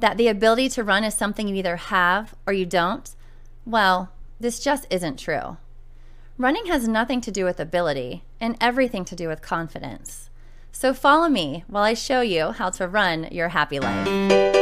that 0.00 0.16
the 0.16 0.28
ability 0.28 0.68
to 0.70 0.84
run 0.84 1.04
is 1.04 1.14
something 1.14 1.46
you 1.46 1.54
either 1.54 1.76
have 1.76 2.34
or 2.46 2.52
you 2.52 2.66
don't, 2.66 3.14
well, 3.64 4.12
this 4.38 4.58
just 4.58 4.86
isn't 4.90 5.18
true. 5.18 5.58
Running 6.38 6.66
has 6.66 6.88
nothing 6.88 7.20
to 7.20 7.30
do 7.30 7.44
with 7.44 7.60
ability 7.60 8.24
and 8.40 8.56
everything 8.60 9.04
to 9.04 9.14
do 9.14 9.28
with 9.28 9.42
confidence. 9.42 10.30
So 10.72 10.94
follow 10.94 11.28
me 11.28 11.64
while 11.66 11.84
I 11.84 11.94
show 11.94 12.22
you 12.22 12.52
how 12.52 12.70
to 12.70 12.88
run 12.88 13.28
your 13.30 13.50
happy 13.50 13.78
life. 13.78 14.59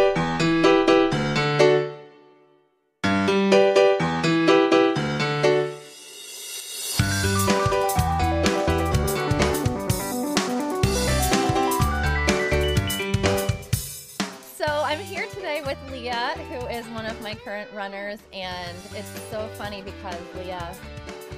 Current 17.38 17.70
runners, 17.72 18.18
and 18.32 18.76
it's 18.94 19.08
so 19.30 19.48
funny 19.54 19.82
because 19.82 20.18
Leah, 20.36 20.74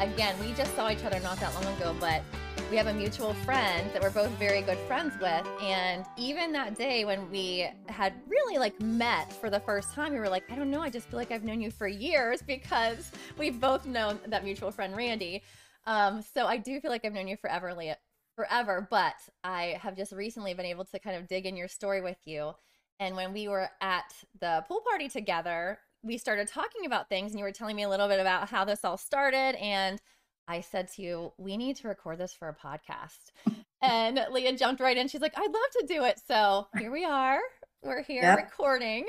again, 0.00 0.38
we 0.40 0.52
just 0.54 0.74
saw 0.74 0.90
each 0.90 1.04
other 1.04 1.20
not 1.20 1.38
that 1.40 1.54
long 1.54 1.66
ago, 1.76 1.94
but 2.00 2.22
we 2.70 2.76
have 2.76 2.86
a 2.86 2.94
mutual 2.94 3.34
friend 3.34 3.90
that 3.92 4.00
we're 4.00 4.10
both 4.10 4.30
very 4.32 4.62
good 4.62 4.78
friends 4.86 5.14
with. 5.20 5.44
And 5.60 6.04
even 6.16 6.52
that 6.52 6.76
day 6.76 7.04
when 7.04 7.28
we 7.28 7.68
had 7.88 8.14
really 8.28 8.58
like 8.58 8.80
met 8.80 9.32
for 9.32 9.50
the 9.50 9.58
first 9.58 9.92
time, 9.92 10.12
we 10.12 10.20
were 10.20 10.28
like, 10.28 10.44
I 10.52 10.54
don't 10.54 10.70
know, 10.70 10.80
I 10.80 10.88
just 10.88 11.08
feel 11.08 11.18
like 11.18 11.32
I've 11.32 11.42
known 11.42 11.60
you 11.60 11.72
for 11.72 11.88
years 11.88 12.42
because 12.46 13.10
we've 13.38 13.60
both 13.60 13.86
known 13.86 14.20
that 14.28 14.44
mutual 14.44 14.70
friend, 14.70 14.96
Randy. 14.96 15.42
Um, 15.86 16.22
so 16.34 16.46
I 16.46 16.58
do 16.58 16.80
feel 16.80 16.92
like 16.92 17.04
I've 17.04 17.12
known 17.12 17.26
you 17.26 17.36
forever, 17.36 17.74
Leah, 17.74 17.96
forever, 18.36 18.86
but 18.88 19.16
I 19.42 19.78
have 19.80 19.96
just 19.96 20.12
recently 20.12 20.54
been 20.54 20.66
able 20.66 20.84
to 20.84 20.98
kind 21.00 21.16
of 21.16 21.26
dig 21.26 21.46
in 21.46 21.56
your 21.56 21.68
story 21.68 22.00
with 22.00 22.18
you. 22.24 22.52
And 23.00 23.16
when 23.16 23.32
we 23.32 23.48
were 23.48 23.68
at 23.80 24.14
the 24.40 24.64
pool 24.68 24.82
party 24.88 25.08
together, 25.08 25.78
we 26.02 26.18
started 26.18 26.48
talking 26.48 26.86
about 26.86 27.08
things 27.08 27.32
and 27.32 27.38
you 27.38 27.44
were 27.44 27.52
telling 27.52 27.76
me 27.76 27.82
a 27.82 27.88
little 27.88 28.08
bit 28.08 28.20
about 28.20 28.48
how 28.48 28.64
this 28.64 28.84
all 28.84 28.96
started 28.96 29.56
and 29.60 30.00
I 30.48 30.62
said 30.62 30.88
to 30.94 31.02
you, 31.02 31.32
we 31.38 31.56
need 31.56 31.76
to 31.76 31.86
record 31.86 32.18
this 32.18 32.32
for 32.32 32.48
a 32.48 32.54
podcast. 32.54 33.30
and 33.82 34.26
Leah 34.32 34.56
jumped 34.56 34.80
right 34.80 34.96
in. 34.96 35.06
She's 35.06 35.20
like, 35.20 35.34
I'd 35.36 35.52
love 35.52 35.70
to 35.78 35.86
do 35.86 36.02
it. 36.02 36.20
So 36.26 36.66
here 36.76 36.90
we 36.90 37.04
are. 37.04 37.38
We're 37.84 38.02
here 38.02 38.22
yep. 38.22 38.36
recording. 38.36 39.06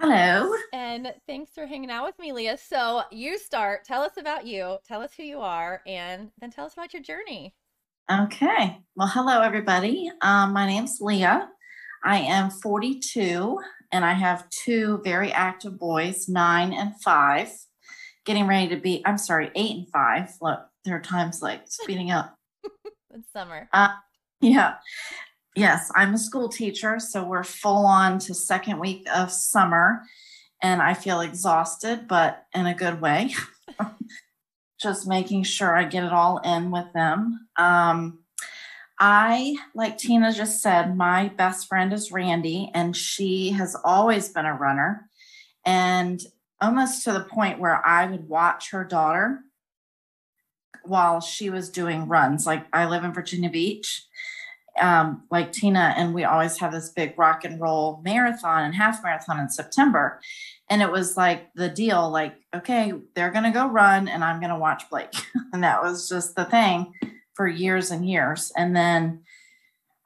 Hello. 0.00 0.52
And 0.72 1.12
thanks 1.26 1.52
for 1.54 1.66
hanging 1.66 1.90
out 1.90 2.06
with 2.06 2.18
me, 2.18 2.32
Leah. 2.32 2.56
So 2.56 3.02
you 3.12 3.38
start. 3.38 3.84
Tell 3.84 4.02
us 4.02 4.16
about 4.16 4.46
you. 4.46 4.78
Tell 4.88 5.02
us 5.02 5.12
who 5.16 5.22
you 5.22 5.38
are, 5.40 5.82
and 5.86 6.30
then 6.40 6.50
tell 6.50 6.66
us 6.66 6.72
about 6.72 6.92
your 6.92 7.02
journey. 7.02 7.54
Okay. 8.10 8.78
Well, 8.96 9.08
hello, 9.08 9.42
everybody. 9.42 10.10
Um, 10.20 10.52
my 10.52 10.66
name's 10.66 10.98
Leah. 11.00 11.48
I 12.04 12.18
am 12.18 12.50
42 12.50 13.58
and 13.92 14.04
I 14.04 14.12
have 14.12 14.48
two 14.50 15.00
very 15.04 15.32
active 15.32 15.78
boys, 15.78 16.28
nine 16.28 16.72
and 16.72 17.00
five, 17.02 17.50
getting 18.24 18.46
ready 18.46 18.68
to 18.68 18.76
be, 18.76 19.02
I'm 19.04 19.18
sorry, 19.18 19.50
eight 19.54 19.76
and 19.76 19.88
five. 19.88 20.30
Look, 20.40 20.60
there 20.84 20.96
are 20.96 21.00
times 21.00 21.42
like 21.42 21.62
speeding 21.66 22.10
up. 22.10 22.36
it's 23.12 23.32
summer. 23.32 23.68
Uh, 23.72 23.94
yeah. 24.40 24.74
Yes, 25.56 25.90
I'm 25.94 26.14
a 26.14 26.18
school 26.18 26.48
teacher. 26.48 26.98
So 26.98 27.24
we're 27.24 27.44
full 27.44 27.86
on 27.86 28.18
to 28.20 28.34
second 28.34 28.80
week 28.80 29.06
of 29.14 29.30
summer 29.30 30.02
and 30.64 30.80
I 30.80 30.94
feel 30.94 31.20
exhausted, 31.20 32.08
but 32.08 32.46
in 32.54 32.66
a 32.66 32.74
good 32.74 33.00
way. 33.00 33.34
Just 34.80 35.06
making 35.06 35.44
sure 35.44 35.76
I 35.76 35.84
get 35.84 36.04
it 36.04 36.12
all 36.12 36.38
in 36.38 36.70
with 36.70 36.92
them. 36.94 37.48
Um, 37.56 38.23
I, 38.98 39.56
like 39.74 39.98
Tina 39.98 40.32
just 40.32 40.62
said, 40.62 40.96
my 40.96 41.28
best 41.28 41.68
friend 41.68 41.92
is 41.92 42.12
Randy, 42.12 42.70
and 42.74 42.96
she 42.96 43.50
has 43.50 43.76
always 43.84 44.28
been 44.28 44.46
a 44.46 44.54
runner. 44.54 45.08
And 45.66 46.20
almost 46.60 47.04
to 47.04 47.12
the 47.12 47.20
point 47.20 47.58
where 47.58 47.84
I 47.86 48.06
would 48.06 48.28
watch 48.28 48.70
her 48.70 48.84
daughter 48.84 49.40
while 50.84 51.20
she 51.20 51.50
was 51.50 51.70
doing 51.70 52.08
runs. 52.08 52.46
Like 52.46 52.66
I 52.72 52.86
live 52.86 53.04
in 53.04 53.12
Virginia 53.12 53.50
Beach, 53.50 54.04
um, 54.80 55.24
like 55.30 55.52
Tina, 55.52 55.94
and 55.96 56.14
we 56.14 56.24
always 56.24 56.58
have 56.58 56.72
this 56.72 56.90
big 56.90 57.18
rock 57.18 57.44
and 57.44 57.60
roll 57.60 58.00
marathon 58.04 58.64
and 58.64 58.74
half 58.74 59.02
marathon 59.02 59.40
in 59.40 59.48
September. 59.48 60.20
And 60.70 60.82
it 60.82 60.90
was 60.90 61.16
like 61.16 61.52
the 61.54 61.68
deal, 61.68 62.10
like, 62.10 62.34
okay, 62.54 62.92
they're 63.14 63.30
going 63.30 63.44
to 63.44 63.50
go 63.50 63.66
run 63.66 64.08
and 64.08 64.24
I'm 64.24 64.40
going 64.40 64.52
to 64.52 64.58
watch 64.58 64.88
Blake. 64.90 65.14
and 65.52 65.62
that 65.64 65.82
was 65.82 66.08
just 66.08 66.34
the 66.34 66.44
thing 66.44 66.92
for 67.34 67.46
years 67.48 67.90
and 67.90 68.08
years. 68.08 68.52
And 68.56 68.74
then 68.74 69.22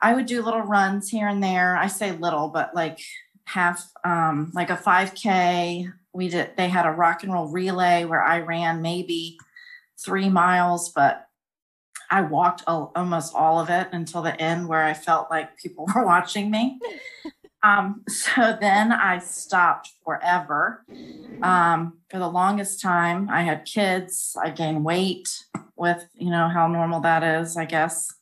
I 0.00 0.14
would 0.14 0.26
do 0.26 0.42
little 0.42 0.62
runs 0.62 1.08
here 1.08 1.28
and 1.28 1.42
there. 1.42 1.76
I 1.76 1.86
say 1.86 2.12
little, 2.12 2.48
but 2.48 2.74
like 2.74 3.00
half, 3.44 3.90
um, 4.04 4.50
like 4.54 4.70
a 4.70 4.76
5K. 4.76 5.92
We 6.12 6.28
did, 6.28 6.56
they 6.56 6.68
had 6.68 6.86
a 6.86 6.90
rock 6.90 7.22
and 7.22 7.32
roll 7.32 7.48
relay 7.48 8.04
where 8.04 8.22
I 8.22 8.40
ran 8.40 8.82
maybe 8.82 9.38
three 10.02 10.28
miles, 10.28 10.90
but 10.90 11.26
I 12.10 12.22
walked 12.22 12.62
almost 12.66 13.34
all 13.34 13.60
of 13.60 13.68
it 13.68 13.88
until 13.92 14.22
the 14.22 14.40
end 14.40 14.68
where 14.68 14.82
I 14.82 14.94
felt 14.94 15.30
like 15.30 15.58
people 15.58 15.86
were 15.94 16.04
watching 16.04 16.50
me. 16.50 16.78
Um, 17.60 18.04
so 18.08 18.56
then 18.60 18.92
I 18.92 19.18
stopped 19.18 19.90
forever. 20.04 20.84
Um, 21.42 21.98
for 22.08 22.20
the 22.20 22.28
longest 22.28 22.80
time, 22.80 23.28
I 23.28 23.42
had 23.42 23.64
kids. 23.64 24.36
I 24.40 24.50
gained 24.50 24.84
weight 24.84 25.28
with, 25.78 26.06
you 26.14 26.30
know, 26.30 26.48
how 26.48 26.66
normal 26.66 27.00
that 27.00 27.22
is, 27.22 27.56
I 27.56 27.64
guess. 27.64 28.12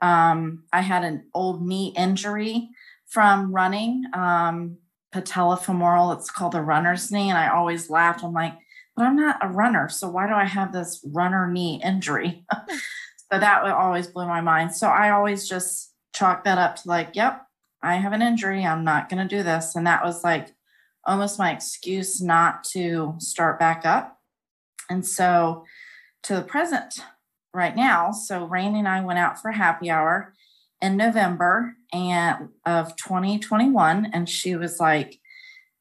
Um, 0.00 0.64
I 0.72 0.80
had 0.80 1.04
an 1.04 1.24
old 1.34 1.66
knee 1.66 1.92
injury 1.96 2.70
from 3.06 3.52
running, 3.52 4.04
um, 4.12 4.78
patellofemoral. 5.14 6.16
It's 6.16 6.30
called 6.30 6.52
the 6.52 6.62
runner's 6.62 7.10
knee. 7.10 7.30
And 7.30 7.38
I 7.38 7.48
always 7.48 7.90
laughed. 7.90 8.22
I'm 8.22 8.32
like, 8.32 8.54
but 8.96 9.06
I'm 9.06 9.16
not 9.16 9.38
a 9.40 9.48
runner. 9.48 9.88
So 9.88 10.08
why 10.08 10.26
do 10.26 10.34
I 10.34 10.44
have 10.44 10.72
this 10.72 11.00
runner 11.04 11.50
knee 11.50 11.80
injury? 11.84 12.44
so 13.32 13.38
that 13.38 13.64
always 13.64 14.08
blew 14.08 14.26
my 14.26 14.40
mind. 14.40 14.74
So 14.74 14.88
I 14.88 15.10
always 15.10 15.48
just 15.48 15.94
chalk 16.14 16.44
that 16.44 16.58
up 16.58 16.76
to 16.76 16.88
like, 16.88 17.10
yep, 17.14 17.46
I 17.82 17.94
have 17.94 18.12
an 18.12 18.22
injury. 18.22 18.64
I'm 18.64 18.84
not 18.84 19.08
going 19.08 19.26
to 19.26 19.36
do 19.36 19.42
this. 19.42 19.76
And 19.76 19.86
that 19.86 20.04
was 20.04 20.24
like 20.24 20.54
almost 21.04 21.38
my 21.38 21.52
excuse 21.52 22.20
not 22.20 22.64
to 22.64 23.14
start 23.18 23.58
back 23.58 23.86
up. 23.86 24.18
And 24.90 25.06
so 25.06 25.64
to 26.24 26.34
the 26.34 26.42
present 26.42 26.94
right 27.54 27.76
now. 27.76 28.12
So 28.12 28.44
Randy 28.44 28.80
and 28.80 28.88
I 28.88 29.00
went 29.00 29.18
out 29.18 29.40
for 29.40 29.50
happy 29.50 29.90
hour 29.90 30.34
in 30.80 30.96
November 30.96 31.76
and 31.92 32.50
of 32.64 32.96
2021. 32.96 34.10
And 34.12 34.28
she 34.28 34.54
was 34.56 34.78
like, 34.78 35.20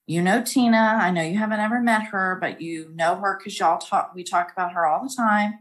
you 0.06 0.22
know 0.22 0.42
Tina, 0.42 1.00
I 1.02 1.12
know 1.12 1.22
you 1.22 1.38
haven't 1.38 1.60
ever 1.60 1.82
met 1.82 2.04
her, 2.06 2.38
but 2.40 2.62
you 2.62 2.92
know 2.96 3.16
her 3.18 3.38
because 3.38 3.60
y'all 3.60 3.78
talk 3.78 4.14
we 4.16 4.24
talk 4.24 4.52
about 4.54 4.74
her 4.74 4.86
all 4.86 5.04
the 5.04 5.14
time. 5.14 5.60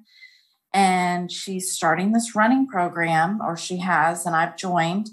And 0.72 1.32
she's 1.32 1.72
starting 1.72 2.12
this 2.12 2.34
running 2.34 2.66
program, 2.66 3.40
or 3.40 3.56
she 3.56 3.78
has, 3.78 4.26
and 4.26 4.36
I've 4.36 4.58
joined 4.58 5.08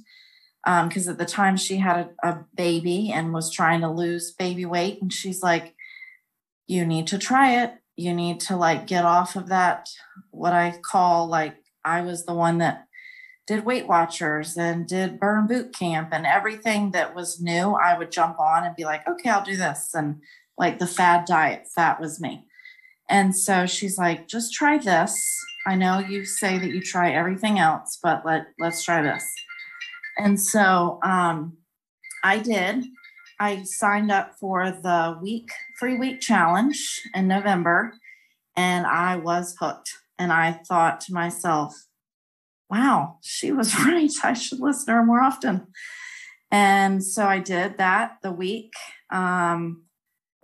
because 0.63 1.07
um, 1.07 1.11
at 1.11 1.17
the 1.17 1.25
time 1.25 1.57
she 1.57 1.77
had 1.77 2.09
a, 2.23 2.29
a 2.29 2.45
baby 2.55 3.11
and 3.11 3.33
was 3.33 3.51
trying 3.51 3.81
to 3.81 3.89
lose 3.89 4.31
baby 4.31 4.65
weight 4.65 5.01
and 5.01 5.11
she's 5.11 5.43
like 5.43 5.75
you 6.67 6.85
need 6.85 7.07
to 7.07 7.17
try 7.17 7.61
it 7.63 7.73
you 7.95 8.13
need 8.13 8.39
to 8.39 8.55
like 8.55 8.87
get 8.87 9.05
off 9.05 9.35
of 9.35 9.47
that 9.49 9.89
what 10.31 10.53
i 10.53 10.73
call 10.83 11.27
like 11.27 11.55
i 11.85 12.01
was 12.01 12.25
the 12.25 12.33
one 12.33 12.57
that 12.57 12.87
did 13.45 13.65
weight 13.65 13.87
watchers 13.87 14.55
and 14.55 14.87
did 14.87 15.19
burn 15.19 15.45
boot 15.47 15.73
camp 15.77 16.09
and 16.11 16.25
everything 16.25 16.91
that 16.91 17.13
was 17.13 17.41
new 17.41 17.73
i 17.73 17.97
would 17.97 18.11
jump 18.11 18.39
on 18.39 18.63
and 18.63 18.75
be 18.75 18.85
like 18.85 19.07
okay 19.07 19.29
i'll 19.29 19.43
do 19.43 19.57
this 19.57 19.91
and 19.93 20.21
like 20.57 20.79
the 20.79 20.87
fad 20.87 21.25
diet 21.25 21.67
that 21.75 21.99
was 21.99 22.19
me. 22.19 22.45
And 23.09 23.35
so 23.35 23.65
she's 23.65 23.97
like 23.97 24.27
just 24.27 24.53
try 24.53 24.77
this. 24.77 25.15
I 25.65 25.75
know 25.75 25.99
you 25.99 26.25
say 26.25 26.57
that 26.57 26.69
you 26.69 26.81
try 26.81 27.11
everything 27.11 27.59
else 27.59 27.99
but 28.01 28.25
let 28.25 28.47
let's 28.59 28.83
try 28.83 29.01
this. 29.01 29.25
And 30.17 30.39
so 30.39 30.99
um, 31.03 31.57
I 32.23 32.39
did. 32.39 32.85
I 33.39 33.63
signed 33.63 34.11
up 34.11 34.35
for 34.39 34.71
the 34.71 35.17
week 35.21 35.49
free 35.79 35.97
week 35.97 36.21
challenge 36.21 37.01
in 37.13 37.27
November 37.27 37.93
and 38.55 38.85
I 38.85 39.17
was 39.17 39.55
hooked. 39.59 39.91
And 40.19 40.31
I 40.31 40.51
thought 40.51 41.01
to 41.01 41.13
myself, 41.13 41.73
wow, 42.69 43.17
she 43.21 43.51
was 43.51 43.75
right. 43.79 44.11
I 44.23 44.33
should 44.33 44.59
listen 44.59 44.87
to 44.87 44.93
her 44.93 45.05
more 45.05 45.21
often. 45.21 45.67
And 46.51 47.03
so 47.03 47.25
I 47.25 47.39
did 47.39 47.77
that 47.77 48.17
the 48.21 48.31
week. 48.31 48.73
Um, 49.11 49.83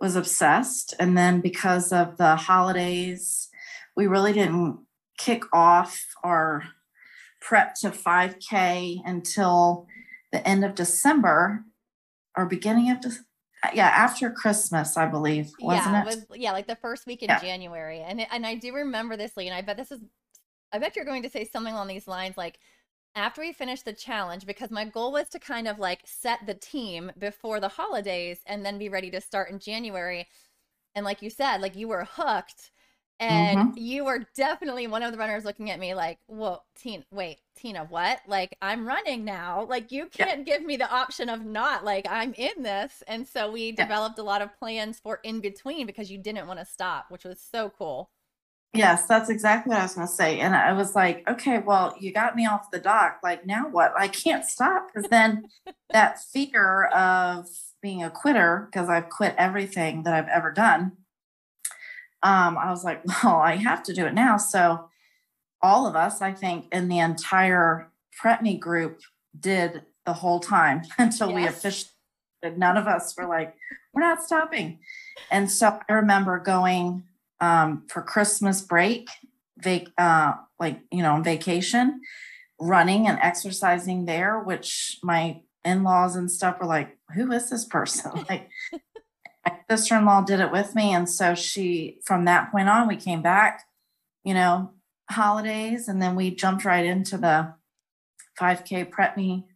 was 0.00 0.16
obsessed. 0.16 0.94
And 0.98 1.16
then 1.16 1.40
because 1.40 1.92
of 1.92 2.16
the 2.16 2.34
holidays, 2.34 3.48
we 3.94 4.06
really 4.06 4.32
didn't 4.32 4.78
kick 5.18 5.44
off 5.52 6.06
our 6.24 6.64
prep 7.40 7.74
to 7.76 7.90
5K 7.90 9.00
until 9.04 9.86
the 10.32 10.46
end 10.48 10.64
of 10.64 10.74
December 10.74 11.64
or 12.40 12.46
beginning 12.46 12.90
of 12.90 13.00
December 13.00 13.26
yeah, 13.74 13.88
after 13.88 14.30
Christmas, 14.30 14.96
I 14.96 15.06
believe, 15.06 15.50
wasn't 15.60 15.92
yeah, 15.92 16.00
it? 16.00 16.06
Was, 16.06 16.38
yeah, 16.38 16.52
like 16.52 16.66
the 16.66 16.76
first 16.76 17.06
week 17.06 17.22
in 17.22 17.28
yeah. 17.28 17.40
January. 17.40 18.00
And 18.00 18.26
and 18.30 18.46
I 18.46 18.54
do 18.54 18.72
remember 18.74 19.16
this, 19.16 19.36
Lee, 19.36 19.48
and 19.48 19.54
I 19.54 19.60
bet 19.60 19.76
this 19.76 19.92
is 19.92 20.00
I 20.72 20.78
bet 20.78 20.96
you're 20.96 21.04
going 21.04 21.22
to 21.22 21.30
say 21.30 21.44
something 21.44 21.74
along 21.74 21.88
these 21.88 22.08
lines 22.08 22.36
like 22.36 22.58
after 23.14 23.40
we 23.40 23.52
finished 23.52 23.84
the 23.84 23.92
challenge 23.92 24.46
because 24.46 24.70
my 24.70 24.84
goal 24.84 25.12
was 25.12 25.28
to 25.30 25.38
kind 25.38 25.66
of 25.66 25.78
like 25.78 26.00
set 26.04 26.38
the 26.46 26.54
team 26.54 27.10
before 27.18 27.60
the 27.60 27.68
holidays 27.68 28.40
and 28.46 28.64
then 28.64 28.78
be 28.78 28.88
ready 28.88 29.10
to 29.10 29.20
start 29.20 29.50
in 29.50 29.58
January. 29.58 30.26
And 30.94 31.04
like 31.04 31.20
you 31.20 31.28
said, 31.28 31.58
like 31.60 31.76
you 31.76 31.88
were 31.88 32.08
hooked 32.10 32.70
and 33.20 33.58
mm-hmm. 33.58 33.78
you 33.78 34.06
were 34.06 34.26
definitely 34.34 34.86
one 34.86 35.02
of 35.02 35.12
the 35.12 35.18
runners 35.18 35.44
looking 35.44 35.70
at 35.70 35.78
me 35.78 35.94
like, 35.94 36.18
whoa, 36.26 36.62
Tina, 36.74 37.04
wait, 37.12 37.36
Tina, 37.54 37.84
what? 37.84 38.20
Like, 38.26 38.56
I'm 38.62 38.86
running 38.86 39.26
now. 39.26 39.66
Like, 39.68 39.92
you 39.92 40.06
can't 40.06 40.48
yeah. 40.48 40.56
give 40.56 40.66
me 40.66 40.78
the 40.78 40.90
option 40.90 41.28
of 41.28 41.44
not. 41.44 41.84
Like, 41.84 42.06
I'm 42.08 42.32
in 42.32 42.62
this. 42.62 43.02
And 43.06 43.28
so 43.28 43.52
we 43.52 43.66
yeah. 43.66 43.84
developed 43.84 44.18
a 44.18 44.22
lot 44.22 44.40
of 44.40 44.58
plans 44.58 44.98
for 44.98 45.20
in 45.22 45.40
between 45.40 45.86
because 45.86 46.10
you 46.10 46.16
didn't 46.16 46.46
want 46.46 46.60
to 46.60 46.64
stop, 46.64 47.10
which 47.10 47.24
was 47.24 47.38
so 47.38 47.70
cool. 47.76 48.10
Yes, 48.72 49.04
that's 49.04 49.28
exactly 49.28 49.70
what 49.70 49.80
I 49.80 49.82
was 49.82 49.94
going 49.94 50.06
to 50.06 50.12
say. 50.12 50.40
And 50.40 50.56
I 50.56 50.72
was 50.72 50.94
like, 50.94 51.28
okay, 51.28 51.58
well, 51.58 51.94
you 52.00 52.14
got 52.14 52.36
me 52.36 52.46
off 52.46 52.70
the 52.70 52.78
dock. 52.78 53.18
Like, 53.22 53.44
now 53.44 53.68
what? 53.68 53.92
I 53.98 54.08
can't 54.08 54.46
stop. 54.46 54.88
Because 54.94 55.10
then 55.10 55.44
that 55.90 56.22
fear 56.32 56.86
of 56.86 57.46
being 57.82 58.02
a 58.02 58.08
quitter, 58.08 58.68
because 58.72 58.88
I've 58.88 59.10
quit 59.10 59.34
everything 59.36 60.04
that 60.04 60.14
I've 60.14 60.28
ever 60.28 60.52
done 60.52 60.92
um, 62.22 62.58
I 62.58 62.70
was 62.70 62.84
like, 62.84 63.02
well, 63.24 63.36
I 63.36 63.56
have 63.56 63.82
to 63.84 63.94
do 63.94 64.06
it 64.06 64.14
now. 64.14 64.36
So 64.36 64.88
all 65.62 65.86
of 65.86 65.96
us, 65.96 66.22
I 66.22 66.32
think, 66.32 66.66
in 66.72 66.88
the 66.88 66.98
entire 66.98 67.90
prep 68.18 68.42
me 68.42 68.56
group 68.56 69.00
did 69.38 69.82
the 70.06 70.14
whole 70.14 70.40
time 70.40 70.82
until 70.98 71.30
yes. 71.30 71.36
we 71.36 71.46
officially 71.46 71.90
none 72.56 72.76
of 72.76 72.86
us 72.86 73.14
were 73.16 73.26
like, 73.26 73.54
we're 73.92 74.00
not 74.00 74.22
stopping. 74.22 74.78
And 75.30 75.50
so 75.50 75.78
I 75.88 75.92
remember 75.92 76.38
going 76.38 77.04
um, 77.40 77.84
for 77.88 78.02
Christmas 78.02 78.62
break, 78.62 79.08
vac- 79.58 79.88
uh, 79.98 80.34
like, 80.58 80.80
you 80.90 81.02
know, 81.02 81.12
on 81.12 81.24
vacation, 81.24 82.00
running 82.58 83.06
and 83.06 83.18
exercising 83.20 84.06
there, 84.06 84.38
which 84.40 84.98
my 85.02 85.42
in-laws 85.64 86.16
and 86.16 86.30
stuff 86.30 86.58
were 86.60 86.66
like, 86.66 86.96
who 87.14 87.30
is 87.32 87.50
this 87.50 87.64
person? 87.64 88.24
like 88.28 88.48
my 89.46 89.56
sister-in-law 89.70 90.22
did 90.22 90.40
it 90.40 90.52
with 90.52 90.74
me 90.74 90.92
and 90.92 91.08
so 91.08 91.34
she 91.34 91.98
from 92.04 92.24
that 92.24 92.50
point 92.50 92.68
on 92.68 92.88
we 92.88 92.96
came 92.96 93.22
back 93.22 93.64
you 94.24 94.34
know 94.34 94.70
holidays 95.10 95.88
and 95.88 96.00
then 96.00 96.14
we 96.14 96.34
jumped 96.34 96.64
right 96.64 96.84
into 96.84 97.16
the 97.18 97.52
5k 98.38 98.90
prep 98.90 99.16
me 99.16 99.46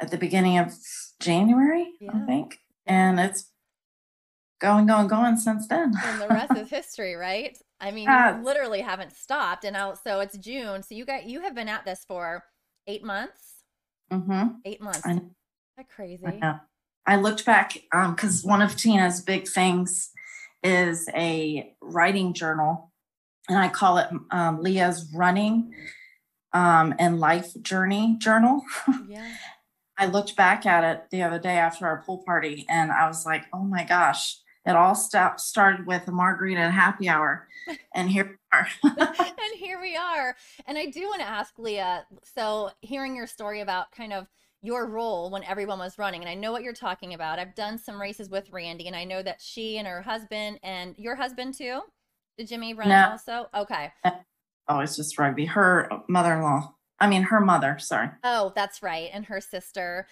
at 0.00 0.10
the 0.10 0.18
beginning 0.18 0.58
of 0.58 0.72
january 1.20 1.90
yeah. 2.00 2.10
i 2.14 2.26
think 2.26 2.58
and 2.86 3.20
it's 3.20 3.50
going 4.60 4.86
going 4.86 5.08
going 5.08 5.36
since 5.36 5.66
then. 5.66 5.92
And 6.04 6.20
the 6.20 6.28
rest 6.28 6.56
is 6.56 6.68
history 6.70 7.14
right? 7.16 7.56
I 7.80 7.90
mean 7.90 8.08
uh, 8.08 8.36
you 8.36 8.44
literally 8.44 8.82
haven't 8.82 9.16
stopped 9.16 9.64
and 9.64 9.72
now 9.72 9.94
so 9.94 10.20
it's 10.20 10.36
june 10.36 10.82
so 10.82 10.94
you 10.94 11.04
got 11.04 11.24
you 11.24 11.40
have 11.40 11.54
been 11.54 11.68
at 11.68 11.84
this 11.84 12.04
for 12.06 12.44
eight 12.86 13.02
months? 13.02 13.64
Mm-hmm. 14.12 14.48
eight 14.64 14.80
months. 14.80 15.02
That 15.02 15.88
crazy 15.88 16.40
I 17.06 17.16
looked 17.16 17.44
back 17.44 17.74
because 17.92 18.44
um, 18.44 18.50
one 18.50 18.62
of 18.62 18.76
Tina's 18.76 19.20
big 19.20 19.48
things 19.48 20.10
is 20.62 21.08
a 21.14 21.74
writing 21.80 22.34
journal, 22.34 22.92
and 23.48 23.58
I 23.58 23.68
call 23.68 23.98
it 23.98 24.08
um, 24.30 24.62
Leah's 24.62 25.10
running 25.14 25.74
um, 26.52 26.94
and 26.98 27.20
life 27.20 27.52
journey 27.62 28.16
journal. 28.18 28.62
Yeah. 29.08 29.28
I 29.98 30.06
looked 30.06 30.34
back 30.34 30.64
at 30.64 30.82
it 30.82 31.10
the 31.10 31.22
other 31.24 31.38
day 31.38 31.58
after 31.58 31.86
our 31.86 32.02
pool 32.02 32.22
party, 32.24 32.64
and 32.70 32.90
I 32.90 33.06
was 33.06 33.26
like, 33.26 33.44
"Oh 33.52 33.64
my 33.64 33.84
gosh!" 33.84 34.38
It 34.64 34.74
all 34.74 34.94
st- 34.94 35.40
started 35.40 35.86
with 35.86 36.08
a 36.08 36.12
margarita 36.12 36.60
and 36.60 36.72
happy 36.72 37.06
hour, 37.08 37.48
and 37.94 38.08
here 38.08 38.24
we 38.24 38.58
are. 38.58 38.68
and 38.84 39.58
here 39.58 39.78
we 39.78 39.96
are. 39.96 40.36
And 40.66 40.78
I 40.78 40.86
do 40.86 41.02
want 41.02 41.20
to 41.20 41.28
ask 41.28 41.58
Leah. 41.58 42.06
So, 42.22 42.70
hearing 42.80 43.14
your 43.14 43.26
story 43.26 43.60
about 43.60 43.92
kind 43.92 44.14
of 44.14 44.26
your 44.62 44.86
role 44.86 45.30
when 45.30 45.44
everyone 45.44 45.78
was 45.78 45.98
running. 45.98 46.20
And 46.20 46.28
I 46.28 46.34
know 46.34 46.52
what 46.52 46.62
you're 46.62 46.72
talking 46.72 47.14
about. 47.14 47.38
I've 47.38 47.54
done 47.54 47.78
some 47.78 48.00
races 48.00 48.28
with 48.28 48.50
Randy, 48.50 48.86
and 48.86 48.96
I 48.96 49.04
know 49.04 49.22
that 49.22 49.40
she 49.40 49.78
and 49.78 49.86
her 49.86 50.02
husband 50.02 50.58
and 50.62 50.94
your 50.98 51.16
husband 51.16 51.54
too. 51.54 51.80
Did 52.36 52.48
Jimmy 52.48 52.74
run 52.74 52.88
no. 52.88 53.10
also? 53.10 53.46
Okay. 53.54 53.92
Uh, 54.04 54.10
oh, 54.68 54.80
it's 54.80 54.96
just 54.96 55.18
rugby. 55.18 55.46
Her 55.46 55.90
mother 56.08 56.34
in 56.34 56.42
law. 56.42 56.74
I 56.98 57.08
mean, 57.08 57.22
her 57.22 57.40
mother. 57.40 57.78
Sorry. 57.78 58.08
Oh, 58.24 58.52
that's 58.54 58.82
right. 58.82 59.10
And 59.12 59.24
her 59.26 59.40
sister. 59.40 60.06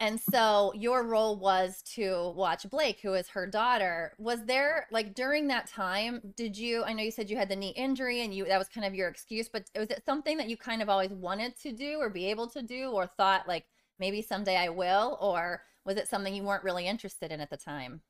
And 0.00 0.20
so 0.20 0.72
your 0.74 1.04
role 1.04 1.38
was 1.38 1.80
to 1.94 2.32
watch 2.36 2.68
Blake, 2.68 3.00
who 3.00 3.14
is 3.14 3.28
her 3.28 3.46
daughter. 3.46 4.12
Was 4.18 4.44
there 4.44 4.86
like 4.90 5.14
during 5.14 5.46
that 5.48 5.68
time, 5.68 6.20
did 6.36 6.58
you 6.58 6.82
I 6.84 6.92
know 6.92 7.02
you 7.02 7.12
said 7.12 7.30
you 7.30 7.36
had 7.36 7.48
the 7.48 7.56
knee 7.56 7.72
injury 7.76 8.22
and 8.22 8.34
you 8.34 8.44
that 8.46 8.58
was 8.58 8.68
kind 8.68 8.86
of 8.86 8.94
your 8.94 9.08
excuse, 9.08 9.48
but 9.48 9.70
was 9.76 9.90
it 9.90 10.02
something 10.04 10.36
that 10.38 10.48
you 10.48 10.56
kind 10.56 10.82
of 10.82 10.88
always 10.88 11.12
wanted 11.12 11.56
to 11.60 11.72
do 11.72 11.98
or 12.00 12.10
be 12.10 12.26
able 12.26 12.48
to 12.48 12.62
do 12.62 12.90
or 12.90 13.06
thought 13.06 13.46
like 13.46 13.66
maybe 14.04 14.20
someday 14.20 14.58
I 14.58 14.68
will? 14.68 15.16
Or 15.18 15.62
was 15.86 15.96
it 15.96 16.08
something 16.08 16.34
you 16.34 16.42
weren't 16.42 16.62
really 16.62 16.86
interested 16.86 17.32
in 17.32 17.40
at 17.40 17.48
the 17.48 17.56
time? 17.56 18.02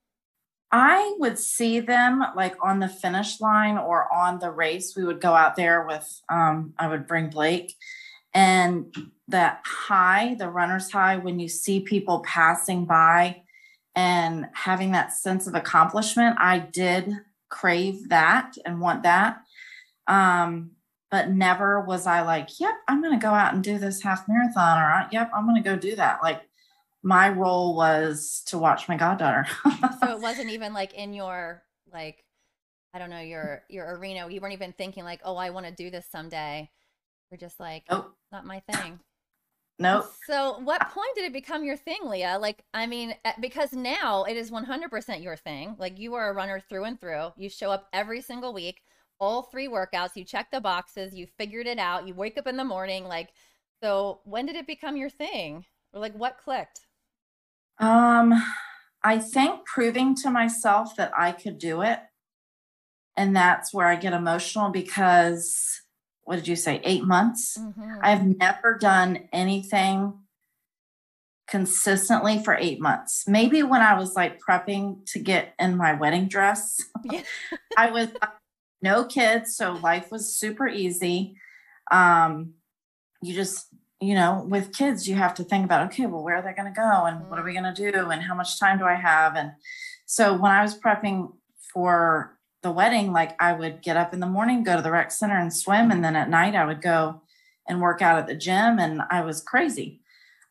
I 0.73 1.14
would 1.20 1.38
see 1.38 1.79
them 1.79 2.25
like 2.35 2.56
on 2.61 2.81
the 2.81 2.88
finish 2.88 3.41
line 3.41 3.79
or 3.79 4.12
on 4.12 4.41
the 4.41 4.50
race. 4.50 4.96
We 4.96 5.05
would 5.05 5.20
go 5.20 5.35
out 5.35 5.55
there 5.55 5.87
with, 5.87 6.20
um, 6.29 6.75
I 6.81 6.88
would 6.88 7.06
bring 7.06 7.31
Blake. 7.31 7.76
And 8.32 8.93
that 9.29 9.61
high, 9.64 10.35
the 10.37 10.50
runner's 10.50 10.91
high, 10.91 11.17
when 11.17 11.38
you 11.38 11.46
see 11.46 11.79
people 11.79 12.25
passing 12.26 12.87
by 12.87 13.43
and 13.94 14.49
having 14.52 14.91
that 14.93 15.12
sense 15.12 15.46
of 15.46 15.55
accomplishment, 15.55 16.37
I 16.41 16.58
did 16.58 17.08
crave 17.50 18.08
that 18.08 18.56
and 18.67 18.81
want 18.81 19.05
that. 19.05 19.37
Um, 20.08 20.73
but 21.15 21.31
never 21.31 21.81
was 21.81 22.09
I 22.09 22.23
like, 22.23 22.59
yep, 22.59 22.75
I'm 22.89 23.01
going 23.01 23.17
to 23.17 23.25
go 23.25 23.33
out 23.33 23.55
and 23.55 23.63
do 23.63 23.79
this 23.79 24.03
half 24.03 24.27
marathon 24.27 24.79
or 24.79 25.07
yep, 25.13 25.31
I'm 25.33 25.47
going 25.47 25.63
to 25.63 25.71
go 25.71 25.77
do 25.77 25.95
that. 25.95 26.19
Like 26.25 26.43
my 27.05 27.29
role 27.29 27.77
was 27.77 28.43
to 28.47 28.59
watch 28.59 28.89
my 28.89 28.97
goddaughter. 28.97 29.47
so 30.03 30.11
it 30.11 30.21
wasn't 30.21 30.51
even 30.51 30.75
like 30.75 30.93
in 30.95 31.15
your 31.15 31.63
like 31.93 32.25
I 32.93 32.99
don't 32.99 33.11
know, 33.11 33.21
your 33.21 33.63
your 33.71 33.97
arena. 33.97 34.29
You 34.29 34.41
weren't 34.41 34.55
even 34.55 34.73
thinking 34.73 35.05
like, 35.05 35.21
"Oh, 35.25 35.37
I 35.37 35.51
want 35.51 35.67
to 35.67 35.73
do 35.73 35.89
this 35.89 36.05
someday." 36.11 36.69
You're 37.31 37.39
just 37.39 37.61
like, 37.61 37.85
"Oh, 37.91 37.97
nope. 37.97 38.17
not 38.33 38.44
my 38.44 38.61
thing." 38.73 38.99
Nope. 39.79 40.06
So, 40.27 40.59
what 40.65 40.81
point 40.91 41.15
did 41.15 41.27
it 41.27 41.33
become 41.33 41.65
your 41.65 41.77
thing, 41.77 41.99
Leah? 42.05 42.39
Like, 42.41 42.65
I 42.73 42.87
mean, 42.87 43.15
eh, 43.25 43.33
because 43.41 43.73
now 43.73 44.25
it 44.25 44.37
is 44.37 44.51
100% 44.51 45.23
your 45.23 45.37
thing. 45.37 45.75
Like, 45.79 45.99
you 45.99 46.15
are 46.15 46.31
a 46.31 46.33
runner 46.33 46.61
through 46.61 46.85
and 46.85 47.01
through. 47.01 47.33
You 47.37 47.49
show 47.49 47.73
up 47.73 47.89
every 47.93 48.21
single 48.21 48.53
week 48.53 48.83
all 49.21 49.43
three 49.43 49.69
workouts, 49.69 50.17
you 50.17 50.25
check 50.25 50.51
the 50.51 50.61
boxes, 50.61 51.15
you 51.15 51.27
figured 51.39 51.67
it 51.67 51.79
out, 51.79 52.06
you 52.06 52.15
wake 52.15 52.39
up 52.39 52.47
in 52.47 52.56
the 52.56 52.65
morning. 52.65 53.05
Like, 53.05 53.31
so 53.83 54.21
when 54.25 54.47
did 54.47 54.56
it 54.56 54.67
become 54.67 54.97
your 54.97 55.11
thing? 55.11 55.65
Or 55.93 56.01
like 56.01 56.15
what 56.15 56.39
clicked? 56.39 56.81
Um, 57.79 58.35
I 59.03 59.19
think 59.19 59.67
proving 59.67 60.15
to 60.17 60.31
myself 60.31 60.97
that 60.97 61.13
I 61.17 61.33
could 61.33 61.59
do 61.59 61.83
it. 61.83 62.01
And 63.17 63.37
that's 63.37 63.73
where 63.73 63.87
I 63.87 63.97
get 63.97 64.13
emotional 64.13 64.71
because 64.71 65.81
what 66.25 66.37
did 66.37 66.49
you 66.49 66.56
say, 66.56 66.81
eight 66.85 67.05
months? 67.05 67.56
Mm-hmm. 67.59 67.99
I've 68.03 68.25
never 68.25 68.77
done 68.79 69.29
anything 69.33 70.15
consistently 71.47 72.43
for 72.43 72.55
eight 72.55 72.81
months. 72.81 73.25
Maybe 73.29 73.63
when 73.63 73.83
I 73.83 73.94
was 73.99 74.15
like 74.17 74.41
prepping 74.41 75.05
to 75.13 75.19
get 75.19 75.55
in 75.59 75.77
my 75.77 75.93
wedding 75.93 76.27
dress, 76.27 76.81
yeah. 77.05 77.23
I 77.77 77.91
was 77.91 78.09
no 78.84 79.05
kids, 79.05 79.56
so 79.56 79.72
life 79.72 80.12
was 80.12 80.32
super 80.32 80.69
easy. 80.69 81.36
Um, 81.91 82.53
you 83.22 83.34
just, 83.34 83.69
you 84.00 84.14
know, 84.14 84.46
with 84.46 84.76
kids, 84.76 85.08
you 85.08 85.14
have 85.14 85.34
to 85.34 85.44
think 85.44 85.64
about, 85.64 85.86
okay, 85.86 86.05
well, 86.05 86.22
where 86.22 86.36
are 86.36 86.43
they 86.43 86.53
going 86.53 86.72
to 86.72 86.81
go 86.81 87.06
and 87.06 87.29
what 87.29 87.38
are 87.38 87.44
we 87.44 87.55
going 87.55 87.74
to 87.74 87.91
do 87.93 88.10
and 88.10 88.22
how 88.22 88.34
much 88.34 88.60
time 88.60 88.79
do 88.79 88.84
I 88.84 88.94
have? 88.94 89.34
And 89.34 89.53
so 90.05 90.34
when 90.34 90.53
I 90.53 90.62
was 90.62 90.79
prepping 90.79 91.32
for 91.72 92.38
the 92.62 92.70
wedding, 92.70 93.12
like 93.12 93.34
I 93.43 93.55
would 93.55 93.82
get 93.82 93.96
up 93.96 94.12
in 94.12 94.20
the 94.20 94.26
morning, 94.26 94.62
go 94.62 94.76
to 94.76 94.82
the 94.82 94.91
rec 94.91 95.10
center 95.10 95.38
and 95.38 95.53
swim. 95.53 95.91
And 95.91 96.05
then 96.05 96.14
at 96.14 96.29
night 96.29 96.55
I 96.55 96.67
would 96.67 96.82
go 96.82 97.22
and 97.67 97.81
work 97.81 98.03
out 98.03 98.19
at 98.19 98.26
the 98.26 98.34
gym 98.34 98.79
and 98.79 99.00
I 99.10 99.22
was 99.22 99.41
crazy. 99.41 100.03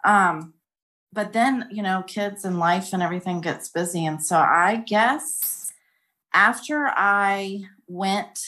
Um, 0.03 0.55
but 1.11 1.33
then, 1.33 1.67
you 1.71 1.83
know, 1.83 2.03
kids 2.07 2.43
and 2.43 2.57
life 2.57 2.93
and 2.93 3.03
everything 3.03 3.41
gets 3.41 3.69
busy. 3.69 4.05
And 4.05 4.25
so 4.25 4.37
I 4.37 4.83
guess 4.87 5.71
after 6.33 6.87
I 6.87 7.65
went 7.93 8.39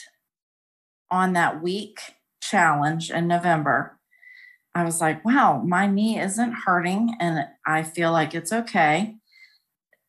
on 1.11 1.33
that 1.33 1.61
week 1.61 1.99
challenge 2.41 3.11
in 3.11 3.27
November, 3.27 3.99
I 4.73 4.83
was 4.83 4.99
like, 4.99 5.23
wow, 5.23 5.61
my 5.65 5.87
knee 5.87 6.19
isn't 6.19 6.63
hurting 6.65 7.15
and 7.19 7.45
I 7.65 7.83
feel 7.83 8.11
like 8.11 8.33
it's 8.35 8.51
okay. 8.51 9.15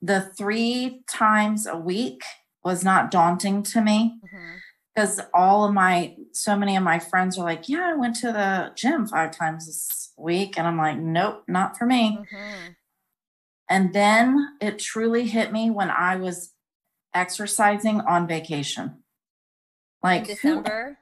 the 0.03 0.21
three 0.21 1.03
times 1.09 1.67
a 1.67 1.77
week 1.77 2.23
was 2.65 2.85
not 2.85 3.11
daunting 3.11 3.63
to 3.63 3.81
me 3.81 4.19
because 4.95 5.19
mm-hmm. 5.19 5.29
all 5.33 5.65
of 5.65 5.73
my 5.73 6.17
so 6.33 6.57
many 6.57 6.77
of 6.77 6.83
my 6.83 6.99
friends 6.99 7.39
are 7.39 7.45
like 7.45 7.69
yeah 7.69 7.91
i 7.93 7.95
went 7.95 8.17
to 8.17 8.27
the 8.33 8.73
gym 8.75 9.07
five 9.07 9.31
times 9.31 9.67
this 9.67 10.13
week 10.19 10.59
and 10.59 10.67
i'm 10.67 10.77
like 10.77 10.99
nope 10.99 11.45
not 11.47 11.79
for 11.79 11.87
me 11.87 12.19
mm-hmm. 12.19 12.73
and 13.71 13.93
then 13.95 14.49
it 14.61 14.79
truly 14.79 15.27
hit 15.27 15.53
me 15.53 15.71
when 15.71 15.91
i 15.91 16.17
was 16.17 16.53
exercising 17.15 18.01
on 18.01 18.27
vacation 18.27 19.03
like 20.03 20.23
in 20.23 20.35
december 20.35 20.99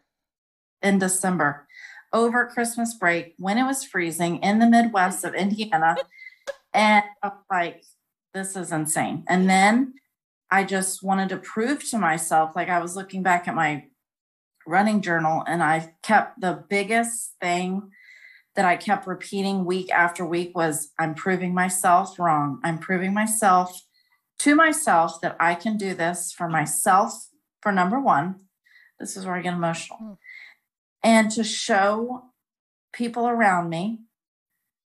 who, 0.83 0.89
in 0.89 0.99
december 0.99 1.67
over 2.13 2.47
christmas 2.47 2.95
break 2.95 3.35
when 3.39 3.59
it 3.59 3.65
was 3.65 3.85
freezing 3.85 4.37
in 4.43 4.59
the 4.59 4.67
midwest 4.67 5.25
of 5.25 5.35
indiana 5.35 5.97
and 6.75 7.05
I'm 7.23 7.33
like 7.51 7.83
this 8.33 8.57
is 8.57 8.73
insane 8.73 9.25
and 9.29 9.49
then 9.49 9.95
I 10.55 10.63
just 10.63 11.03
wanted 11.03 11.31
to 11.31 11.39
prove 11.39 11.83
to 11.91 11.99
myself, 11.99 12.55
like 12.55 12.69
I 12.69 12.79
was 12.79 12.95
looking 12.95 13.25
back 13.25 13.49
at 13.49 13.57
my 13.57 13.87
running 14.65 15.03
journal 15.03 15.43
and 15.49 15.65
I 15.65 15.93
kept 16.03 16.41
the 16.41 16.65
biggest 16.69 17.33
thing 17.41 17.91
that 18.55 18.65
I 18.65 18.77
kept 18.77 19.09
repeating 19.09 19.65
week 19.65 19.91
after 19.91 20.25
week 20.25 20.57
was 20.57 20.91
I'm 20.97 21.17
proving 21.17 21.55
myself 21.55 22.21
wrong. 22.21 22.61
I'm 22.63 22.79
proving 22.79 23.13
myself 23.13 23.83
to 24.39 24.55
myself 24.55 25.21
that 25.23 25.37
I 25.41 25.57
can 25.57 25.77
do 25.77 25.93
this 25.93 26.33
for 26.33 26.49
myself, 26.49 27.13
for 27.61 27.73
number 27.73 27.99
one. 27.99 28.37
This 28.99 29.17
is 29.17 29.27
where 29.27 29.35
I 29.35 29.43
get 29.43 29.55
emotional. 29.55 29.99
Mm. 30.01 30.17
And 31.03 31.31
to 31.33 31.45
show 31.45 32.25
people 32.93 33.29
around 33.29 33.69
me, 33.69 34.01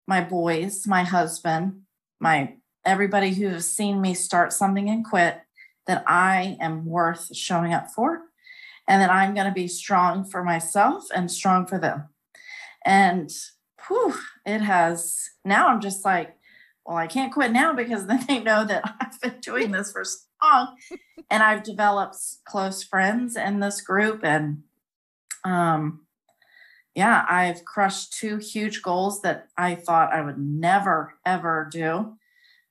my 0.06 0.22
boys, 0.22 0.86
my 0.86 1.04
husband, 1.04 1.82
my 2.18 2.54
everybody 2.84 3.34
who 3.34 3.48
has 3.48 3.68
seen 3.68 4.00
me 4.00 4.14
start 4.14 4.52
something 4.52 4.88
and 4.88 5.04
quit, 5.04 5.40
that 5.86 6.02
I 6.06 6.56
am 6.60 6.86
worth 6.86 7.34
showing 7.36 7.72
up 7.72 7.90
for 7.90 8.22
and 8.86 9.02
that 9.02 9.10
I'm 9.10 9.34
going 9.34 9.46
to 9.46 9.52
be 9.52 9.68
strong 9.68 10.24
for 10.24 10.42
myself 10.42 11.04
and 11.14 11.30
strong 11.30 11.66
for 11.66 11.78
them. 11.78 12.08
And 12.84 13.30
whew, 13.86 14.14
it 14.46 14.60
has 14.60 15.28
now 15.44 15.68
I'm 15.68 15.80
just 15.80 16.04
like, 16.04 16.34
well, 16.86 16.96
I 16.96 17.06
can't 17.06 17.32
quit 17.32 17.52
now 17.52 17.74
because 17.74 18.06
then 18.08 18.24
they 18.26 18.40
know 18.40 18.64
that 18.64 18.82
I've 19.00 19.20
been 19.20 19.40
doing 19.40 19.72
this 19.72 19.92
for 19.92 20.04
long 20.42 20.76
and 21.30 21.42
I've 21.42 21.62
developed 21.62 22.16
close 22.44 22.82
friends 22.82 23.36
in 23.36 23.60
this 23.60 23.80
group. 23.80 24.24
And 24.24 24.62
um, 25.44 26.06
yeah, 26.94 27.24
I've 27.28 27.64
crushed 27.64 28.14
two 28.14 28.38
huge 28.38 28.82
goals 28.82 29.22
that 29.22 29.48
I 29.56 29.74
thought 29.74 30.12
I 30.12 30.22
would 30.22 30.38
never, 30.38 31.14
ever 31.24 31.68
do 31.70 32.14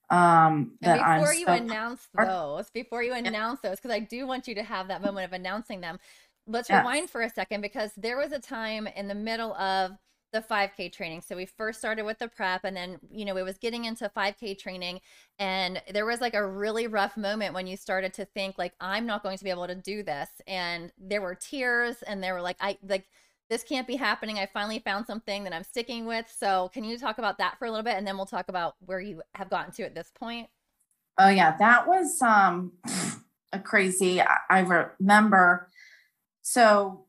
um 0.10 0.72
that 0.80 1.00
and 1.00 1.22
before 1.22 1.34
I'm 1.34 1.40
you 1.40 1.46
so 1.46 1.54
announce 1.54 2.08
those 2.16 2.70
before 2.70 3.04
you 3.04 3.14
announce 3.14 3.60
those 3.60 3.76
because 3.76 3.92
i 3.92 4.00
do 4.00 4.26
want 4.26 4.48
you 4.48 4.56
to 4.56 4.64
have 4.64 4.88
that 4.88 5.02
moment 5.02 5.26
of 5.26 5.34
announcing 5.34 5.82
them 5.82 6.00
let's 6.48 6.70
yes. 6.70 6.80
rewind 6.80 7.10
for 7.10 7.24
a 7.24 7.30
second 7.30 7.60
because 7.60 7.92
there 7.98 8.18
was 8.18 8.32
a 8.32 8.40
time 8.40 8.88
in 8.88 9.10
the 9.10 9.16
middle 9.16 9.54
of 9.56 9.92
the 10.34 10.42
5k 10.42 10.92
training 10.92 11.22
so 11.22 11.36
we 11.36 11.46
first 11.46 11.80
started 11.80 12.04
with 12.04 12.20
the 12.20 12.28
prep 12.28 12.64
and 12.64 12.76
then 12.76 13.00
you 13.10 13.24
know 13.24 13.38
it 13.38 13.44
was 13.44 13.58
getting 13.58 13.86
into 13.86 14.12
5k 14.16 14.60
training 14.60 15.00
and 15.40 15.82
there 15.92 16.06
was 16.06 16.20
like 16.20 16.34
a 16.34 16.46
really 16.46 16.88
rough 16.88 17.16
moment 17.16 17.54
when 17.54 17.66
you 17.66 17.78
started 17.78 18.14
to 18.14 18.26
think 18.26 18.58
like 18.58 18.74
i'm 18.82 19.06
not 19.06 19.24
going 19.24 19.38
to 19.38 19.44
be 19.44 19.50
able 19.50 19.68
to 19.68 19.76
do 19.76 20.04
this 20.04 20.30
and 20.46 20.92
there 20.98 21.22
were 21.22 21.36
tears 21.36 22.04
and 22.04 22.22
there 22.22 22.34
were 22.34 22.42
like 22.42 22.58
i 22.60 22.78
like 22.88 23.06
this 23.50 23.64
can't 23.64 23.88
be 23.88 23.96
happening. 23.96 24.40
I 24.40 24.46
finally 24.46 24.80
found 24.80 25.06
something 25.06 25.44
that 25.46 25.54
I'm 25.54 25.64
sticking 25.64 26.06
with. 26.06 26.26
So, 26.38 26.70
can 26.74 26.84
you 26.84 26.98
talk 26.98 27.18
about 27.18 27.38
that 27.38 27.58
for 27.58 27.66
a 27.66 27.72
little 27.72 27.84
bit 27.84 27.96
and 27.96 28.06
then 28.06 28.18
we'll 28.18 28.26
talk 28.26 28.50
about 28.50 28.76
where 28.86 29.00
you 29.00 29.22
have 29.36 29.50
gotten 29.50 29.72
to 29.76 29.84
at 29.84 29.96
this 29.96 30.12
point? 30.14 30.50
Oh 31.18 31.30
yeah, 31.30 31.56
that 31.58 31.88
was 31.88 32.22
um 32.22 32.74
a 33.54 33.60
crazy 33.60 34.22
I 34.22 34.60
remember 35.00 35.70
so 36.42 37.06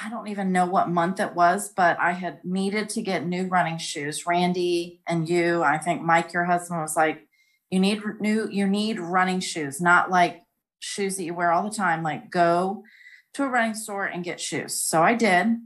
I 0.00 0.10
don't 0.10 0.28
even 0.28 0.50
know 0.50 0.66
what 0.66 0.88
month 0.88 1.20
it 1.20 1.34
was, 1.34 1.68
but 1.68 1.98
I 2.00 2.12
had 2.12 2.44
needed 2.44 2.88
to 2.90 3.02
get 3.02 3.26
new 3.26 3.46
running 3.46 3.78
shoes. 3.78 4.26
Randy 4.26 5.00
and 5.06 5.28
you, 5.28 5.62
I 5.62 5.78
think 5.78 6.02
Mike 6.02 6.32
your 6.32 6.44
husband 6.44 6.80
was 6.80 6.96
like 6.96 7.28
you 7.70 7.78
need 7.78 8.02
new 8.20 8.48
you 8.50 8.66
need 8.66 8.98
running 8.98 9.40
shoes, 9.40 9.80
not 9.80 10.10
like 10.10 10.42
shoes 10.80 11.16
that 11.16 11.24
you 11.24 11.34
wear 11.34 11.52
all 11.52 11.62
the 11.62 11.74
time, 11.74 12.02
like 12.02 12.30
go 12.30 12.82
to 13.34 13.44
a 13.44 13.48
running 13.48 13.74
store 13.74 14.04
and 14.04 14.24
get 14.24 14.40
shoes. 14.40 14.74
So 14.74 15.02
I 15.02 15.14
did, 15.14 15.58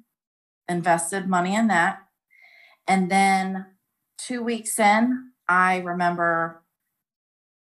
invested 0.68 1.26
money 1.26 1.54
in 1.54 1.68
that. 1.68 2.00
And 2.87 3.11
then 3.11 3.66
two 4.16 4.42
weeks 4.42 4.78
in, 4.78 5.32
I 5.49 5.78
remember 5.78 6.62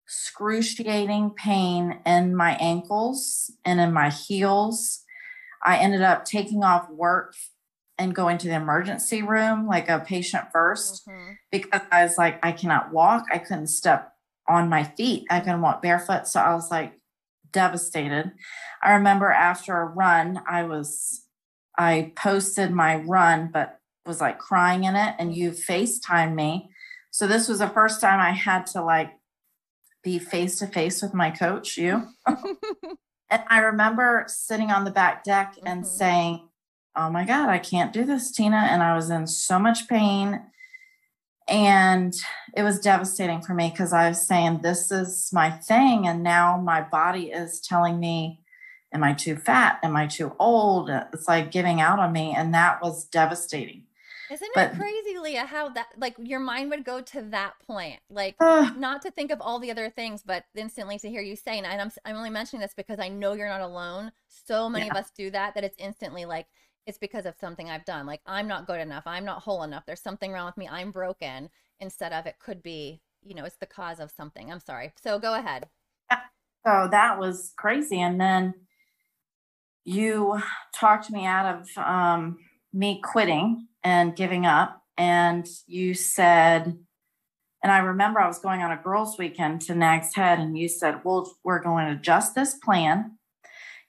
excruciating 0.06 1.30
pain 1.30 1.98
in 2.06 2.36
my 2.36 2.56
ankles 2.60 3.50
and 3.64 3.80
in 3.80 3.92
my 3.92 4.10
heels. 4.10 5.02
I 5.66 5.78
ended 5.78 6.00
up 6.00 6.24
taking 6.24 6.64
off 6.64 6.88
work 6.88 7.34
and 7.98 8.14
going 8.14 8.38
to 8.38 8.48
the 8.48 8.54
emergency 8.54 9.22
room 9.22 9.66
like 9.66 9.88
a 9.88 9.98
Patient 9.98 10.44
First 10.52 11.06
mm-hmm. 11.06 11.32
because 11.50 11.82
I 11.90 12.04
was 12.04 12.16
like, 12.16 12.38
I 12.44 12.52
cannot 12.52 12.92
walk. 12.92 13.24
I 13.32 13.38
couldn't 13.38 13.66
step 13.66 14.12
on 14.48 14.68
my 14.68 14.84
feet. 14.84 15.26
I 15.28 15.40
couldn't 15.40 15.62
walk 15.62 15.82
barefoot. 15.82 16.28
So 16.28 16.40
I 16.40 16.54
was 16.54 16.70
like, 16.70 16.94
devastated. 17.52 18.32
I 18.82 18.92
remember 18.92 19.30
after 19.30 19.76
a 19.80 19.86
run, 19.86 20.42
I 20.46 20.64
was, 20.64 21.24
I 21.78 22.12
posted 22.14 22.70
my 22.70 22.96
run, 22.96 23.50
but 23.52 23.80
was 24.04 24.20
like 24.20 24.38
crying 24.38 24.84
in 24.84 24.94
it, 24.94 25.14
and 25.18 25.34
you 25.34 25.50
FaceTime 25.50 26.34
me. 26.34 26.70
So 27.10 27.26
this 27.26 27.48
was 27.48 27.60
the 27.60 27.68
first 27.68 28.00
time 28.00 28.20
I 28.20 28.32
had 28.32 28.66
to 28.68 28.82
like 28.82 29.10
be 30.04 30.18
face 30.18 30.58
to 30.58 30.66
face 30.66 31.02
with 31.02 31.14
my 31.14 31.30
coach, 31.30 31.76
you. 31.76 32.02
and 33.30 33.42
I 33.48 33.60
remember 33.60 34.24
sitting 34.28 34.70
on 34.70 34.84
the 34.84 34.90
back 34.90 35.24
deck 35.24 35.56
and 35.64 35.82
mm-hmm. 35.82 35.96
saying, 35.96 36.48
Oh 36.94 37.10
my 37.10 37.24
God, 37.24 37.50
I 37.50 37.58
can't 37.58 37.92
do 37.92 38.04
this, 38.04 38.32
Tina. 38.32 38.56
And 38.56 38.82
I 38.82 38.94
was 38.94 39.10
in 39.10 39.26
so 39.26 39.58
much 39.58 39.86
pain 39.86 40.40
and 41.48 42.14
it 42.56 42.62
was 42.62 42.80
devastating 42.80 43.40
for 43.42 43.54
me 43.54 43.70
because 43.70 43.92
I 43.92 44.08
was 44.08 44.26
saying, 44.26 44.60
This 44.62 44.90
is 44.90 45.30
my 45.32 45.50
thing. 45.50 46.06
And 46.06 46.22
now 46.22 46.56
my 46.56 46.80
body 46.80 47.30
is 47.30 47.60
telling 47.60 48.00
me, 48.00 48.40
Am 48.92 49.04
I 49.04 49.12
too 49.12 49.36
fat? 49.36 49.78
Am 49.82 49.96
I 49.96 50.06
too 50.06 50.34
old? 50.38 50.88
It's 50.90 51.28
like 51.28 51.50
giving 51.50 51.80
out 51.80 51.98
on 51.98 52.12
me. 52.12 52.34
And 52.36 52.54
that 52.54 52.82
was 52.82 53.04
devastating. 53.04 53.84
Isn't 54.30 54.50
but, 54.54 54.72
it 54.72 54.78
crazy, 54.78 55.18
Leah, 55.18 55.46
how 55.46 55.68
that 55.70 55.88
like 55.96 56.16
your 56.18 56.40
mind 56.40 56.70
would 56.70 56.84
go 56.84 57.00
to 57.00 57.22
that 57.30 57.54
point? 57.66 58.00
Like 58.10 58.36
uh, 58.40 58.70
not 58.76 59.02
to 59.02 59.10
think 59.10 59.30
of 59.30 59.40
all 59.40 59.58
the 59.58 59.70
other 59.70 59.90
things, 59.90 60.22
but 60.24 60.44
instantly 60.54 60.98
to 60.98 61.08
hear 61.08 61.22
you 61.22 61.36
say, 61.36 61.58
and 61.58 61.66
I'm 61.66 61.90
I'm 62.04 62.16
only 62.16 62.30
mentioning 62.30 62.60
this 62.60 62.74
because 62.76 62.98
I 62.98 63.08
know 63.08 63.34
you're 63.34 63.48
not 63.48 63.60
alone. 63.60 64.12
So 64.28 64.68
many 64.68 64.86
yeah. 64.86 64.92
of 64.92 64.96
us 64.96 65.10
do 65.16 65.30
that 65.30 65.54
that 65.54 65.64
it's 65.64 65.76
instantly 65.78 66.24
like 66.24 66.46
it's 66.86 66.98
because 66.98 67.26
of 67.26 67.34
something 67.40 67.68
I've 67.70 67.84
done. 67.84 68.06
Like 68.06 68.20
I'm 68.26 68.48
not 68.48 68.66
good 68.66 68.80
enough. 68.80 69.04
I'm 69.06 69.24
not 69.24 69.42
whole 69.42 69.62
enough. 69.62 69.84
There's 69.86 70.02
something 70.02 70.32
wrong 70.32 70.46
with 70.46 70.56
me. 70.56 70.68
I'm 70.68 70.90
broken. 70.90 71.50
Instead 71.78 72.12
of 72.12 72.26
it 72.26 72.36
could 72.38 72.62
be, 72.62 73.02
you 73.22 73.34
know, 73.34 73.44
it's 73.44 73.56
the 73.56 73.66
cause 73.66 74.00
of 74.00 74.10
something. 74.10 74.50
I'm 74.50 74.60
sorry. 74.60 74.92
So 75.02 75.18
go 75.18 75.34
ahead. 75.34 75.68
So 76.66 76.88
that 76.90 77.18
was 77.18 77.52
crazy. 77.56 78.00
And 78.00 78.20
then 78.20 78.54
you 79.84 80.40
talked 80.74 81.10
me 81.10 81.24
out 81.24 81.60
of 81.60 81.68
um, 81.78 82.38
me 82.76 83.00
quitting 83.02 83.68
and 83.82 84.14
giving 84.14 84.46
up. 84.46 84.82
And 84.98 85.46
you 85.66 85.94
said, 85.94 86.78
and 87.62 87.72
I 87.72 87.78
remember 87.78 88.20
I 88.20 88.28
was 88.28 88.38
going 88.38 88.62
on 88.62 88.70
a 88.70 88.80
girls' 88.82 89.18
weekend 89.18 89.62
to 89.62 89.74
Nag's 89.74 90.14
Head, 90.14 90.38
and 90.38 90.56
you 90.56 90.68
said, 90.68 91.00
Well, 91.04 91.32
we're 91.42 91.62
going 91.62 91.86
to 91.86 91.92
adjust 91.92 92.34
this 92.34 92.54
plan. 92.54 93.18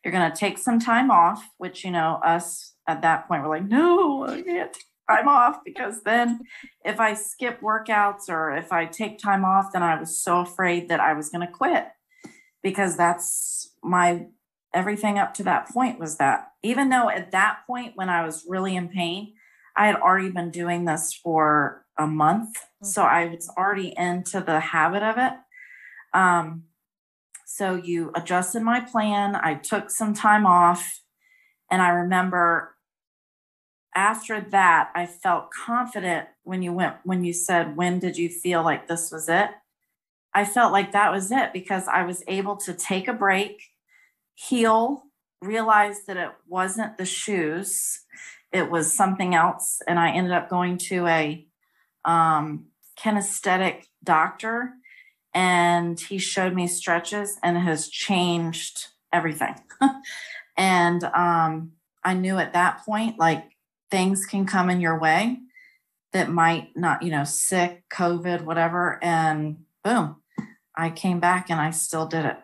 You're 0.03 0.11
going 0.11 0.31
to 0.31 0.37
take 0.37 0.57
some 0.57 0.79
time 0.79 1.11
off, 1.11 1.47
which, 1.57 1.83
you 1.83 1.91
know, 1.91 2.19
us 2.23 2.73
at 2.87 3.01
that 3.01 3.27
point 3.27 3.43
we're 3.43 3.49
like, 3.49 3.67
no, 3.67 4.25
I 4.25 4.41
can't 4.41 4.73
take 4.73 4.83
time 5.09 5.27
off 5.27 5.59
because 5.65 6.01
then 6.03 6.39
if 6.85 6.99
I 6.99 7.13
skip 7.13 7.61
workouts 7.61 8.29
or 8.29 8.55
if 8.55 8.71
I 8.71 8.85
take 8.85 9.19
time 9.19 9.43
off, 9.43 9.73
then 9.73 9.83
I 9.83 9.99
was 9.99 10.21
so 10.21 10.39
afraid 10.39 10.89
that 10.89 10.99
I 10.99 11.13
was 11.13 11.29
going 11.29 11.45
to 11.45 11.51
quit 11.51 11.87
because 12.63 12.97
that's 12.97 13.69
my 13.83 14.27
everything 14.77 15.17
up 15.17 15.33
to 15.33 15.43
that 15.43 15.67
point 15.69 15.99
was 15.99 16.17
that 16.17 16.51
even 16.63 16.89
though 16.89 17.09
at 17.09 17.31
that 17.31 17.61
point 17.65 17.93
when 17.95 18.09
I 18.09 18.23
was 18.23 18.45
really 18.47 18.75
in 18.75 18.89
pain, 18.89 19.33
I 19.75 19.87
had 19.87 19.95
already 19.95 20.29
been 20.29 20.51
doing 20.51 20.85
this 20.85 21.13
for 21.13 21.85
a 21.97 22.05
month. 22.05 22.49
Mm-hmm. 22.49 22.85
So 22.85 23.01
I 23.01 23.25
was 23.25 23.49
already 23.57 23.93
into 23.97 24.39
the 24.39 24.59
habit 24.59 25.01
of 25.01 25.17
it. 25.17 25.33
Um, 26.13 26.63
so 27.45 27.75
you 27.75 28.11
adjusted 28.15 28.61
my 28.61 28.79
plan. 28.79 29.35
I 29.35 29.55
took 29.55 29.89
some 29.89 30.13
time 30.13 30.45
off. 30.45 31.01
And 31.71 31.81
I 31.81 31.89
remember 31.89 32.75
after 33.95 34.39
that, 34.39 34.91
I 34.93 35.07
felt 35.07 35.49
confident 35.51 36.27
when 36.43 36.61
you 36.61 36.71
went, 36.71 36.97
when 37.03 37.23
you 37.23 37.33
said, 37.33 37.75
When 37.75 37.97
did 37.99 38.15
you 38.15 38.29
feel 38.29 38.63
like 38.63 38.87
this 38.87 39.11
was 39.11 39.27
it? 39.27 39.49
I 40.33 40.45
felt 40.45 40.71
like 40.71 40.91
that 40.91 41.11
was 41.11 41.31
it 41.31 41.51
because 41.51 41.87
I 41.87 42.03
was 42.03 42.23
able 42.27 42.57
to 42.57 42.73
take 42.73 43.07
a 43.07 43.13
break, 43.13 43.63
heal, 44.37 45.03
realize 45.41 46.05
that 46.05 46.15
it 46.15 46.29
wasn't 46.47 46.97
the 46.97 47.05
shoes, 47.05 48.01
it 48.51 48.69
was 48.69 48.93
something 48.93 49.33
else. 49.33 49.81
And 49.87 49.99
I 49.99 50.11
ended 50.11 50.31
up 50.31 50.49
going 50.49 50.77
to 50.89 51.07
a 51.07 51.45
um, 52.05 52.67
kinesthetic 52.97 53.85
doctor 54.03 54.73
and 55.33 55.99
he 55.99 56.17
showed 56.17 56.53
me 56.53 56.67
stretches 56.67 57.37
and 57.43 57.57
has 57.57 57.89
changed 57.89 58.87
everything. 59.11 59.55
and 60.57 61.03
um, 61.03 61.73
I 62.03 62.13
knew 62.13 62.37
at 62.37 62.53
that 62.53 62.85
point, 62.85 63.19
like 63.19 63.43
things 63.91 64.25
can 64.25 64.45
come 64.45 64.69
in 64.69 64.81
your 64.81 64.99
way 64.99 65.39
that 66.13 66.29
might 66.29 66.69
not, 66.75 67.03
you 67.03 67.11
know, 67.11 67.23
sick, 67.23 67.83
COVID, 67.89 68.43
whatever. 68.43 68.99
And 69.03 69.65
boom, 69.83 70.17
I 70.75 70.89
came 70.89 71.19
back 71.19 71.49
and 71.49 71.59
I 71.59 71.71
still 71.71 72.07
did 72.07 72.25
it. 72.25 72.37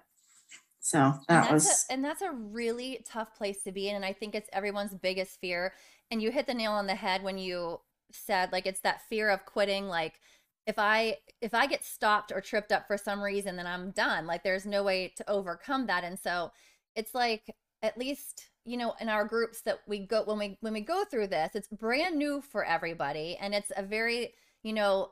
So 0.84 1.14
that 1.30 1.46
and 1.46 1.54
was. 1.54 1.86
A, 1.90 1.94
and 1.94 2.04
that's 2.04 2.22
a 2.22 2.32
really 2.32 3.06
tough 3.06 3.34
place 3.36 3.64
to 3.64 3.72
be 3.72 3.88
in. 3.88 3.96
And 3.96 4.04
I 4.04 4.12
think 4.12 4.36
it's 4.36 4.50
everyone's 4.52 4.94
biggest 4.94 5.40
fear. 5.40 5.74
And 6.12 6.22
you 6.22 6.30
hit 6.30 6.46
the 6.46 6.54
nail 6.54 6.74
on 6.74 6.88
the 6.88 6.94
head 6.94 7.24
when 7.24 7.38
you 7.38 7.80
said, 8.12 8.52
like, 8.52 8.68
it's 8.68 8.82
that 8.82 9.02
fear 9.10 9.30
of 9.30 9.46
quitting. 9.46 9.88
Like, 9.88 10.20
if 10.68 10.78
I 10.78 11.18
if 11.40 11.54
I 11.54 11.68
get 11.68 11.86
stopped 11.86 12.34
or 12.34 12.42
tripped 12.42 12.74
up 12.74 12.86
for 12.86 12.98
some 12.98 13.22
reason, 13.22 13.56
then 13.56 13.66
I'm 13.66 13.92
done. 13.92 14.28
Like, 14.28 14.44
there's 14.44 14.66
no 14.66 14.84
way 14.84 15.14
to 15.16 15.30
overcome 15.30 15.88
that. 15.88 16.04
And 16.04 16.20
so 16.20 16.52
it's 16.98 17.16
like, 17.16 17.50
at 17.82 17.98
least 17.98 18.50
you 18.66 18.78
know 18.78 18.94
in 19.02 19.10
our 19.10 19.26
groups 19.26 19.62
that 19.62 19.80
we 19.88 20.00
go 20.00 20.24
when 20.24 20.40
we 20.40 20.58
when 20.62 20.72
we 20.72 20.80
go 20.80 21.04
through 21.04 21.28
this 21.28 21.52
it's 21.54 21.68
brand 21.68 22.16
new 22.16 22.42
for 22.42 22.64
everybody 22.64 23.38
and 23.42 23.54
it's 23.54 23.74
a 23.76 23.84
very 23.84 24.34
you 24.64 24.72
know 24.72 25.12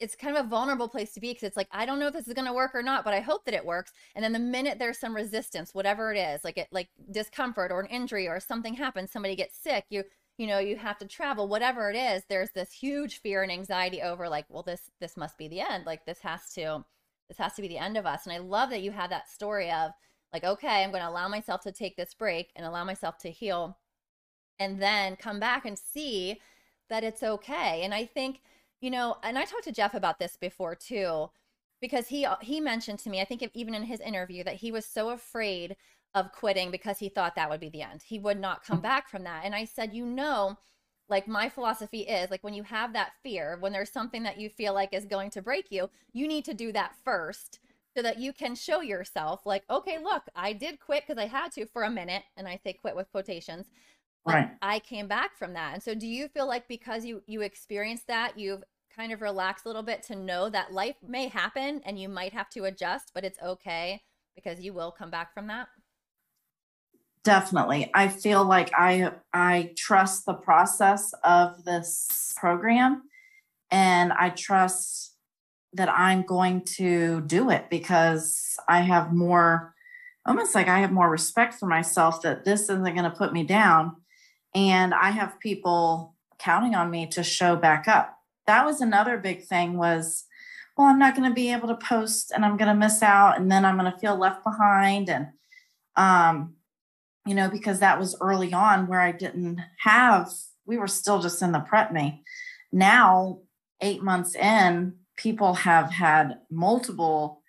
it's 0.00 0.16
kind 0.16 0.36
of 0.36 0.44
a 0.44 0.48
vulnerable 0.48 0.88
place 0.88 1.12
to 1.12 1.20
be 1.20 1.28
because 1.30 1.42
it's 1.42 1.56
like 1.56 1.68
i 1.70 1.84
don't 1.86 1.98
know 1.98 2.06
if 2.06 2.12
this 2.12 2.26
is 2.26 2.34
going 2.34 2.46
to 2.46 2.52
work 2.52 2.74
or 2.74 2.82
not 2.82 3.04
but 3.04 3.14
i 3.14 3.20
hope 3.20 3.44
that 3.44 3.54
it 3.54 3.64
works. 3.64 3.92
And 4.14 4.24
then 4.24 4.32
the 4.32 4.38
minute 4.38 4.78
there's 4.78 4.98
some 4.98 5.14
resistance 5.14 5.74
whatever 5.74 6.12
it 6.12 6.18
is 6.18 6.44
like 6.44 6.58
it 6.58 6.68
like 6.72 6.88
discomfort 7.10 7.70
or 7.70 7.80
an 7.80 7.86
injury 7.86 8.28
or 8.28 8.40
something 8.40 8.74
happens 8.74 9.12
somebody 9.12 9.36
gets 9.36 9.56
sick 9.56 9.84
you 9.90 10.04
you 10.38 10.46
know 10.46 10.58
you 10.58 10.76
have 10.76 10.98
to 10.98 11.06
travel 11.06 11.48
whatever 11.48 11.90
it 11.90 11.96
is 11.96 12.22
there's 12.28 12.50
this 12.52 12.72
huge 12.72 13.20
fear 13.20 13.42
and 13.42 13.52
anxiety 13.52 14.00
over 14.02 14.28
like 14.28 14.46
well 14.48 14.62
this 14.62 14.90
this 15.00 15.16
must 15.16 15.36
be 15.38 15.48
the 15.48 15.60
end. 15.60 15.86
Like 15.86 16.04
this 16.06 16.20
has 16.20 16.52
to 16.54 16.84
this 17.28 17.38
has 17.38 17.54
to 17.54 17.62
be 17.62 17.68
the 17.68 17.78
end 17.78 17.96
of 17.96 18.06
us. 18.06 18.26
And 18.26 18.32
i 18.34 18.38
love 18.38 18.70
that 18.70 18.82
you 18.82 18.90
had 18.90 19.10
that 19.10 19.28
story 19.28 19.70
of 19.70 19.92
like, 20.32 20.44
okay, 20.44 20.82
I'm 20.82 20.90
going 20.90 21.02
to 21.02 21.08
allow 21.08 21.28
myself 21.28 21.60
to 21.62 21.72
take 21.72 21.96
this 21.96 22.14
break 22.14 22.50
and 22.56 22.64
allow 22.64 22.84
myself 22.84 23.18
to 23.18 23.30
heal 23.30 23.78
and 24.58 24.80
then 24.80 25.16
come 25.16 25.40
back 25.40 25.64
and 25.64 25.78
see 25.78 26.40
that 26.88 27.04
it's 27.04 27.22
okay. 27.22 27.82
And 27.82 27.94
I 27.94 28.04
think, 28.04 28.40
you 28.80 28.90
know, 28.90 29.16
and 29.22 29.38
I 29.38 29.44
talked 29.44 29.64
to 29.64 29.72
Jeff 29.72 29.94
about 29.94 30.18
this 30.18 30.36
before 30.36 30.74
too, 30.74 31.30
because 31.80 32.08
he 32.08 32.26
he 32.40 32.60
mentioned 32.60 32.98
to 33.00 33.10
me, 33.10 33.20
I 33.20 33.24
think 33.24 33.48
even 33.54 33.74
in 33.74 33.84
his 33.84 34.00
interview, 34.00 34.44
that 34.44 34.56
he 34.56 34.72
was 34.72 34.86
so 34.86 35.10
afraid 35.10 35.76
of 36.14 36.32
quitting 36.32 36.70
because 36.70 36.98
he 36.98 37.08
thought 37.08 37.36
that 37.36 37.48
would 37.48 37.60
be 37.60 37.68
the 37.68 37.82
end. 37.82 38.02
He 38.02 38.18
would 38.18 38.40
not 38.40 38.64
come 38.64 38.78
mm. 38.78 38.82
back 38.82 39.08
from 39.08 39.24
that. 39.24 39.44
And 39.44 39.54
I 39.54 39.64
said, 39.64 39.94
you 39.94 40.04
know, 40.04 40.58
like 41.08 41.28
my 41.28 41.48
philosophy 41.48 42.00
is 42.00 42.30
like 42.30 42.42
when 42.42 42.54
you 42.54 42.64
have 42.64 42.92
that 42.92 43.12
fear, 43.22 43.56
when 43.60 43.72
there's 43.72 43.92
something 43.92 44.24
that 44.24 44.40
you 44.40 44.48
feel 44.48 44.74
like 44.74 44.92
is 44.92 45.04
going 45.04 45.30
to 45.30 45.42
break 45.42 45.66
you, 45.70 45.88
you 46.12 46.26
need 46.26 46.44
to 46.46 46.54
do 46.54 46.72
that 46.72 46.96
first 47.04 47.60
so 47.96 48.02
that 48.02 48.18
you 48.18 48.32
can 48.32 48.54
show 48.54 48.80
yourself 48.80 49.44
like 49.44 49.64
okay 49.68 49.98
look 50.02 50.22
i 50.34 50.52
did 50.52 50.80
quit 50.80 51.04
because 51.06 51.20
i 51.20 51.26
had 51.26 51.50
to 51.52 51.66
for 51.66 51.82
a 51.82 51.90
minute 51.90 52.22
and 52.36 52.46
i 52.46 52.58
say 52.62 52.72
quit 52.72 52.94
with 52.94 53.10
quotations 53.10 53.66
right 54.26 54.50
i 54.62 54.78
came 54.78 55.08
back 55.08 55.36
from 55.36 55.52
that 55.54 55.74
and 55.74 55.82
so 55.82 55.94
do 55.94 56.06
you 56.06 56.28
feel 56.28 56.46
like 56.46 56.68
because 56.68 57.04
you 57.04 57.22
you 57.26 57.40
experienced 57.40 58.06
that 58.06 58.38
you've 58.38 58.62
kind 58.94 59.12
of 59.12 59.22
relaxed 59.22 59.64
a 59.64 59.68
little 59.68 59.82
bit 59.82 60.02
to 60.02 60.14
know 60.14 60.50
that 60.50 60.72
life 60.72 60.96
may 61.06 61.28
happen 61.28 61.80
and 61.84 61.98
you 61.98 62.08
might 62.08 62.32
have 62.32 62.48
to 62.50 62.64
adjust 62.64 63.12
but 63.14 63.24
it's 63.24 63.40
okay 63.42 64.02
because 64.34 64.60
you 64.60 64.72
will 64.72 64.90
come 64.90 65.10
back 65.10 65.32
from 65.32 65.46
that 65.46 65.68
definitely 67.24 67.90
i 67.94 68.08
feel 68.08 68.44
like 68.44 68.70
i 68.76 69.10
i 69.32 69.70
trust 69.76 70.26
the 70.26 70.34
process 70.34 71.14
of 71.24 71.64
this 71.64 72.34
program 72.36 73.02
and 73.70 74.12
i 74.12 74.28
trust 74.28 75.10
that 75.72 75.88
I'm 75.88 76.22
going 76.22 76.62
to 76.76 77.20
do 77.22 77.50
it 77.50 77.70
because 77.70 78.56
I 78.68 78.80
have 78.80 79.12
more, 79.12 79.74
almost 80.26 80.54
like 80.54 80.68
I 80.68 80.80
have 80.80 80.92
more 80.92 81.08
respect 81.08 81.54
for 81.54 81.66
myself 81.66 82.22
that 82.22 82.44
this 82.44 82.62
isn't 82.62 82.82
going 82.82 83.04
to 83.04 83.10
put 83.10 83.32
me 83.32 83.44
down. 83.44 83.96
And 84.54 84.94
I 84.94 85.10
have 85.10 85.40
people 85.40 86.14
counting 86.38 86.74
on 86.74 86.90
me 86.90 87.06
to 87.08 87.22
show 87.22 87.56
back 87.56 87.86
up. 87.86 88.18
That 88.46 88.64
was 88.64 88.80
another 88.80 89.18
big 89.18 89.44
thing 89.44 89.76
was, 89.76 90.24
well, 90.76 90.88
I'm 90.88 90.98
not 90.98 91.14
going 91.14 91.28
to 91.28 91.34
be 91.34 91.52
able 91.52 91.68
to 91.68 91.76
post 91.76 92.32
and 92.34 92.44
I'm 92.44 92.56
going 92.56 92.68
to 92.68 92.74
miss 92.74 93.02
out 93.02 93.38
and 93.38 93.50
then 93.50 93.64
I'm 93.64 93.78
going 93.78 93.90
to 93.90 93.98
feel 93.98 94.18
left 94.18 94.42
behind. 94.42 95.08
And, 95.08 95.28
um, 95.96 96.54
you 97.26 97.34
know, 97.34 97.48
because 97.48 97.80
that 97.80 97.98
was 97.98 98.16
early 98.20 98.52
on 98.52 98.86
where 98.86 99.00
I 99.00 99.12
didn't 99.12 99.60
have, 99.80 100.30
we 100.64 100.78
were 100.78 100.88
still 100.88 101.20
just 101.20 101.42
in 101.42 101.52
the 101.52 101.60
prep 101.60 101.92
me. 101.92 102.24
Now, 102.72 103.40
eight 103.80 104.02
months 104.02 104.34
in, 104.34 104.94
people 105.16 105.54
have 105.54 105.90
had 105.90 106.38
multiple 106.50 107.42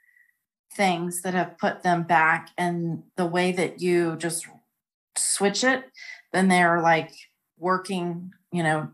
things 0.74 1.22
that 1.22 1.34
have 1.34 1.58
put 1.58 1.84
them 1.84 2.04
back 2.04 2.50
and 2.58 3.04
the 3.18 3.26
way 3.26 3.52
that 3.52 3.82
you 3.82 4.16
just 4.18 4.48
switch 5.18 5.64
it 5.64 5.86
then 6.34 6.48
they're 6.48 6.82
like 6.82 7.12
working 7.58 8.32
you 8.52 8.64
know 8.64 8.90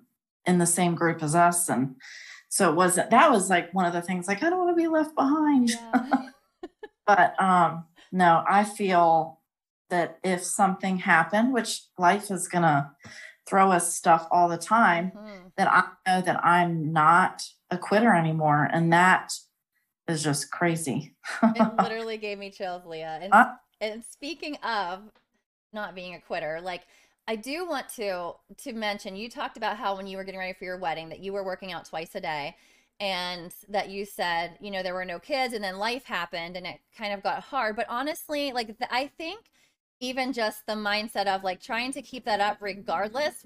in 0.45 0.58
the 0.58 0.65
same 0.65 0.95
group 0.95 1.21
as 1.23 1.36
us 1.36 1.69
and 1.69 1.95
so 2.50 2.69
it 2.69 2.76
wasn't 2.76 3.10
that 3.10 3.32
was 3.32 3.50
like 3.50 3.73
one 3.73 3.86
of 3.86 3.93
the 3.93 4.02
things 4.02 4.28
like 4.28 4.43
i 4.43 4.50
don't 4.50 4.60
want 4.60 4.76
to 4.76 4.82
be 4.82 4.88
left 4.88 5.15
behind 5.15 5.69
yeah. 5.69 6.28
but 7.08 7.41
um 7.41 7.86
no 8.12 8.43
i 8.47 8.63
feel 8.63 9.39
that 9.89 10.19
if 10.23 10.43
something 10.43 10.97
happened 10.97 11.54
which 11.54 11.84
life 11.97 12.30
is 12.30 12.47
gonna 12.47 12.91
throw 13.45 13.71
us 13.71 13.95
stuff 13.95 14.28
all 14.32 14.50
the 14.50 14.58
time 14.58 15.12
mm-hmm. 15.15 15.47
that 15.56 15.71
i 15.71 15.84
know 16.06 16.21
that 16.21 16.43
i'm 16.43 16.91
not 16.91 17.41
a 17.69 17.78
quitter 17.78 18.13
anymore. 18.13 18.69
And 18.71 18.91
that 18.93 19.34
is 20.08 20.23
just 20.23 20.52
crazy. 20.52 21.15
it 21.43 21.71
literally 21.82 22.17
gave 22.17 22.38
me 22.38 22.50
chills, 22.50 22.86
Leah. 22.86 23.19
And, 23.21 23.34
uh, 23.34 23.54
and 23.82 24.04
speaking 24.04 24.56
of 24.58 25.02
not 25.73 25.95
being 25.95 26.15
a 26.15 26.21
quitter, 26.21 26.60
like 26.62 26.84
I 27.28 27.36
do 27.36 27.68
want 27.68 27.90
to 27.96 28.34
to 28.58 28.74
mention 28.74 29.16
you 29.16 29.30
talked 29.30 29.58
about 29.58 29.78
how 29.78 29.98
when 29.98 30.08
you 30.08 30.18
were 30.18 30.24
getting 30.24 30.40
ready 30.40 30.54
for 30.54 30.63
your 30.63 30.78
wedding 30.78 31.10
that 31.10 31.20
you 31.20 31.34
were 31.34 31.44
working 31.44 31.74
out 31.74 31.86
twice 31.86 32.16
a 32.16 32.22
day 32.22 32.56
and 33.00 33.54
that 33.70 33.90
you 33.90 34.06
said, 34.06 34.58
you 34.62 34.72
know, 34.72 34.82
there 34.82 34.94
were 34.94 35.06
no 35.06 35.20
kids 35.20 35.54
and 35.54 35.63
then 35.63 35.78
life 35.78 36.06
happened 36.06 36.56
and 36.56 36.66
it 36.66 36.80
kind 36.98 37.13
of 37.13 37.22
got 37.22 37.44
hard, 37.44 37.76
but 37.76 37.86
honestly, 37.90 38.54
like 38.54 38.76
I 38.90 39.08
think 39.18 39.52
even 40.00 40.32
just 40.32 40.66
the 40.66 40.74
mindset 40.74 41.28
of 41.28 41.44
like 41.44 41.62
trying 41.62 41.92
to 41.92 42.02
keep 42.02 42.24
that 42.26 42.40
up 42.40 42.58
regardless 42.62 43.44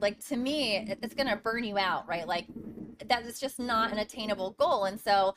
like 0.00 0.18
to 0.26 0.36
me 0.36 0.88
it's 1.02 1.14
going 1.14 1.28
to 1.28 1.36
burn 1.36 1.62
you 1.62 1.78
out 1.78 2.08
right? 2.08 2.26
Like 2.26 2.46
that 3.06 3.24
is 3.24 3.38
just 3.38 3.58
not 3.58 3.92
an 3.92 3.98
attainable 3.98 4.52
goal. 4.58 4.84
And 4.84 5.00
so 5.00 5.34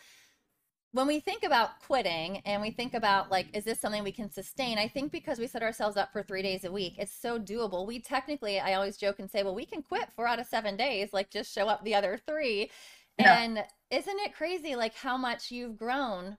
when 0.98 1.06
we 1.06 1.20
think 1.20 1.44
about 1.44 1.80
quitting 1.86 2.42
and 2.44 2.60
we 2.60 2.72
think 2.72 2.96
about 2.96 3.30
like 3.30 3.56
is 3.56 3.64
this 3.64 3.80
something 3.80 4.04
we 4.04 4.12
can 4.12 4.32
sustain? 4.32 4.80
I 4.80 4.88
think 4.88 5.12
because 5.12 5.38
we 5.38 5.46
set 5.46 5.62
ourselves 5.62 5.96
up 5.96 6.12
for 6.12 6.24
three 6.24 6.42
days 6.42 6.64
a 6.64 6.72
week 6.72 6.96
it's 6.98 7.14
so 7.14 7.40
doable. 7.40 7.86
We 7.86 8.00
technically 8.00 8.60
i 8.60 8.74
always 8.74 8.98
joke 8.98 9.20
and 9.20 9.30
say 9.30 9.44
well 9.44 9.54
we 9.54 9.66
can 9.68 9.84
quit 9.84 10.10
four 10.16 10.28
out 10.28 10.40
of 10.40 10.48
seven 10.48 10.76
days 10.76 11.14
like 11.14 11.30
just 11.30 11.54
show 11.54 11.68
up 11.68 11.84
the 11.84 11.94
other 11.94 12.20
three. 12.26 12.72
Yeah. 13.20 13.40
and 13.42 13.64
isn't 13.92 14.20
it 14.22 14.34
crazy 14.34 14.76
like 14.76 14.96
how 14.96 15.18
much 15.18 15.52
you've 15.52 15.78
grown 15.78 16.36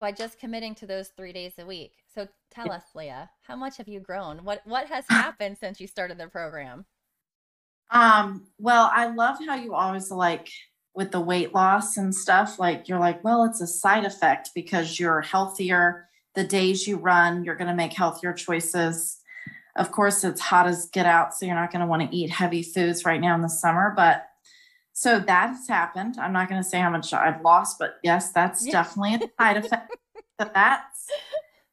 by 0.00 0.10
just 0.10 0.40
committing 0.40 0.74
to 0.76 0.86
those 0.86 1.10
three 1.16 1.32
days 1.32 1.52
a 1.60 1.64
week? 1.64 1.92
So 2.12 2.26
tell 2.50 2.72
us 2.72 2.82
leah 2.96 3.30
how 3.42 3.54
much 3.54 3.76
have 3.76 3.86
you 3.86 4.00
grown? 4.00 4.38
What 4.44 4.62
what 4.64 4.88
has 4.88 5.04
happened 5.08 5.56
since 5.60 5.80
you 5.80 5.86
started 5.86 6.18
the 6.18 6.26
program? 6.26 6.84
Um, 7.92 8.48
well, 8.58 8.90
I 8.92 9.06
love 9.06 9.38
how 9.46 9.54
you 9.54 9.72
always 9.74 10.10
like 10.10 10.48
with 10.94 11.12
the 11.12 11.20
weight 11.20 11.54
loss 11.54 11.96
and 11.96 12.14
stuff, 12.14 12.58
like 12.58 12.88
you're 12.88 12.98
like, 12.98 13.22
well, 13.22 13.44
it's 13.44 13.60
a 13.60 13.66
side 13.66 14.04
effect 14.04 14.50
because 14.54 14.98
you're 14.98 15.20
healthier. 15.20 16.08
The 16.34 16.44
days 16.44 16.86
you 16.86 16.96
run, 16.96 17.44
you're 17.44 17.56
going 17.56 17.68
to 17.68 17.74
make 17.74 17.92
healthier 17.92 18.32
choices. 18.32 19.18
Of 19.76 19.92
course, 19.92 20.24
it's 20.24 20.40
hot 20.40 20.66
as 20.66 20.86
get 20.86 21.06
out, 21.06 21.34
so 21.34 21.46
you're 21.46 21.54
not 21.54 21.72
going 21.72 21.80
to 21.80 21.86
want 21.86 22.08
to 22.08 22.16
eat 22.16 22.30
heavy 22.30 22.62
foods 22.62 23.04
right 23.04 23.20
now 23.20 23.34
in 23.34 23.42
the 23.42 23.48
summer. 23.48 23.92
But 23.96 24.26
so 24.92 25.18
that 25.18 25.50
has 25.50 25.68
happened. 25.68 26.16
I'm 26.18 26.32
not 26.32 26.48
going 26.48 26.62
to 26.62 26.68
say 26.68 26.80
how 26.80 26.90
much 26.90 27.12
I've 27.12 27.40
lost, 27.42 27.78
but 27.78 27.94
yes, 28.02 28.32
that's 28.32 28.66
yeah. 28.66 28.72
definitely 28.72 29.14
a 29.14 29.42
side 29.42 29.56
effect. 29.56 29.96
But 30.38 30.54
that's 30.54 31.06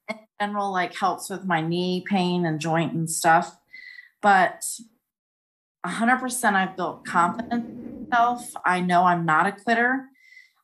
in 0.09 0.17
general 0.41 0.73
like 0.73 0.93
helps 0.93 1.29
with 1.29 1.45
my 1.45 1.61
knee 1.61 2.03
pain 2.05 2.45
and 2.45 2.59
joint 2.59 2.91
and 2.91 3.09
stuff. 3.09 3.57
But 4.21 4.65
100% 5.87 6.53
I've 6.53 6.75
built 6.75 7.05
confidence 7.05 7.65
in 7.65 8.07
myself. 8.09 8.51
I 8.65 8.81
know 8.81 9.03
I'm 9.03 9.25
not 9.25 9.47
a 9.47 9.51
quitter. 9.51 10.05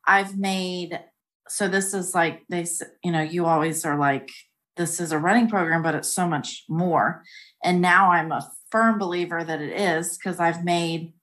I've 0.07 0.37
made, 0.37 0.99
so 1.47 1.67
this 1.67 1.93
is 1.93 2.13
like, 2.13 2.43
they, 2.49 2.65
you 3.03 3.11
know, 3.11 3.21
you 3.21 3.45
always 3.45 3.85
are 3.85 3.97
like, 3.97 4.29
this 4.75 4.99
is 4.99 5.11
a 5.11 5.19
running 5.19 5.47
program, 5.47 5.83
but 5.83 5.95
it's 5.95 6.11
so 6.11 6.27
much 6.27 6.63
more. 6.67 7.23
And 7.63 7.81
now 7.81 8.11
I'm 8.11 8.31
a 8.31 8.49
firm 8.71 8.97
believer 8.97 9.43
that 9.43 9.61
it 9.61 9.79
is 9.79 10.17
because 10.17 10.39
I've 10.39 10.63
made 10.63 11.13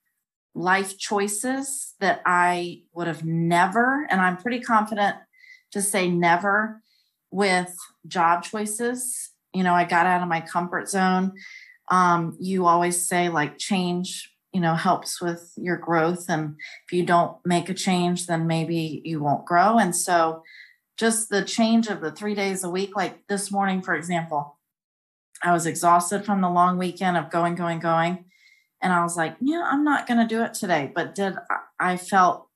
life 0.55 0.99
choices 0.99 1.95
that 2.01 2.23
I 2.25 2.83
would 2.95 3.07
have 3.07 3.25
never, 3.25 4.07
and 4.11 4.21
I'm 4.21 4.37
pretty 4.37 4.61
confident 4.61 5.17
to 5.73 5.83
say 5.83 6.09
never 6.09 6.83
with 7.31 7.77
job 8.07 8.43
choices. 8.43 9.31
You 9.53 9.63
know, 9.63 9.75
I 9.75 9.85
got 9.85 10.07
out 10.07 10.23
of 10.23 10.29
my 10.29 10.41
comfort 10.41 10.89
zone 10.89 11.33
um, 11.91 12.37
you 12.41 12.67
always 12.67 13.07
say 13.07 13.29
like 13.29 13.59
change 13.59 14.33
you 14.53 14.61
know 14.61 14.75
helps 14.75 15.21
with 15.21 15.53
your 15.57 15.77
growth 15.77 16.27
and 16.29 16.57
if 16.87 16.93
you 16.93 17.05
don't 17.05 17.37
make 17.45 17.69
a 17.69 17.75
change 17.75 18.27
then 18.27 18.47
maybe 18.47 19.01
you 19.05 19.23
won't 19.23 19.47
grow 19.47 19.79
and 19.79 19.95
so 19.95 20.43
just 21.01 21.31
the 21.31 21.43
change 21.43 21.87
of 21.87 22.03
the 22.03 22.13
three 22.13 22.35
days 22.35 22.63
a 22.63 22.69
week. 22.69 22.95
Like 22.95 23.27
this 23.27 23.51
morning, 23.51 23.81
for 23.81 23.95
example, 23.95 24.59
I 25.43 25.51
was 25.51 25.65
exhausted 25.65 26.27
from 26.27 26.43
the 26.43 26.51
long 26.51 26.77
weekend 26.77 27.17
of 27.17 27.31
going, 27.31 27.55
going, 27.55 27.79
going. 27.79 28.27
And 28.83 28.93
I 28.93 29.03
was 29.03 29.17
like, 29.17 29.35
yeah, 29.41 29.63
I'm 29.65 29.83
not 29.83 30.07
going 30.07 30.21
to 30.21 30.27
do 30.27 30.43
it 30.43 30.53
today. 30.53 30.93
But 30.95 31.15
did 31.15 31.37
I 31.79 31.97
felt, 31.97 32.49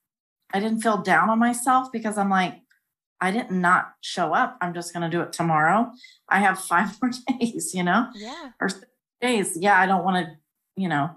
I 0.53 0.61
didn't 0.61 0.83
feel 0.83 0.99
down 0.99 1.31
on 1.31 1.39
myself 1.39 1.91
because 1.91 2.19
I'm 2.19 2.29
like, 2.29 2.61
I 3.19 3.31
did 3.31 3.51
not 3.51 3.95
show 4.03 4.35
up. 4.35 4.59
I'm 4.61 4.75
just 4.75 4.93
going 4.93 5.11
to 5.11 5.17
do 5.17 5.23
it 5.23 5.33
tomorrow. 5.33 5.91
I 6.29 6.41
have 6.41 6.59
five 6.73 7.01
more 7.01 7.13
days, 7.41 7.73
you 7.73 7.83
know? 7.83 8.09
Yeah. 8.15 8.51
Or 8.61 8.69
days. 9.25 9.57
Yeah, 9.57 9.79
I 9.79 9.87
don't 9.87 10.05
want 10.05 10.27
to, 10.27 10.33
you 10.77 10.89
know. 10.89 11.11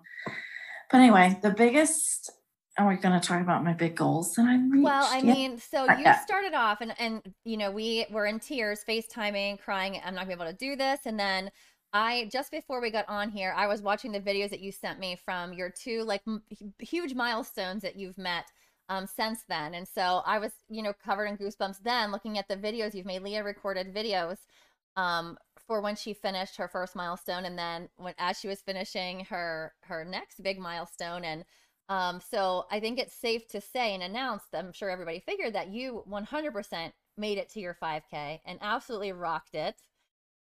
But 0.92 0.98
anyway, 1.00 1.38
the 1.42 1.52
biggest 1.52 2.32
are 2.78 2.88
we 2.88 2.96
going 2.96 3.20
to 3.20 3.26
talk 3.26 3.42
about 3.42 3.64
my 3.64 3.74
big 3.74 3.96
goals 3.96 4.36
that 4.36 4.44
I'm 4.44 4.70
reached? 4.70 4.84
Well, 4.84 5.08
I 5.10 5.18
yeah. 5.18 5.34
mean, 5.34 5.58
so 5.58 5.86
you 5.86 6.06
started 6.24 6.54
off 6.54 6.82
and 6.82 6.94
and 7.00 7.22
you 7.44 7.58
know, 7.58 7.72
we 7.72 8.06
were 8.12 8.28
in 8.28 8.40
tears, 8.40 8.84
FaceTiming, 8.88 9.60
crying, 9.60 10.00
I'm 10.06 10.14
not 10.14 10.28
gonna 10.28 10.38
be 10.38 10.44
able 10.44 10.52
to 10.52 10.58
do 10.58 10.76
this. 10.76 11.02
And 11.06 11.20
then 11.20 11.50
I 11.94 12.30
just 12.32 12.52
before 12.52 12.80
we 12.82 12.92
got 12.92 13.08
on 13.10 13.30
here, 13.30 13.54
I 13.56 13.66
was 13.68 13.82
watching 13.82 14.12
the 14.12 14.20
videos 14.20 14.50
that 14.52 14.60
you 14.60 14.72
sent 14.72 15.00
me 15.00 15.18
from 15.26 15.54
your 15.54 15.70
two 15.70 16.04
like 16.04 16.22
m- 16.28 16.44
huge 16.80 17.16
milestones 17.16 17.82
that 17.82 17.96
you've 17.96 18.18
met 18.18 18.46
um, 18.90 19.08
since 19.08 19.44
then. 19.50 19.74
And 19.74 19.88
so 19.88 20.22
I 20.26 20.38
was, 20.38 20.52
you 20.70 20.84
know, 20.84 20.94
covered 20.94 21.26
in 21.26 21.38
goosebumps 21.38 21.82
then 21.84 22.12
looking 22.12 22.38
at 22.38 22.48
the 22.48 22.58
videos 22.58 22.94
you've 22.94 23.06
made. 23.06 23.24
Leah 23.24 23.44
recorded 23.44 23.94
videos 23.94 24.38
um, 24.96 25.38
for 25.68 25.82
when 25.82 25.96
she 25.96 26.14
finished 26.14 26.56
her 26.58 26.68
first 26.68 26.96
milestone, 26.96 27.46
and 27.46 27.58
then 27.58 27.90
when 27.98 28.14
as 28.18 28.40
she 28.40 28.48
was 28.48 28.62
finishing 28.62 29.26
her 29.26 29.74
her 29.82 30.06
next 30.06 30.42
big 30.42 30.60
milestone. 30.60 31.24
And 31.24 31.46
um, 31.90 32.20
so 32.20 32.66
I 32.72 32.80
think 32.80 33.00
it's 33.00 33.14
safe 33.14 33.48
to 33.50 33.62
say 33.62 33.94
and 33.94 34.04
announce. 34.04 34.44
That 34.52 34.64
I'm 34.64 34.74
sure 34.74 34.90
everybody 34.90 35.20
figured 35.20 35.54
that 35.54 35.70
you 35.70 36.04
100% 36.10 36.92
made 37.18 37.38
it 37.38 37.50
to 37.50 37.60
your 37.60 37.78
5K 37.82 38.40
and 38.46 38.60
absolutely 38.62 39.12
rocked 39.12 39.56
it. 39.56 39.76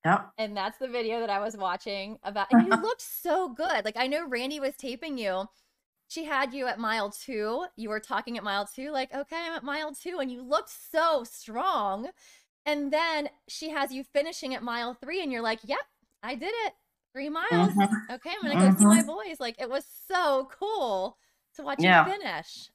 Yep. 0.06 0.32
And 0.38 0.58
that's 0.58 0.80
the 0.80 0.88
video 0.88 1.20
that 1.20 1.30
I 1.30 1.40
was 1.40 1.56
watching 1.56 2.18
about. 2.24 2.48
And 2.52 2.68
you 2.68 2.76
looked 2.82 3.02
so 3.02 3.50
good. 3.50 3.86
Like 3.86 3.98
I 3.98 4.08
know 4.08 4.28
Randy 4.28 4.60
was 4.60 4.76
taping 4.76 5.18
you 5.18 5.48
she 6.12 6.26
had 6.26 6.54
you 6.54 6.68
at 6.68 6.78
mile 6.78 7.10
two. 7.10 7.66
You 7.78 7.88
were 7.88 8.02
talking 8.02 8.38
at 8.38 8.44
mile 8.44 8.68
two, 8.68 8.92
like, 8.92 9.14
okay, 9.16 9.38
I'm 9.48 9.54
at 9.54 9.64
mile 9.64 9.96
two, 9.96 10.20
and 10.20 10.30
you 10.30 10.42
looked 10.42 10.70
so 10.92 11.24
strong. 11.24 12.10
And 12.66 12.92
then 12.92 13.30
she 13.48 13.70
has 13.70 13.92
you 13.92 14.04
finishing 14.04 14.54
at 14.54 14.64
mile 14.64 14.94
three, 14.94 15.22
and 15.22 15.32
you're 15.32 15.42
like, 15.42 15.60
yep, 15.64 15.82
I 16.22 16.36
did 16.36 16.54
it. 16.66 16.74
Three 17.14 17.30
miles. 17.30 17.50
Mm-hmm. 17.52 18.14
Okay, 18.14 18.30
I'm 18.30 18.42
gonna 18.42 18.54
go 18.54 18.72
mm-hmm. 18.72 18.78
see 18.78 18.86
my 18.86 19.00
mm-hmm. 19.00 19.08
boys. 19.08 19.40
Like 19.40 19.60
it 19.60 19.70
was 19.70 19.84
so 20.08 20.50
cool 20.60 21.18
to 21.56 21.64
watch 21.64 21.80
yeah. 21.80 22.06
you 22.06 22.12
finish. 22.12 22.70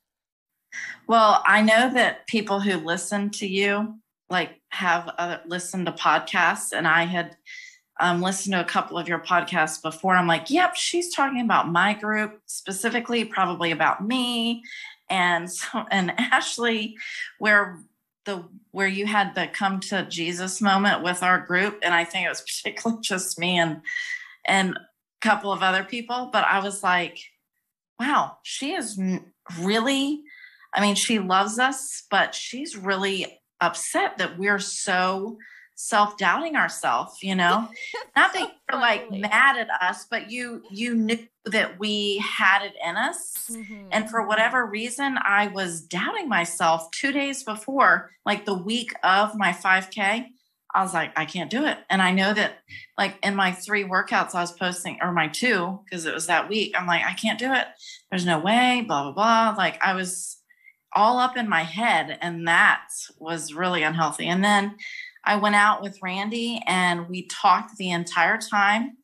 Well, 1.06 1.42
I 1.46 1.62
know 1.62 1.92
that 1.94 2.26
people 2.26 2.60
who 2.60 2.76
listen 2.76 3.30
to 3.30 3.46
you 3.46 3.94
like 4.28 4.60
have 4.70 5.10
uh, 5.16 5.38
listened 5.46 5.86
to 5.86 5.92
podcasts, 5.92 6.72
and 6.72 6.86
I 6.86 7.04
had 7.04 7.36
um, 8.00 8.20
listened 8.20 8.54
to 8.54 8.60
a 8.60 8.64
couple 8.64 8.98
of 8.98 9.08
your 9.08 9.20
podcasts 9.20 9.80
before. 9.80 10.14
I'm 10.14 10.26
like, 10.26 10.50
yep, 10.50 10.74
she's 10.76 11.14
talking 11.14 11.40
about 11.40 11.70
my 11.70 11.94
group 11.94 12.40
specifically, 12.46 13.24
probably 13.24 13.70
about 13.70 14.06
me. 14.06 14.62
And 15.08 15.50
so, 15.50 15.84
and 15.90 16.12
Ashley, 16.18 16.96
where 17.38 17.78
the 18.26 18.44
where 18.72 18.86
you 18.86 19.06
had 19.06 19.34
the 19.34 19.46
come 19.46 19.80
to 19.80 20.04
Jesus 20.04 20.60
moment 20.60 21.02
with 21.02 21.22
our 21.22 21.40
group, 21.40 21.78
and 21.82 21.94
I 21.94 22.04
think 22.04 22.26
it 22.26 22.28
was 22.28 22.42
particularly 22.62 23.00
just 23.02 23.38
me 23.38 23.58
and 23.58 23.80
and 24.44 24.76
a 24.76 24.80
couple 25.20 25.52
of 25.52 25.62
other 25.62 25.84
people. 25.84 26.30
But 26.32 26.44
I 26.44 26.62
was 26.62 26.82
like, 26.82 27.18
wow, 27.98 28.38
she 28.42 28.72
is 28.72 29.00
really. 29.60 30.22
I 30.74 30.82
mean, 30.82 30.94
she 30.94 31.18
loves 31.20 31.58
us, 31.58 32.02
but 32.10 32.34
she's 32.34 32.76
really 32.76 33.40
upset 33.62 34.18
that 34.18 34.38
we're 34.38 34.58
so 34.58 35.38
self-doubting 35.76 36.56
ourselves 36.56 37.22
you 37.22 37.34
know? 37.34 37.68
Not 38.16 38.32
that 38.32 38.52
you're 38.70 38.80
like 38.80 39.10
mad 39.10 39.56
at 39.58 39.68
us 39.82 40.06
but 40.10 40.30
you 40.30 40.62
you 40.70 40.94
knew 40.94 41.18
that 41.44 41.78
we 41.78 42.18
had 42.18 42.64
it 42.64 42.74
in 42.84 42.96
us. 42.96 43.34
Mm-hmm. 43.50 43.88
and 43.92 44.10
for 44.10 44.26
whatever 44.26 44.66
reason 44.66 45.18
i 45.22 45.46
was 45.46 45.80
doubting 45.80 46.28
myself 46.28 46.90
two 46.90 47.12
days 47.12 47.44
before 47.44 48.10
like 48.24 48.44
the 48.44 48.54
week 48.54 48.92
of 49.04 49.36
my 49.36 49.52
5k 49.52 50.26
i 50.74 50.82
was 50.82 50.92
like 50.92 51.12
i 51.16 51.24
can't 51.24 51.50
do 51.50 51.64
it. 51.64 51.78
And 51.88 52.02
i 52.02 52.10
know 52.10 52.34
that 52.34 52.58
like 52.98 53.16
in 53.22 53.36
my 53.36 53.52
three 53.52 53.84
workouts 53.84 54.34
i 54.34 54.40
was 54.40 54.52
posting 54.52 54.98
or 55.00 55.12
my 55.12 55.28
two 55.28 55.80
because 55.84 56.06
it 56.06 56.14
was 56.14 56.26
that 56.26 56.48
week 56.48 56.74
i'm 56.76 56.86
like 56.86 57.04
i 57.04 57.12
can't 57.12 57.38
do 57.38 57.52
it. 57.52 57.66
There's 58.10 58.26
no 58.26 58.38
way 58.40 58.84
blah 58.86 59.04
blah 59.04 59.12
blah. 59.12 59.54
Like 59.56 59.78
i 59.84 59.94
was 59.94 60.38
all 60.96 61.18
up 61.18 61.36
in 61.36 61.48
my 61.48 61.62
head 61.62 62.18
and 62.22 62.48
that 62.48 62.88
was 63.18 63.52
really 63.52 63.82
unhealthy. 63.82 64.26
And 64.26 64.42
then 64.42 64.76
I 65.26 65.36
went 65.36 65.56
out 65.56 65.82
with 65.82 66.00
Randy 66.00 66.62
and 66.66 67.08
we 67.08 67.26
talked 67.26 67.76
the 67.76 67.90
entire 67.90 68.38
time. 68.38 68.96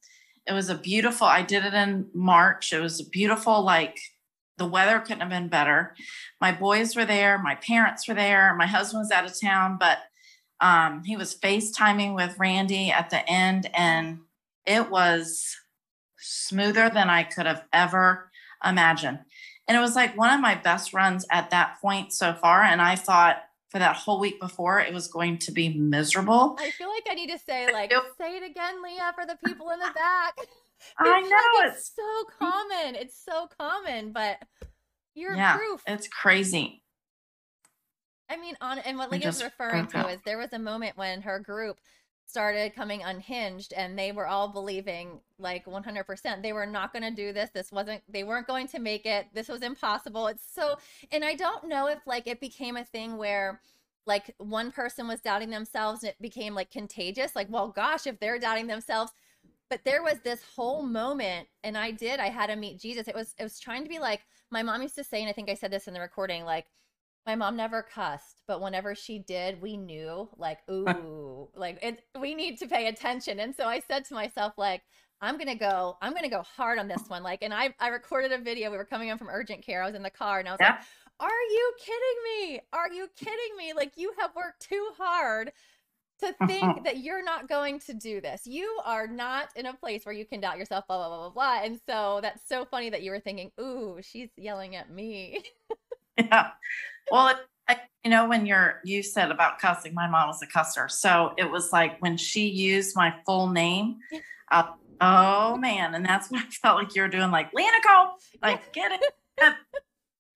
It 0.46 0.52
was 0.52 0.70
a 0.70 0.76
beautiful, 0.76 1.26
I 1.26 1.42
did 1.42 1.64
it 1.64 1.74
in 1.74 2.08
March. 2.14 2.72
It 2.72 2.80
was 2.80 3.00
a 3.00 3.08
beautiful, 3.08 3.62
like, 3.62 3.98
the 4.58 4.66
weather 4.66 5.00
couldn't 5.00 5.20
have 5.20 5.30
been 5.30 5.48
better. 5.48 5.94
My 6.40 6.52
boys 6.52 6.94
were 6.94 7.04
there, 7.04 7.38
my 7.38 7.56
parents 7.56 8.06
were 8.06 8.14
there, 8.14 8.54
my 8.54 8.66
husband 8.66 9.00
was 9.00 9.10
out 9.10 9.24
of 9.24 9.40
town, 9.40 9.76
but 9.80 9.98
um, 10.60 11.02
he 11.04 11.16
was 11.16 11.36
FaceTiming 11.36 12.14
with 12.14 12.38
Randy 12.38 12.92
at 12.92 13.10
the 13.10 13.28
end, 13.28 13.68
and 13.74 14.20
it 14.64 14.90
was 14.90 15.56
smoother 16.18 16.88
than 16.88 17.10
I 17.10 17.24
could 17.24 17.46
have 17.46 17.64
ever 17.72 18.30
imagined. 18.64 19.18
And 19.66 19.76
it 19.76 19.80
was 19.80 19.96
like 19.96 20.16
one 20.16 20.32
of 20.32 20.40
my 20.40 20.54
best 20.54 20.92
runs 20.92 21.26
at 21.30 21.50
that 21.50 21.80
point 21.80 22.12
so 22.12 22.34
far. 22.34 22.62
And 22.62 22.80
I 22.80 22.94
thought, 22.94 23.42
for 23.72 23.78
that 23.78 23.96
whole 23.96 24.20
week 24.20 24.38
before, 24.38 24.80
it 24.80 24.92
was 24.92 25.08
going 25.08 25.38
to 25.38 25.50
be 25.50 25.70
miserable. 25.70 26.56
I 26.60 26.70
feel 26.72 26.90
like 26.90 27.06
I 27.10 27.14
need 27.14 27.30
to 27.30 27.38
say, 27.38 27.72
like, 27.72 27.90
say 28.20 28.36
it 28.36 28.42
again, 28.42 28.82
Leah, 28.82 29.14
for 29.14 29.24
the 29.24 29.38
people 29.46 29.70
in 29.70 29.78
the 29.78 29.90
back. 29.94 30.36
I 30.98 31.22
know 31.22 31.66
it's, 31.66 31.78
it's, 31.78 31.92
so 31.96 32.24
common. 32.38 32.96
It's 32.96 33.24
so 33.24 33.48
common, 33.58 34.12
but 34.12 34.36
you're 35.14 35.34
yeah, 35.34 35.56
proof. 35.56 35.82
It's 35.86 36.06
crazy. 36.06 36.82
I 38.28 38.36
mean, 38.36 38.56
on 38.60 38.78
and 38.80 38.98
what 38.98 39.10
Leah's 39.10 39.42
referring 39.42 39.86
to 39.86 40.08
is 40.08 40.20
there 40.26 40.38
was 40.38 40.52
a 40.52 40.58
moment 40.58 40.98
when 40.98 41.22
her 41.22 41.38
group 41.38 41.78
started 42.32 42.74
coming 42.74 43.02
unhinged 43.02 43.74
and 43.74 43.98
they 43.98 44.10
were 44.10 44.26
all 44.26 44.48
believing 44.48 45.20
like 45.38 45.66
100% 45.66 46.42
they 46.42 46.54
were 46.54 46.64
not 46.64 46.90
going 46.90 47.02
to 47.02 47.10
do 47.10 47.30
this 47.30 47.50
this 47.52 47.70
wasn't 47.70 48.02
they 48.08 48.24
weren't 48.24 48.46
going 48.46 48.66
to 48.66 48.78
make 48.78 49.04
it 49.04 49.26
this 49.34 49.48
was 49.48 49.60
impossible. 49.60 50.28
It's 50.28 50.42
so 50.50 50.78
and 51.10 51.22
i 51.22 51.34
don't 51.34 51.68
know 51.68 51.88
if 51.88 51.98
like 52.06 52.26
it 52.26 52.40
became 52.40 52.78
a 52.78 52.84
thing 52.84 53.18
where 53.18 53.60
like 54.06 54.34
one 54.38 54.72
person 54.72 55.06
was 55.06 55.20
doubting 55.20 55.50
themselves 55.50 56.02
and 56.02 56.08
it 56.10 56.22
became 56.22 56.54
like 56.54 56.70
contagious 56.70 57.36
like 57.36 57.48
well 57.50 57.68
gosh 57.68 58.06
if 58.06 58.18
they're 58.18 58.38
doubting 58.38 58.66
themselves. 58.66 59.12
But 59.68 59.84
there 59.84 60.02
was 60.02 60.18
this 60.24 60.42
whole 60.56 60.82
moment 60.82 61.48
and 61.62 61.76
i 61.76 61.90
did 61.90 62.18
i 62.18 62.30
had 62.30 62.46
to 62.46 62.56
meet 62.56 62.80
jesus. 62.80 63.08
It 63.08 63.14
was 63.14 63.34
it 63.38 63.42
was 63.42 63.60
trying 63.60 63.82
to 63.82 63.90
be 63.90 63.98
like 63.98 64.22
my 64.50 64.62
mom 64.62 64.80
used 64.80 64.94
to 64.94 65.04
say 65.04 65.20
and 65.20 65.28
i 65.28 65.34
think 65.34 65.50
i 65.50 65.54
said 65.54 65.70
this 65.70 65.86
in 65.86 65.92
the 65.92 66.00
recording 66.00 66.44
like 66.44 66.66
my 67.26 67.34
mom 67.34 67.56
never 67.56 67.82
cussed, 67.82 68.42
but 68.46 68.60
whenever 68.60 68.94
she 68.94 69.18
did, 69.18 69.62
we 69.62 69.76
knew 69.76 70.28
like, 70.36 70.58
ooh, 70.70 71.48
like 71.54 71.78
it, 71.82 72.02
we 72.20 72.34
need 72.34 72.58
to 72.58 72.66
pay 72.66 72.88
attention. 72.88 73.40
And 73.40 73.54
so 73.54 73.66
I 73.66 73.80
said 73.80 74.04
to 74.06 74.14
myself, 74.14 74.54
like, 74.56 74.82
I'm 75.20 75.38
gonna 75.38 75.54
go, 75.54 75.96
I'm 76.02 76.14
gonna 76.14 76.28
go 76.28 76.42
hard 76.42 76.80
on 76.80 76.88
this 76.88 77.04
one. 77.06 77.22
Like, 77.22 77.42
and 77.42 77.54
I 77.54 77.74
I 77.78 77.88
recorded 77.88 78.32
a 78.32 78.38
video. 78.38 78.70
We 78.70 78.76
were 78.76 78.84
coming 78.84 79.08
in 79.08 79.18
from 79.18 79.28
urgent 79.28 79.64
care. 79.64 79.82
I 79.82 79.86
was 79.86 79.94
in 79.94 80.02
the 80.02 80.10
car 80.10 80.40
and 80.40 80.48
I 80.48 80.52
was 80.52 80.58
yeah. 80.60 80.70
like, 80.70 80.80
Are 81.20 81.28
you 81.28 81.72
kidding 81.78 82.50
me? 82.50 82.60
Are 82.72 82.92
you 82.92 83.08
kidding 83.16 83.56
me? 83.56 83.72
Like 83.74 83.92
you 83.96 84.12
have 84.18 84.34
worked 84.34 84.68
too 84.68 84.88
hard 84.98 85.52
to 86.22 86.34
think 86.46 86.82
that 86.84 86.98
you're 86.98 87.24
not 87.24 87.48
going 87.48 87.78
to 87.80 87.94
do 87.94 88.20
this. 88.20 88.46
You 88.46 88.80
are 88.84 89.06
not 89.06 89.48
in 89.54 89.66
a 89.66 89.74
place 89.74 90.04
where 90.04 90.14
you 90.14 90.24
can 90.24 90.40
doubt 90.40 90.58
yourself, 90.58 90.86
blah, 90.86 90.96
blah, 90.96 91.08
blah, 91.08 91.30
blah, 91.30 91.30
blah. 91.30 91.64
And 91.64 91.80
so 91.86 92.20
that's 92.22 92.48
so 92.48 92.64
funny 92.64 92.90
that 92.90 93.02
you 93.02 93.10
were 93.10 93.20
thinking, 93.20 93.50
ooh, 93.60 93.98
she's 94.02 94.30
yelling 94.36 94.76
at 94.76 94.90
me. 94.90 95.42
yeah. 96.18 96.50
Well, 97.10 97.28
it, 97.68 97.78
you 98.04 98.10
know, 98.10 98.28
when 98.28 98.46
you're, 98.46 98.80
you 98.84 99.02
said 99.02 99.30
about 99.30 99.58
cussing, 99.58 99.94
my 99.94 100.08
mom 100.08 100.28
was 100.28 100.42
a 100.42 100.46
cusser. 100.46 100.90
So 100.90 101.32
it 101.38 101.50
was 101.50 101.72
like 101.72 102.00
when 102.00 102.16
she 102.16 102.48
used 102.48 102.96
my 102.96 103.14
full 103.24 103.48
name, 103.48 103.98
uh, 104.50 104.64
oh 105.00 105.56
man. 105.56 105.94
And 105.94 106.04
that's 106.04 106.30
what 106.30 106.42
I 106.42 106.44
felt 106.50 106.78
like 106.78 106.94
you 106.94 107.02
were 107.02 107.08
doing, 107.08 107.30
like, 107.30 107.50
Leah 107.54 107.70
Nicole, 107.70 108.14
like, 108.42 108.72
get 108.72 108.92
it. 108.92 109.02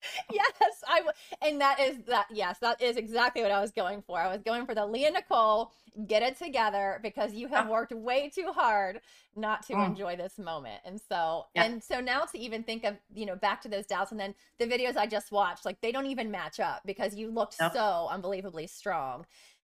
yes, 0.32 0.84
I 0.88 0.98
w- 0.98 1.12
and 1.42 1.60
that 1.60 1.80
is 1.80 1.98
that. 2.06 2.26
Yes, 2.30 2.58
that 2.60 2.82
is 2.82 2.96
exactly 2.96 3.42
what 3.42 3.50
I 3.50 3.60
was 3.60 3.70
going 3.72 4.02
for. 4.02 4.18
I 4.18 4.28
was 4.28 4.42
going 4.42 4.66
for 4.66 4.74
the 4.74 4.86
Leah 4.86 5.10
Nicole 5.10 5.72
get 6.06 6.22
it 6.22 6.36
together 6.36 7.00
because 7.02 7.32
you 7.32 7.48
have 7.48 7.68
worked 7.68 7.92
way 7.92 8.28
too 8.28 8.52
hard 8.54 9.00
not 9.34 9.66
to 9.66 9.72
mm. 9.72 9.86
enjoy 9.86 10.16
this 10.16 10.38
moment. 10.38 10.80
And 10.84 11.00
so 11.00 11.46
yeah. 11.54 11.64
and 11.64 11.82
so 11.82 12.00
now 12.00 12.20
to 12.20 12.38
even 12.38 12.62
think 12.62 12.84
of 12.84 12.96
you 13.14 13.26
know 13.26 13.36
back 13.36 13.62
to 13.62 13.68
those 13.68 13.86
doubts 13.86 14.10
and 14.10 14.20
then 14.20 14.34
the 14.58 14.66
videos 14.66 14.96
I 14.96 15.06
just 15.06 15.32
watched 15.32 15.64
like 15.64 15.80
they 15.80 15.92
don't 15.92 16.06
even 16.06 16.30
match 16.30 16.60
up 16.60 16.82
because 16.84 17.14
you 17.14 17.30
looked 17.30 17.56
yep. 17.60 17.72
so 17.72 18.08
unbelievably 18.10 18.66
strong 18.66 19.24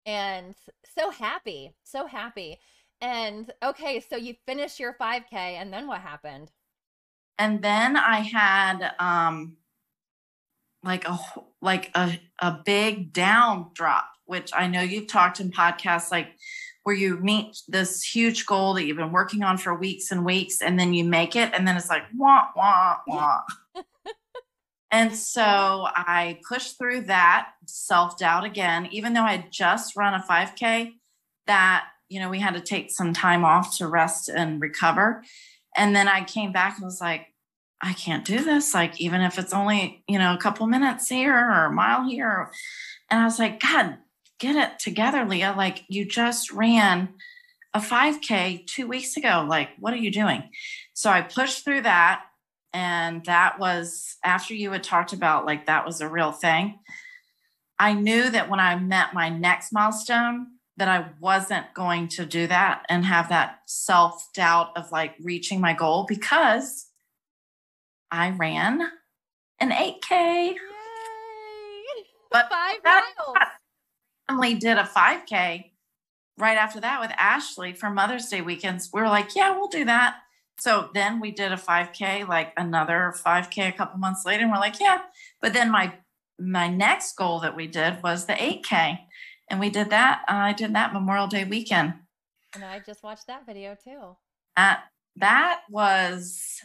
and 0.05 0.55
so 0.95 1.09
happy, 1.09 1.73
so 1.83 2.05
happy. 2.05 2.59
And 3.01 3.51
okay, 3.63 3.99
so 3.99 4.15
you 4.15 4.35
finished 4.45 4.79
your 4.79 4.93
5K 4.93 5.33
and 5.33 5.71
then 5.71 5.87
what 5.87 6.01
happened? 6.01 6.51
And 7.37 7.61
then 7.61 7.97
I 7.97 8.19
had 8.21 8.93
um 8.99 9.57
like 10.85 11.07
a 11.07 11.19
like 11.61 11.91
a, 11.95 12.19
a 12.39 12.59
big 12.63 13.11
down 13.11 13.71
drop, 13.73 14.07
which 14.25 14.51
I 14.55 14.67
know 14.67 14.81
you've 14.81 15.07
talked 15.07 15.39
in 15.39 15.51
podcasts 15.51 16.11
like 16.11 16.27
where 16.83 16.95
you 16.95 17.17
meet 17.17 17.57
this 17.67 18.03
huge 18.03 18.45
goal 18.45 18.75
that 18.75 18.85
you've 18.85 18.97
been 18.97 19.11
working 19.11 19.41
on 19.41 19.57
for 19.57 19.73
weeks 19.73 20.11
and 20.11 20.23
weeks, 20.23 20.61
and 20.61 20.79
then 20.79 20.93
you 20.93 21.03
make 21.03 21.35
it, 21.35 21.51
and 21.53 21.67
then 21.67 21.75
it's 21.75 21.89
like 21.89 22.03
wah 22.15 22.45
wah 22.55 22.97
wah. 23.07 23.41
and 24.91 25.13
so 25.13 25.43
I 25.43 26.39
pushed 26.47 26.77
through 26.77 27.01
that 27.01 27.49
self 27.65 28.17
doubt 28.19 28.45
again, 28.45 28.87
even 28.91 29.13
though 29.13 29.23
I 29.23 29.37
had 29.37 29.51
just 29.51 29.97
run 29.97 30.13
a 30.13 30.23
5K. 30.23 30.93
That 31.47 31.85
you 32.09 32.19
know 32.19 32.29
we 32.29 32.39
had 32.39 32.53
to 32.53 32.61
take 32.61 32.91
some 32.91 33.13
time 33.13 33.43
off 33.43 33.77
to 33.77 33.87
rest 33.87 34.29
and 34.29 34.61
recover, 34.61 35.23
and 35.75 35.95
then 35.95 36.07
I 36.07 36.23
came 36.23 36.51
back 36.51 36.77
and 36.77 36.85
was 36.85 37.01
like, 37.01 37.27
I 37.85 37.93
can't 37.93 38.25
do 38.25 38.43
this. 38.43 38.73
Like 38.73 38.99
even 38.99 39.21
if 39.21 39.37
it's 39.37 39.53
only 39.53 40.03
you 40.07 40.17
know 40.17 40.33
a 40.33 40.39
couple 40.39 40.65
minutes 40.65 41.07
here 41.07 41.35
or 41.35 41.65
a 41.65 41.71
mile 41.71 42.09
here, 42.09 42.49
and 43.11 43.21
I 43.21 43.25
was 43.25 43.37
like, 43.37 43.61
God, 43.61 43.97
get 44.39 44.55
it 44.55 44.79
together, 44.79 45.23
Leah. 45.23 45.53
Like 45.55 45.83
you 45.87 46.03
just 46.03 46.51
ran 46.51 47.09
a 47.75 47.79
5K 47.79 48.65
two 48.65 48.87
weeks 48.87 49.15
ago. 49.17 49.45
Like, 49.47 49.69
what 49.79 49.93
are 49.93 49.97
you 49.97 50.09
doing? 50.09 50.49
So 50.93 51.11
I 51.11 51.21
pushed 51.21 51.63
through 51.63 51.81
that. 51.81 52.23
And 52.73 53.23
that 53.25 53.59
was 53.59 54.17
after 54.23 54.53
you 54.53 54.71
had 54.71 54.83
talked 54.83 55.13
about 55.13 55.45
like 55.45 55.67
that 55.67 55.85
was 55.85 56.01
a 56.01 56.09
real 56.09 56.31
thing. 56.31 56.79
I 57.77 57.93
knew 57.93 58.29
that 58.31 58.49
when 58.49 58.59
I 58.59 58.77
met 58.77 59.13
my 59.13 59.29
next 59.29 59.71
milestone, 59.71 60.47
that 60.77 60.87
I 60.87 61.09
wasn't 61.21 61.73
going 61.73 62.07
to 62.09 62.25
do 62.25 62.47
that 62.47 62.83
and 62.89 63.05
have 63.05 63.29
that 63.29 63.59
self 63.67 64.27
doubt 64.33 64.71
of 64.75 64.91
like 64.91 65.13
reaching 65.21 65.61
my 65.61 65.73
goal 65.73 66.05
because 66.09 66.87
I 68.11 68.31
ran 68.31 68.81
an 69.59 69.71
8K. 69.71 70.09
Yay. 70.11 70.57
But 72.31 72.49
five 72.49 72.83
miles 72.83 73.49
family 74.27 74.55
did 74.55 74.77
a 74.77 74.83
5K 74.83 75.71
right 76.37 76.57
after 76.57 76.79
that 76.81 77.01
with 77.01 77.11
Ashley 77.17 77.73
for 77.73 77.89
Mother's 77.89 78.27
Day 78.27 78.41
weekends. 78.41 78.89
We 78.93 79.01
were 79.01 79.07
like, 79.07 79.35
yeah, 79.35 79.55
we'll 79.57 79.67
do 79.67 79.85
that. 79.85 80.17
So 80.59 80.89
then 80.93 81.19
we 81.19 81.31
did 81.31 81.51
a 81.51 81.57
5K, 81.57 82.27
like 82.27 82.53
another 82.57 83.13
5K 83.15 83.69
a 83.69 83.71
couple 83.73 83.99
months 83.99 84.25
later, 84.25 84.43
and 84.43 84.51
we're 84.51 84.57
like, 84.57 84.79
yeah. 84.79 85.01
But 85.41 85.53
then 85.53 85.69
my 85.71 85.95
my 86.37 86.67
next 86.67 87.15
goal 87.15 87.39
that 87.39 87.55
we 87.55 87.67
did 87.67 88.03
was 88.03 88.25
the 88.25 88.33
8K, 88.33 88.99
and 89.49 89.59
we 89.59 89.69
did 89.69 89.89
that. 89.89 90.23
Uh, 90.29 90.33
I 90.33 90.53
did 90.53 90.73
that 90.75 90.93
Memorial 90.93 91.27
Day 91.27 91.43
weekend. 91.43 91.93
And 92.53 92.63
I 92.63 92.79
just 92.79 93.03
watched 93.03 93.27
that 93.27 93.45
video 93.45 93.75
too. 93.81 94.15
That 94.55 94.85
that 95.17 95.61
was 95.69 96.61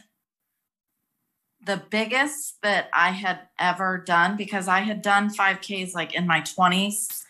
the 1.65 1.81
biggest 1.89 2.57
that 2.63 2.89
I 2.93 3.11
had 3.11 3.39
ever 3.59 4.03
done 4.05 4.35
because 4.35 4.67
I 4.67 4.79
had 4.79 5.01
done 5.01 5.33
5Ks 5.33 5.93
like 5.93 6.13
in 6.13 6.25
my 6.25 6.41
20s 6.41 7.23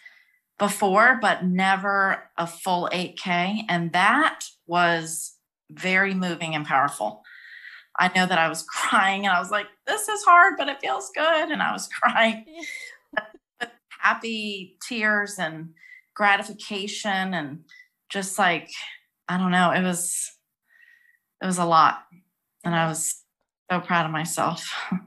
before, 0.57 1.19
but 1.21 1.43
never 1.45 2.29
a 2.37 2.47
full 2.47 2.89
8K. 2.93 3.63
And 3.67 3.91
that 3.93 4.45
was 4.67 5.33
very 5.69 6.13
moving 6.13 6.55
and 6.55 6.65
powerful. 6.65 7.23
I 7.99 8.09
know 8.15 8.25
that 8.25 8.37
I 8.37 8.47
was 8.47 8.63
crying 8.67 9.25
and 9.25 9.35
I 9.35 9.39
was 9.39 9.51
like, 9.51 9.67
this 9.85 10.07
is 10.07 10.23
hard, 10.23 10.53
but 10.57 10.69
it 10.69 10.79
feels 10.79 11.11
good. 11.13 11.51
And 11.51 11.61
I 11.61 11.73
was 11.73 11.89
crying 12.01 12.45
happy 13.99 14.77
tears 14.87 15.35
and 15.37 15.69
gratification 16.15 17.33
and 17.33 17.65
just 18.09 18.39
like, 18.39 18.69
I 19.27 19.37
don't 19.37 19.51
know, 19.51 19.71
it 19.71 19.83
was, 19.83 20.31
it 21.41 21.45
was 21.45 21.57
a 21.57 21.65
lot. 21.65 22.03
And 22.63 22.75
I 22.75 22.87
was 22.87 23.20
so 23.71 23.79
proud 23.79 24.05
of 24.05 24.11
myself. 24.11 24.73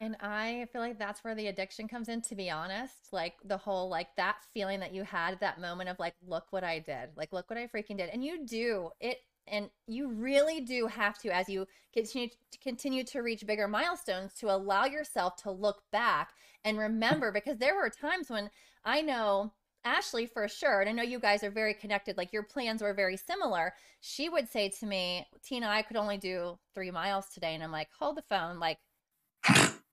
And 0.00 0.16
I 0.18 0.66
feel 0.72 0.80
like 0.80 0.98
that's 0.98 1.22
where 1.22 1.36
the 1.36 1.46
addiction 1.46 1.86
comes 1.86 2.08
in, 2.08 2.22
to 2.22 2.34
be 2.34 2.50
honest. 2.50 3.12
Like 3.12 3.34
the 3.44 3.56
whole, 3.56 3.88
like 3.88 4.08
that 4.16 4.38
feeling 4.52 4.80
that 4.80 4.92
you 4.92 5.04
had 5.04 5.38
that 5.38 5.60
moment 5.60 5.88
of 5.88 6.00
like, 6.00 6.14
look 6.26 6.46
what 6.50 6.64
I 6.64 6.80
did. 6.80 7.10
Like, 7.16 7.32
look 7.32 7.48
what 7.48 7.56
I 7.56 7.68
freaking 7.68 7.98
did. 7.98 8.10
And 8.10 8.24
you 8.24 8.44
do 8.44 8.90
it. 8.98 9.18
And 9.46 9.70
you 9.86 10.10
really 10.10 10.60
do 10.60 10.88
have 10.88 11.18
to, 11.18 11.32
as 11.32 11.48
you 11.48 11.68
continue 11.94 12.30
to 12.50 12.58
continue 12.58 13.04
to 13.04 13.20
reach 13.20 13.46
bigger 13.46 13.68
milestones, 13.68 14.34
to 14.40 14.52
allow 14.52 14.86
yourself 14.86 15.36
to 15.44 15.52
look 15.52 15.84
back 15.92 16.32
and 16.64 16.78
remember. 16.78 17.30
Because 17.30 17.58
there 17.58 17.76
were 17.76 17.88
times 17.88 18.28
when 18.28 18.50
I 18.84 19.02
know 19.02 19.52
Ashley 19.84 20.26
for 20.26 20.46
sure, 20.48 20.80
and 20.80 20.88
I 20.88 20.92
know 20.92 21.02
you 21.02 21.18
guys 21.18 21.42
are 21.42 21.50
very 21.50 21.74
connected, 21.74 22.16
like 22.16 22.32
your 22.32 22.44
plans 22.44 22.82
were 22.82 22.94
very 22.94 23.16
similar. 23.16 23.74
She 24.00 24.28
would 24.28 24.48
say 24.48 24.68
to 24.68 24.86
me, 24.86 25.26
Tina, 25.44 25.68
I 25.68 25.82
could 25.82 25.96
only 25.96 26.18
do 26.18 26.58
three 26.74 26.90
miles 26.90 27.26
today. 27.28 27.54
And 27.54 27.62
I'm 27.62 27.72
like, 27.72 27.88
hold 27.98 28.16
the 28.16 28.22
phone. 28.22 28.60
Like, 28.60 28.78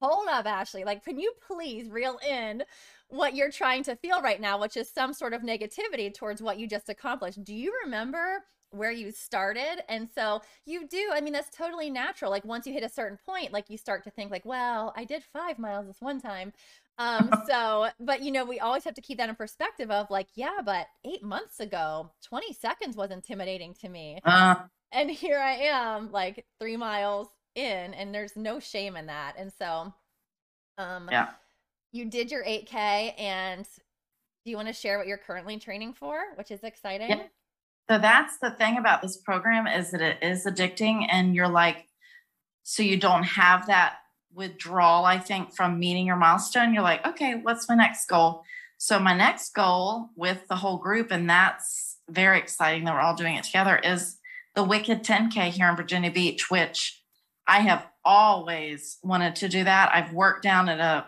hold 0.01 0.27
up, 0.29 0.45
Ashley. 0.45 0.83
Like, 0.83 1.03
can 1.03 1.19
you 1.19 1.33
please 1.47 1.89
reel 1.89 2.19
in 2.27 2.63
what 3.09 3.35
you're 3.35 3.51
trying 3.51 3.83
to 3.83 3.95
feel 3.95 4.21
right 4.21 4.39
now, 4.39 4.59
which 4.59 4.77
is 4.77 4.89
some 4.91 5.13
sort 5.13 5.33
of 5.33 5.41
negativity 5.41 6.13
towards 6.13 6.41
what 6.41 6.59
you 6.59 6.67
just 6.67 6.89
accomplished? 6.89 7.43
Do 7.43 7.55
you 7.55 7.73
remember 7.83 8.43
where 8.71 8.91
you 8.91 9.11
started? 9.11 9.83
And 9.89 10.07
so 10.13 10.41
you 10.65 10.87
do. 10.87 11.09
I 11.11 11.21
mean, 11.21 11.33
that's 11.33 11.55
totally 11.55 11.89
natural. 11.89 12.29
Like, 12.29 12.45
once 12.45 12.67
you 12.67 12.73
hit 12.73 12.83
a 12.83 12.89
certain 12.89 13.17
point, 13.25 13.51
like 13.51 13.69
you 13.69 13.77
start 13.77 14.03
to 14.03 14.11
think, 14.11 14.29
like, 14.29 14.45
well, 14.45 14.93
I 14.95 15.05
did 15.05 15.23
five 15.33 15.57
miles 15.57 15.87
this 15.87 16.01
one 16.01 16.21
time. 16.21 16.53
Um, 16.99 17.31
so, 17.47 17.87
but 17.99 18.21
you 18.21 18.31
know, 18.31 18.43
we 18.45 18.59
always 18.59 18.83
have 18.83 18.93
to 18.95 19.01
keep 19.01 19.17
that 19.17 19.29
in 19.29 19.35
perspective 19.35 19.89
of 19.89 20.11
like, 20.11 20.27
yeah, 20.35 20.57
but 20.63 20.87
eight 21.05 21.23
months 21.23 21.61
ago, 21.61 22.11
20 22.27 22.53
seconds 22.53 22.95
was 22.97 23.09
intimidating 23.09 23.73
to 23.81 23.89
me. 23.89 24.19
Uh, 24.25 24.55
and 24.91 25.09
here 25.09 25.39
I 25.39 25.53
am, 25.53 26.11
like 26.11 26.45
three 26.59 26.75
miles 26.77 27.29
in 27.55 27.93
and 27.93 28.13
there's 28.13 28.35
no 28.35 28.59
shame 28.59 28.95
in 28.95 29.07
that. 29.07 29.35
And 29.37 29.51
so 29.51 29.93
um 30.77 31.09
yeah. 31.11 31.29
You 31.91 32.05
did 32.05 32.29
your 32.29 32.43
8K 32.43 33.19
and 33.19 33.65
do 34.45 34.51
you 34.51 34.55
want 34.55 34.67
to 34.67 34.73
share 34.73 34.99
what 34.99 35.07
you're 35.07 35.17
currently 35.17 35.57
training 35.57 35.93
for, 35.93 36.19
which 36.35 36.51
is 36.51 36.63
exciting? 36.63 37.09
Yeah. 37.09 37.23
So 37.89 37.97
that's 37.97 38.37
the 38.37 38.51
thing 38.51 38.77
about 38.77 39.01
this 39.01 39.17
program 39.17 39.65
is 39.65 39.89
that 39.91 40.01
it 40.01 40.17
is 40.21 40.45
addicting 40.45 41.07
and 41.09 41.33
you're 41.33 41.49
like 41.49 41.87
so 42.63 42.83
you 42.83 42.97
don't 42.97 43.23
have 43.23 43.65
that 43.67 43.95
withdrawal 44.33 45.05
I 45.05 45.19
think 45.19 45.55
from 45.55 45.79
meeting 45.79 46.05
your 46.05 46.15
milestone. 46.15 46.73
You're 46.73 46.83
like, 46.83 47.05
"Okay, 47.05 47.35
what's 47.35 47.69
my 47.69 47.75
next 47.75 48.07
goal?" 48.07 48.43
So 48.77 48.99
my 48.99 49.13
next 49.13 49.53
goal 49.53 50.09
with 50.15 50.47
the 50.47 50.55
whole 50.55 50.77
group 50.77 51.11
and 51.11 51.29
that's 51.29 51.97
very 52.09 52.39
exciting 52.39 52.85
that 52.85 52.93
we're 52.93 53.01
all 53.01 53.15
doing 53.15 53.35
it 53.35 53.43
together 53.43 53.77
is 53.77 54.17
the 54.55 54.63
Wicked 54.63 55.03
10K 55.03 55.49
here 55.49 55.69
in 55.69 55.75
Virginia 55.75 56.11
Beach, 56.11 56.49
which 56.49 57.01
I 57.45 57.59
have 57.59 57.85
always 58.05 58.97
wanted 59.03 59.35
to 59.37 59.49
do 59.49 59.63
that. 59.63 59.91
I've 59.93 60.13
worked 60.13 60.43
down 60.43 60.69
at 60.69 60.79
a 60.79 61.07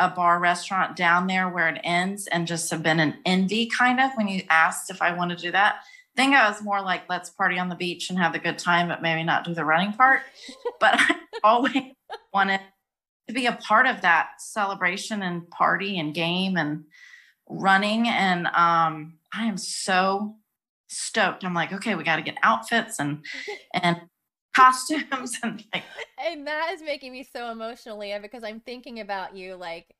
a 0.00 0.08
bar 0.08 0.38
restaurant 0.38 0.96
down 0.96 1.26
there 1.26 1.48
where 1.48 1.68
it 1.68 1.80
ends 1.84 2.26
and 2.28 2.46
just 2.46 2.70
have 2.70 2.82
been 2.82 3.00
an 3.00 3.18
envy 3.26 3.66
kind 3.66 4.00
of 4.00 4.10
when 4.14 4.28
you 4.28 4.42
asked 4.48 4.90
if 4.90 5.02
I 5.02 5.14
want 5.14 5.30
to 5.30 5.36
do 5.36 5.52
that. 5.52 5.80
I 6.16 6.22
think 6.22 6.34
I 6.34 6.48
was 6.48 6.62
more 6.62 6.82
like, 6.82 7.02
let's 7.08 7.30
party 7.30 7.58
on 7.58 7.68
the 7.68 7.74
beach 7.74 8.10
and 8.10 8.18
have 8.18 8.34
a 8.34 8.38
good 8.38 8.58
time, 8.58 8.88
but 8.88 9.02
maybe 9.02 9.22
not 9.22 9.44
do 9.44 9.54
the 9.54 9.64
running 9.64 9.92
part. 9.92 10.22
but 10.80 10.94
I 10.94 11.16
always 11.42 11.82
wanted 12.32 12.60
to 13.28 13.34
be 13.34 13.46
a 13.46 13.52
part 13.52 13.86
of 13.86 14.02
that 14.02 14.30
celebration 14.38 15.22
and 15.22 15.48
party 15.50 15.98
and 15.98 16.12
game 16.12 16.56
and 16.56 16.84
running. 17.48 18.08
And 18.08 18.46
um, 18.48 19.18
I 19.32 19.46
am 19.46 19.56
so 19.56 20.36
stoked. 20.88 21.44
I'm 21.44 21.54
like, 21.54 21.72
okay, 21.72 21.94
we 21.94 22.04
got 22.04 22.16
to 22.16 22.22
get 22.22 22.36
outfits 22.42 22.98
and 22.98 23.24
and 23.74 24.00
costumes 24.54 25.38
and 25.42 25.64
like 25.72 25.84
and 26.18 26.46
that 26.46 26.72
is 26.72 26.82
making 26.82 27.12
me 27.12 27.22
so 27.22 27.52
emotional 27.52 27.96
leah 27.96 28.18
because 28.20 28.42
i'm 28.42 28.58
thinking 28.60 28.98
about 28.98 29.36
you 29.36 29.54
like 29.54 29.94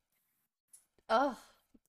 oh 1.08 1.36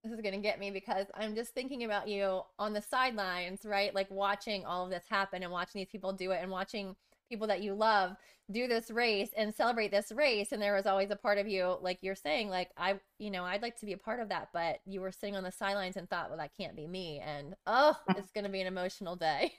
this 0.03 0.13
is 0.13 0.21
going 0.21 0.33
to 0.33 0.41
get 0.41 0.59
me 0.59 0.71
because 0.71 1.07
i'm 1.15 1.35
just 1.35 1.53
thinking 1.53 1.83
about 1.83 2.07
you 2.07 2.41
on 2.57 2.73
the 2.73 2.81
sidelines 2.81 3.61
right? 3.65 3.93
Like 3.95 4.09
watching 4.11 4.65
all 4.65 4.85
of 4.85 4.91
this 4.91 5.05
happen 5.09 5.43
and 5.43 5.51
watching 5.51 5.79
these 5.79 5.89
people 5.89 6.13
do 6.13 6.31
it 6.31 6.39
and 6.41 6.51
watching 6.51 6.95
people 7.29 7.47
that 7.47 7.61
you 7.61 7.73
love 7.73 8.15
do 8.51 8.67
this 8.67 8.91
race 8.91 9.29
and 9.37 9.55
celebrate 9.55 9.91
this 9.91 10.11
race. 10.11 10.51
And 10.51 10.61
there 10.61 10.75
was 10.75 10.85
always 10.85 11.09
a 11.09 11.15
part 11.15 11.37
of 11.37 11.47
you 11.47 11.77
like 11.81 11.99
you're 12.01 12.15
saying 12.15 12.49
like 12.49 12.69
i 12.77 12.99
you 13.17 13.31
know 13.31 13.43
i'd 13.45 13.61
like 13.61 13.79
to 13.79 13.85
be 13.85 13.93
a 13.93 13.97
part 13.97 14.19
of 14.19 14.29
that 14.29 14.49
but 14.53 14.79
you 14.85 15.01
were 15.01 15.11
sitting 15.11 15.35
on 15.35 15.43
the 15.43 15.51
sidelines 15.51 15.95
and 15.95 16.09
thought 16.09 16.29
well 16.29 16.37
that 16.37 16.51
can't 16.59 16.75
be 16.75 16.87
me. 16.87 17.21
And 17.25 17.55
oh 17.65 17.95
it's 18.09 18.31
going 18.31 18.43
to 18.43 18.49
be 18.49 18.61
an 18.61 18.67
emotional 18.67 19.15
day. 19.15 19.53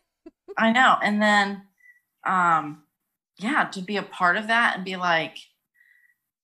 I 0.59 0.73
know. 0.73 0.97
And 1.03 1.21
then 1.23 1.63
um 2.27 2.83
yeah, 3.39 3.65
to 3.73 3.81
be 3.81 3.97
a 3.97 4.03
part 4.03 4.37
of 4.37 4.49
that 4.49 4.77
and 4.77 4.85
be 4.85 4.97
like, 4.97 5.39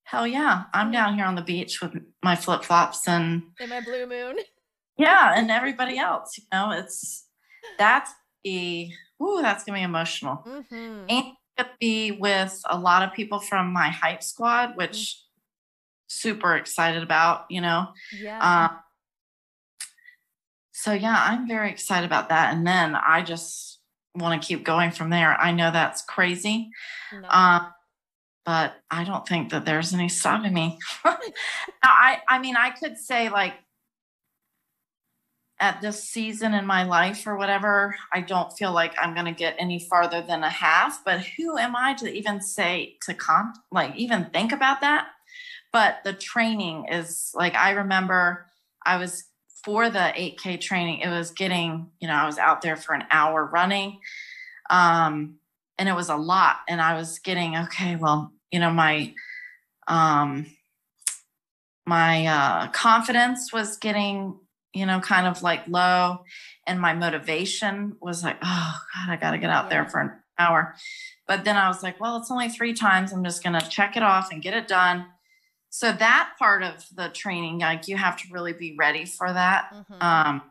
hell 0.08 0.26
yeah, 0.26 0.64
I'm 0.72 0.90
down 0.90 1.14
here 1.14 1.26
on 1.26 1.34
the 1.34 1.42
beach 1.42 1.82
with 1.82 1.92
my 2.22 2.34
flip 2.34 2.64
flops 2.64 3.06
and 3.06 3.42
in 3.60 3.68
my 3.68 3.80
blue 3.80 4.06
moon. 4.06 4.36
Yeah, 4.96 5.34
and 5.36 5.50
everybody 5.50 5.98
else. 5.98 6.38
You 6.38 6.44
know, 6.52 6.70
it's 6.72 7.26
that's 7.78 8.10
the 8.42 8.90
ooh, 9.22 9.40
that's 9.42 9.64
gonna 9.64 9.78
be 9.78 9.82
emotional. 9.82 10.42
Mm-hmm. 10.46 11.04
And 11.08 11.24
be 11.80 12.12
with 12.12 12.62
a 12.70 12.78
lot 12.78 13.02
of 13.02 13.12
people 13.12 13.40
from 13.40 13.72
my 13.72 13.88
hype 13.88 14.22
squad, 14.22 14.76
which 14.76 14.92
mm-hmm. 14.92 15.24
super 16.06 16.56
excited 16.56 17.02
about, 17.02 17.46
you 17.50 17.60
know. 17.60 17.88
Yeah. 18.12 18.38
Um, 18.70 18.78
so 20.72 20.92
yeah, 20.92 21.16
I'm 21.18 21.48
very 21.48 21.70
excited 21.70 22.06
about 22.06 22.28
that. 22.28 22.54
And 22.54 22.66
then 22.66 22.94
I 22.94 23.22
just 23.22 23.80
want 24.14 24.40
to 24.40 24.46
keep 24.46 24.64
going 24.64 24.90
from 24.92 25.10
there. 25.10 25.34
I 25.34 25.52
know 25.52 25.70
that's 25.70 26.02
crazy. 26.02 26.70
No. 27.12 27.28
Um, 27.28 27.72
but 28.48 28.76
I 28.90 29.04
don't 29.04 29.28
think 29.28 29.50
that 29.50 29.66
there's 29.66 29.92
any 29.92 30.08
stopping 30.08 30.54
me. 30.54 30.78
I 31.84 32.20
I 32.26 32.38
mean 32.38 32.56
I 32.56 32.70
could 32.70 32.96
say 32.96 33.28
like 33.28 33.52
at 35.60 35.82
this 35.82 36.02
season 36.02 36.54
in 36.54 36.64
my 36.64 36.84
life 36.84 37.26
or 37.26 37.36
whatever, 37.36 37.94
I 38.10 38.22
don't 38.22 38.50
feel 38.56 38.72
like 38.72 38.94
I'm 38.98 39.12
going 39.12 39.26
to 39.26 39.32
get 39.32 39.56
any 39.58 39.80
farther 39.80 40.22
than 40.22 40.44
a 40.44 40.48
half. 40.48 41.04
But 41.04 41.20
who 41.20 41.58
am 41.58 41.76
I 41.76 41.92
to 41.94 42.10
even 42.10 42.40
say 42.40 42.96
to 43.02 43.12
con 43.12 43.52
like 43.70 43.94
even 43.96 44.30
think 44.32 44.52
about 44.52 44.80
that? 44.80 45.08
But 45.70 45.98
the 46.04 46.14
training 46.14 46.86
is 46.90 47.32
like 47.34 47.54
I 47.54 47.72
remember 47.72 48.46
I 48.86 48.96
was 48.96 49.24
for 49.62 49.90
the 49.90 49.98
8K 50.16 50.58
training. 50.58 51.00
It 51.00 51.10
was 51.10 51.32
getting 51.32 51.90
you 52.00 52.08
know 52.08 52.14
I 52.14 52.24
was 52.24 52.38
out 52.38 52.62
there 52.62 52.76
for 52.76 52.94
an 52.94 53.04
hour 53.10 53.44
running, 53.44 53.98
um, 54.70 55.34
and 55.76 55.86
it 55.86 55.94
was 55.94 56.08
a 56.08 56.16
lot. 56.16 56.60
And 56.66 56.80
I 56.80 56.94
was 56.96 57.18
getting 57.18 57.54
okay. 57.58 57.96
Well, 57.96 58.32
you 58.50 58.60
know 58.60 58.70
my 58.70 59.14
um 59.86 60.46
my 61.86 62.26
uh, 62.26 62.68
confidence 62.68 63.50
was 63.52 63.78
getting 63.78 64.38
you 64.74 64.86
know, 64.86 65.00
kind 65.00 65.26
of 65.26 65.42
like 65.42 65.66
low. 65.66 66.24
And 66.66 66.80
my 66.80 66.94
motivation 66.94 67.96
was 68.00 68.22
like, 68.22 68.38
oh 68.42 68.78
God, 68.94 69.10
I 69.10 69.16
got 69.16 69.32
to 69.32 69.38
get 69.38 69.50
out 69.50 69.70
there 69.70 69.88
for 69.88 70.00
an 70.00 70.12
hour. 70.38 70.74
But 71.26 71.44
then 71.44 71.56
I 71.56 71.68
was 71.68 71.82
like, 71.82 72.00
well, 72.00 72.16
it's 72.16 72.30
only 72.30 72.48
three 72.48 72.74
times. 72.74 73.12
I'm 73.12 73.24
just 73.24 73.42
going 73.42 73.58
to 73.58 73.68
check 73.68 73.96
it 73.96 74.02
off 74.02 74.30
and 74.30 74.42
get 74.42 74.54
it 74.54 74.68
done. 74.68 75.06
So 75.70 75.92
that 75.92 76.34
part 76.38 76.62
of 76.62 76.86
the 76.94 77.08
training, 77.08 77.58
like 77.58 77.88
you 77.88 77.96
have 77.96 78.16
to 78.18 78.24
really 78.30 78.52
be 78.52 78.76
ready 78.78 79.04
for 79.04 79.30
that. 79.32 79.70
Mm-hmm. 79.72 80.02
Um, 80.02 80.42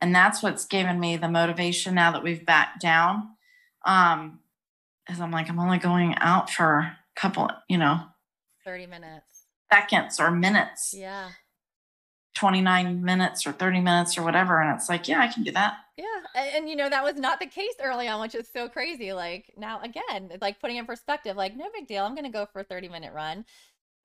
and 0.00 0.14
that's 0.14 0.42
what's 0.42 0.66
given 0.66 1.00
me 1.00 1.16
the 1.16 1.28
motivation 1.28 1.94
now 1.94 2.12
that 2.12 2.22
we've 2.22 2.44
backed 2.44 2.80
down. 2.80 3.30
Um, 3.84 4.40
is 5.08 5.20
I'm 5.20 5.30
like, 5.30 5.48
I'm 5.48 5.58
only 5.58 5.78
going 5.78 6.14
out 6.18 6.50
for 6.50 6.96
couple, 7.16 7.50
you 7.68 7.78
know, 7.78 8.00
30 8.64 8.86
minutes, 8.86 9.46
seconds 9.72 10.20
or 10.20 10.30
minutes. 10.30 10.94
Yeah. 10.96 11.30
29 12.36 13.02
minutes 13.02 13.46
or 13.46 13.52
30 13.52 13.80
minutes 13.80 14.18
or 14.18 14.22
whatever. 14.22 14.60
And 14.60 14.76
it's 14.76 14.90
like, 14.90 15.08
yeah, 15.08 15.20
I 15.20 15.28
can 15.28 15.42
do 15.42 15.52
that. 15.52 15.78
Yeah. 15.96 16.04
And, 16.34 16.54
and, 16.54 16.68
you 16.68 16.76
know, 16.76 16.90
that 16.90 17.02
was 17.02 17.16
not 17.16 17.40
the 17.40 17.46
case 17.46 17.72
early 17.82 18.08
on, 18.08 18.20
which 18.20 18.34
is 18.34 18.46
so 18.52 18.68
crazy. 18.68 19.14
Like 19.14 19.54
now, 19.56 19.80
again, 19.80 20.30
like 20.42 20.60
putting 20.60 20.76
in 20.76 20.84
perspective, 20.84 21.34
like, 21.36 21.56
no 21.56 21.66
big 21.72 21.86
deal. 21.86 22.04
I'm 22.04 22.14
going 22.14 22.26
to 22.26 22.30
go 22.30 22.46
for 22.46 22.60
a 22.60 22.64
30 22.64 22.90
minute 22.90 23.14
run. 23.14 23.46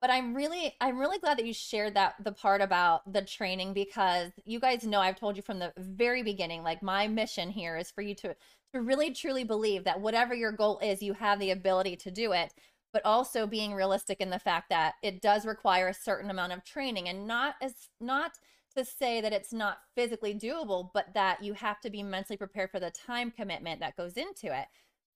But 0.00 0.10
I'm 0.10 0.34
really, 0.34 0.74
I'm 0.80 0.98
really 0.98 1.18
glad 1.18 1.38
that 1.38 1.46
you 1.46 1.52
shared 1.52 1.94
that 1.94 2.14
the 2.24 2.32
part 2.32 2.60
about 2.60 3.12
the 3.12 3.22
training 3.22 3.72
because 3.72 4.32
you 4.44 4.58
guys 4.58 4.82
know 4.82 4.98
I've 4.98 5.20
told 5.20 5.36
you 5.36 5.42
from 5.42 5.60
the 5.60 5.72
very 5.76 6.24
beginning, 6.24 6.64
like 6.64 6.82
my 6.82 7.06
mission 7.06 7.50
here 7.50 7.76
is 7.76 7.90
for 7.90 8.02
you 8.02 8.14
to 8.16 8.34
to 8.74 8.80
really 8.80 9.12
truly 9.12 9.44
believe 9.44 9.84
that 9.84 10.00
whatever 10.00 10.34
your 10.34 10.50
goal 10.50 10.78
is, 10.82 11.02
you 11.02 11.12
have 11.12 11.38
the 11.38 11.50
ability 11.50 11.94
to 11.94 12.10
do 12.10 12.32
it 12.32 12.52
but 12.92 13.04
also 13.04 13.46
being 13.46 13.74
realistic 13.74 14.20
in 14.20 14.30
the 14.30 14.38
fact 14.38 14.68
that 14.68 14.94
it 15.02 15.20
does 15.20 15.46
require 15.46 15.88
a 15.88 15.94
certain 15.94 16.30
amount 16.30 16.52
of 16.52 16.64
training 16.64 17.08
and 17.08 17.26
not 17.26 17.54
as 17.62 17.74
not 18.00 18.32
to 18.76 18.84
say 18.84 19.20
that 19.20 19.32
it's 19.32 19.52
not 19.52 19.78
physically 19.94 20.34
doable 20.34 20.90
but 20.94 21.12
that 21.14 21.42
you 21.42 21.52
have 21.54 21.80
to 21.80 21.90
be 21.90 22.02
mentally 22.02 22.36
prepared 22.36 22.70
for 22.70 22.80
the 22.80 22.90
time 22.90 23.30
commitment 23.30 23.80
that 23.80 23.96
goes 23.96 24.16
into 24.16 24.46
it. 24.46 24.66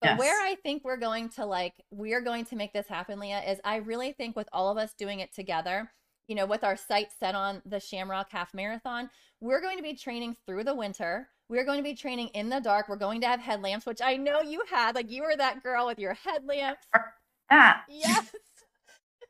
But 0.00 0.10
yes. 0.10 0.18
where 0.18 0.46
i 0.46 0.54
think 0.56 0.84
we're 0.84 0.98
going 0.98 1.30
to 1.30 1.46
like 1.46 1.72
we're 1.90 2.20
going 2.20 2.44
to 2.46 2.56
make 2.56 2.72
this 2.74 2.86
happen 2.86 3.18
leah 3.18 3.40
is 3.40 3.58
i 3.64 3.76
really 3.76 4.12
think 4.12 4.36
with 4.36 4.48
all 4.52 4.70
of 4.70 4.76
us 4.76 4.92
doing 4.92 5.20
it 5.20 5.34
together 5.34 5.90
you 6.28 6.34
know 6.34 6.44
with 6.44 6.64
our 6.64 6.76
sights 6.76 7.14
set 7.18 7.34
on 7.34 7.62
the 7.64 7.80
shamrock 7.80 8.30
half 8.30 8.52
marathon 8.52 9.08
we're 9.40 9.60
going 9.60 9.76
to 9.76 9.82
be 9.82 9.94
training 9.94 10.36
through 10.46 10.64
the 10.64 10.74
winter. 10.74 11.28
We're 11.48 11.64
going 11.64 11.78
to 11.78 11.84
be 11.84 11.94
training 11.94 12.28
in 12.28 12.48
the 12.48 12.60
dark. 12.60 12.88
We're 12.88 12.96
going 12.96 13.20
to 13.20 13.26
have 13.26 13.40
headlamps 13.40 13.86
which 13.86 14.00
i 14.02 14.16
know 14.16 14.40
you 14.42 14.62
had 14.70 14.94
like 14.94 15.10
you 15.10 15.22
were 15.22 15.36
that 15.36 15.62
girl 15.62 15.86
with 15.86 15.98
your 15.98 16.14
headlamps 16.14 16.86
that. 17.50 17.82
Yes. 17.88 18.34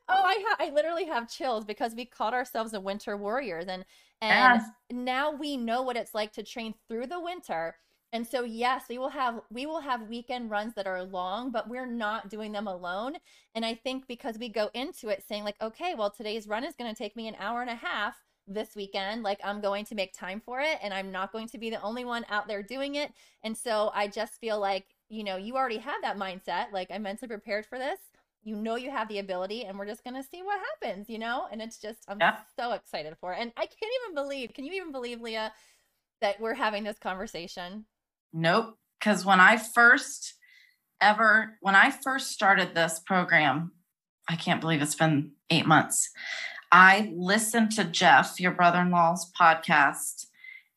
Oh, 0.09 0.23
I 0.23 0.41
ha- 0.47 0.65
I 0.65 0.69
literally 0.69 1.05
have 1.05 1.29
chills 1.29 1.65
because 1.65 1.93
we 1.93 2.05
called 2.05 2.33
ourselves 2.33 2.71
the 2.71 2.79
winter 2.79 3.17
warriors 3.17 3.65
and 3.67 3.83
and 4.21 4.61
yes. 4.61 4.69
now 4.89 5.31
we 5.31 5.57
know 5.57 5.81
what 5.81 5.97
it's 5.97 6.15
like 6.15 6.31
to 6.33 6.43
train 6.43 6.73
through 6.87 7.07
the 7.07 7.19
winter. 7.19 7.75
And 8.13 8.25
so 8.25 8.43
yes, 8.43 8.85
we 8.89 8.97
will 8.97 9.09
have 9.09 9.41
we 9.51 9.65
will 9.65 9.81
have 9.81 10.07
weekend 10.07 10.49
runs 10.49 10.73
that 10.75 10.87
are 10.87 11.03
long, 11.03 11.51
but 11.51 11.69
we're 11.69 11.85
not 11.85 12.29
doing 12.29 12.53
them 12.53 12.67
alone. 12.67 13.17
And 13.53 13.65
I 13.65 13.75
think 13.75 14.07
because 14.07 14.37
we 14.37 14.47
go 14.47 14.69
into 14.73 15.09
it 15.09 15.23
saying 15.27 15.43
like, 15.43 15.61
okay, 15.61 15.93
well 15.93 16.09
today's 16.09 16.47
run 16.47 16.63
is 16.63 16.75
going 16.75 16.93
to 16.93 16.97
take 16.97 17.15
me 17.17 17.27
an 17.27 17.35
hour 17.37 17.61
and 17.61 17.69
a 17.69 17.75
half 17.75 18.15
this 18.47 18.75
weekend, 18.77 19.23
like 19.23 19.41
I'm 19.43 19.59
going 19.59 19.83
to 19.85 19.95
make 19.95 20.13
time 20.13 20.41
for 20.43 20.61
it 20.61 20.77
and 20.81 20.93
I'm 20.93 21.11
not 21.11 21.33
going 21.33 21.49
to 21.49 21.57
be 21.57 21.69
the 21.69 21.81
only 21.81 22.05
one 22.05 22.25
out 22.29 22.47
there 22.47 22.63
doing 22.63 22.95
it. 22.95 23.11
And 23.43 23.57
so 23.57 23.91
I 23.93 24.07
just 24.07 24.39
feel 24.39 24.57
like 24.57 24.85
you 25.09 25.23
know, 25.23 25.37
you 25.37 25.55
already 25.55 25.77
have 25.77 26.01
that 26.01 26.17
mindset. 26.17 26.71
Like, 26.71 26.89
I'm 26.91 27.03
mentally 27.03 27.29
prepared 27.29 27.65
for 27.65 27.77
this. 27.77 27.99
You 28.43 28.55
know, 28.55 28.75
you 28.75 28.91
have 28.91 29.09
the 29.09 29.19
ability, 29.19 29.65
and 29.65 29.77
we're 29.77 29.85
just 29.85 30.03
going 30.03 30.15
to 30.15 30.29
see 30.29 30.41
what 30.41 30.59
happens, 30.59 31.09
you 31.09 31.19
know? 31.19 31.47
And 31.51 31.61
it's 31.61 31.77
just, 31.77 31.99
I'm 32.07 32.19
yeah. 32.19 32.37
so 32.57 32.71
excited 32.73 33.15
for 33.19 33.33
it. 33.33 33.39
And 33.41 33.51
I 33.57 33.61
can't 33.65 33.93
even 34.03 34.15
believe, 34.15 34.53
can 34.53 34.65
you 34.65 34.73
even 34.73 34.91
believe, 34.91 35.21
Leah, 35.21 35.51
that 36.21 36.39
we're 36.39 36.53
having 36.53 36.83
this 36.83 36.99
conversation? 36.99 37.85
Nope. 38.31 38.77
Because 38.99 39.25
when 39.25 39.39
I 39.39 39.57
first 39.57 40.35
ever, 41.01 41.57
when 41.61 41.75
I 41.75 41.91
first 41.91 42.31
started 42.31 42.73
this 42.73 42.99
program, 43.05 43.71
I 44.29 44.35
can't 44.35 44.61
believe 44.61 44.81
it's 44.81 44.95
been 44.95 45.31
eight 45.49 45.65
months. 45.65 46.09
I 46.71 47.13
listened 47.15 47.71
to 47.73 47.83
Jeff, 47.83 48.39
your 48.39 48.51
brother 48.51 48.81
in 48.81 48.91
law's 48.91 49.31
podcast, 49.39 50.25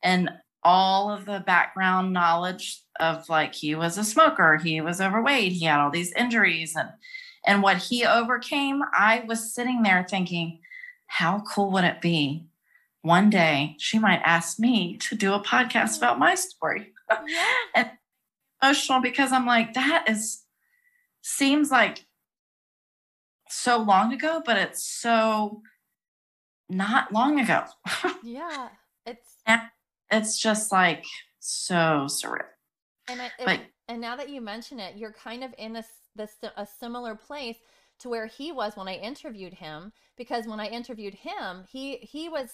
and 0.01 0.29
all 0.63 1.11
of 1.11 1.25
the 1.25 1.43
background 1.45 2.13
knowledge 2.13 2.81
of 2.99 3.27
like 3.29 3.55
he 3.55 3.75
was 3.75 3.97
a 3.97 4.03
smoker, 4.03 4.57
he 4.57 4.81
was 4.81 5.01
overweight, 5.01 5.53
he 5.53 5.65
had 5.65 5.79
all 5.79 5.91
these 5.91 6.13
injuries 6.13 6.75
and 6.75 6.89
and 7.45 7.63
what 7.63 7.77
he 7.77 8.05
overcame, 8.05 8.83
I 8.93 9.23
was 9.27 9.51
sitting 9.53 9.81
there 9.81 10.05
thinking, 10.07 10.59
how 11.07 11.41
cool 11.41 11.71
would 11.71 11.83
it 11.83 11.99
be 11.99 12.45
one 13.01 13.29
day 13.29 13.75
she 13.79 13.97
might 13.97 14.21
ask 14.23 14.59
me 14.59 14.97
to 14.97 15.15
do 15.15 15.33
a 15.33 15.43
podcast 15.43 15.97
about 15.97 16.19
my 16.19 16.35
story. 16.35 16.93
Yeah. 17.27 17.45
and 17.75 17.91
emotional 18.61 19.01
because 19.01 19.31
I'm 19.31 19.45
like, 19.45 19.73
that 19.73 20.05
is 20.07 20.43
seems 21.21 21.71
like 21.71 22.05
so 23.49 23.77
long 23.77 24.13
ago, 24.13 24.41
but 24.45 24.57
it's 24.57 24.83
so 24.83 25.61
not 26.69 27.11
long 27.11 27.39
ago. 27.39 27.63
yeah. 28.23 28.69
It's 29.05 29.35
it's 30.11 30.37
just 30.37 30.71
like 30.71 31.05
so 31.39 32.05
surreal. 32.07 32.43
And 33.07 33.21
but, 33.43 33.61
and 33.87 33.99
now 33.99 34.15
that 34.15 34.29
you 34.29 34.41
mention 34.41 34.79
it, 34.79 34.97
you're 34.97 35.13
kind 35.13 35.43
of 35.43 35.53
in 35.57 35.75
a 35.75 35.83
this 36.15 36.31
a 36.57 36.67
similar 36.79 37.15
place 37.15 37.57
to 37.99 38.09
where 38.09 38.27
he 38.27 38.51
was 38.51 38.75
when 38.75 38.87
I 38.87 38.95
interviewed 38.95 39.53
him 39.53 39.91
because 40.17 40.45
when 40.45 40.59
I 40.59 40.67
interviewed 40.67 41.13
him, 41.13 41.65
he 41.69 41.97
he 41.97 42.29
was 42.29 42.49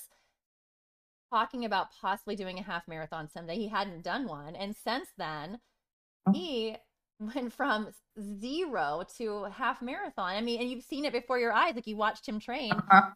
talking 1.31 1.65
about 1.65 1.87
possibly 1.99 2.35
doing 2.35 2.59
a 2.59 2.63
half 2.63 2.87
marathon 2.87 3.27
someday. 3.29 3.55
He 3.55 3.67
hadn't 3.67 4.03
done 4.03 4.27
one, 4.27 4.55
and 4.55 4.75
since 4.75 5.09
then, 5.17 5.59
oh. 6.27 6.31
he 6.31 6.77
went 7.19 7.51
from 7.51 7.89
zero 8.39 9.03
to 9.17 9.45
half 9.45 9.81
marathon. 9.81 10.35
I 10.35 10.41
mean, 10.41 10.61
and 10.61 10.69
you've 10.69 10.83
seen 10.83 11.05
it 11.05 11.13
before 11.13 11.39
your 11.39 11.51
eyes, 11.51 11.75
like 11.75 11.87
you 11.87 11.97
watched 11.97 12.27
him 12.27 12.39
train. 12.39 12.71
Uh-huh 12.71 13.11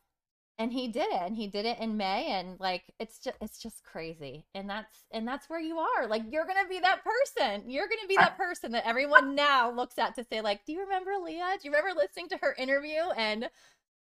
and 0.58 0.72
he 0.72 0.88
did 0.88 1.08
it 1.12 1.22
and 1.22 1.36
he 1.36 1.48
did 1.48 1.66
it 1.66 1.80
in 1.80 1.98
may 1.98 2.28
and 2.28 2.60
like 2.60 2.84
it's 3.00 3.20
just 3.20 3.36
it's 3.42 3.58
just 3.58 3.84
crazy 3.84 4.46
and 4.54 4.70
that's 4.70 5.04
and 5.12 5.28
that's 5.28 5.50
where 5.50 5.60
you 5.60 5.80
are 5.80 6.08
like 6.08 6.22
you're 6.30 6.46
gonna 6.46 6.68
be 6.70 6.80
that 6.80 7.02
person 7.04 7.70
you're 7.70 7.88
gonna 7.88 8.08
be 8.08 8.16
that 8.16 8.38
person 8.38 8.72
that 8.72 8.88
everyone 8.88 9.34
now 9.34 9.72
looks 9.72 9.98
at 9.98 10.14
to 10.16 10.24
say 10.24 10.42
like 10.42 10.64
do 10.66 10.72
you 10.72 10.82
remember 10.82 11.12
leah? 11.24 11.58
Do 11.62 11.68
you 11.68 11.72
remember 11.72 12.00
listening 12.00 12.30
to 12.30 12.38
her 12.42 12.54
interview 12.58 13.02
and 13.18 13.50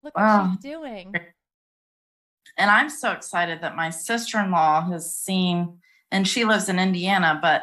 look 0.03 0.17
wow. 0.17 0.43
what 0.43 0.51
she's 0.53 0.59
doing? 0.59 1.15
And 2.59 2.71
i'm 2.71 2.91
so 2.91 3.13
excited 3.13 3.63
that 3.63 3.77
my 3.77 3.89
sister-in-law 3.89 4.91
has 4.91 5.17
seen 5.17 5.79
and 6.11 6.29
she 6.29 6.45
lives 6.45 6.69
in 6.69 6.79
indiana 6.79 7.39
but 7.41 7.63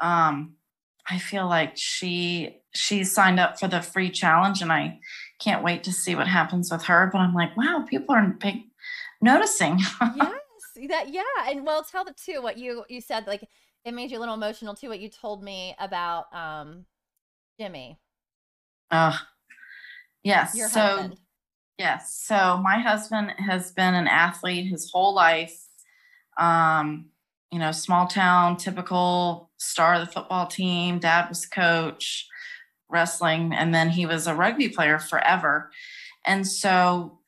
um 0.00 0.52
i 1.08 1.18
feel 1.18 1.48
like 1.48 1.72
she 1.76 2.60
she 2.72 3.02
signed 3.02 3.40
up 3.40 3.58
for 3.58 3.66
the 3.66 3.82
free 3.82 4.10
challenge 4.10 4.62
and 4.62 4.70
i 4.70 5.00
can't 5.42 5.64
wait 5.64 5.84
to 5.84 5.92
see 5.92 6.14
what 6.14 6.28
happens 6.28 6.70
with 6.70 6.84
her. 6.84 7.08
But 7.12 7.18
I'm 7.18 7.34
like, 7.34 7.56
wow, 7.56 7.84
people 7.88 8.14
are 8.14 8.26
big 8.26 8.62
noticing. 9.20 9.78
yes, 10.00 10.88
that 10.88 11.08
yeah, 11.08 11.22
and 11.48 11.66
well, 11.66 11.82
tell 11.82 12.04
the 12.04 12.14
two 12.14 12.42
what 12.42 12.58
you 12.58 12.84
you 12.88 13.00
said. 13.00 13.26
Like 13.26 13.48
it 13.84 13.92
made 13.94 14.10
you 14.10 14.18
a 14.18 14.20
little 14.20 14.34
emotional 14.34 14.74
too. 14.74 14.88
What 14.88 15.00
you 15.00 15.08
told 15.08 15.42
me 15.42 15.74
about 15.78 16.32
um 16.34 16.86
Jimmy. 17.58 17.98
Uh, 18.90 19.16
yes. 20.22 20.54
Your 20.54 20.68
so 20.68 20.80
husband. 20.80 21.16
yes, 21.78 22.14
so 22.14 22.58
my 22.58 22.78
husband 22.78 23.32
has 23.38 23.72
been 23.72 23.94
an 23.94 24.06
athlete 24.06 24.70
his 24.70 24.90
whole 24.92 25.14
life. 25.14 25.58
Um, 26.38 27.06
you 27.50 27.58
know, 27.58 27.72
small 27.72 28.06
town, 28.06 28.56
typical 28.56 29.50
star 29.58 29.94
of 29.94 30.06
the 30.06 30.12
football 30.12 30.46
team. 30.46 30.98
Dad 30.98 31.28
was 31.28 31.46
coach 31.46 32.28
wrestling 32.92 33.52
and 33.52 33.74
then 33.74 33.90
he 33.90 34.06
was 34.06 34.26
a 34.26 34.34
rugby 34.34 34.68
player 34.68 34.98
forever. 34.98 35.70
And 36.24 36.46
so 36.46 37.18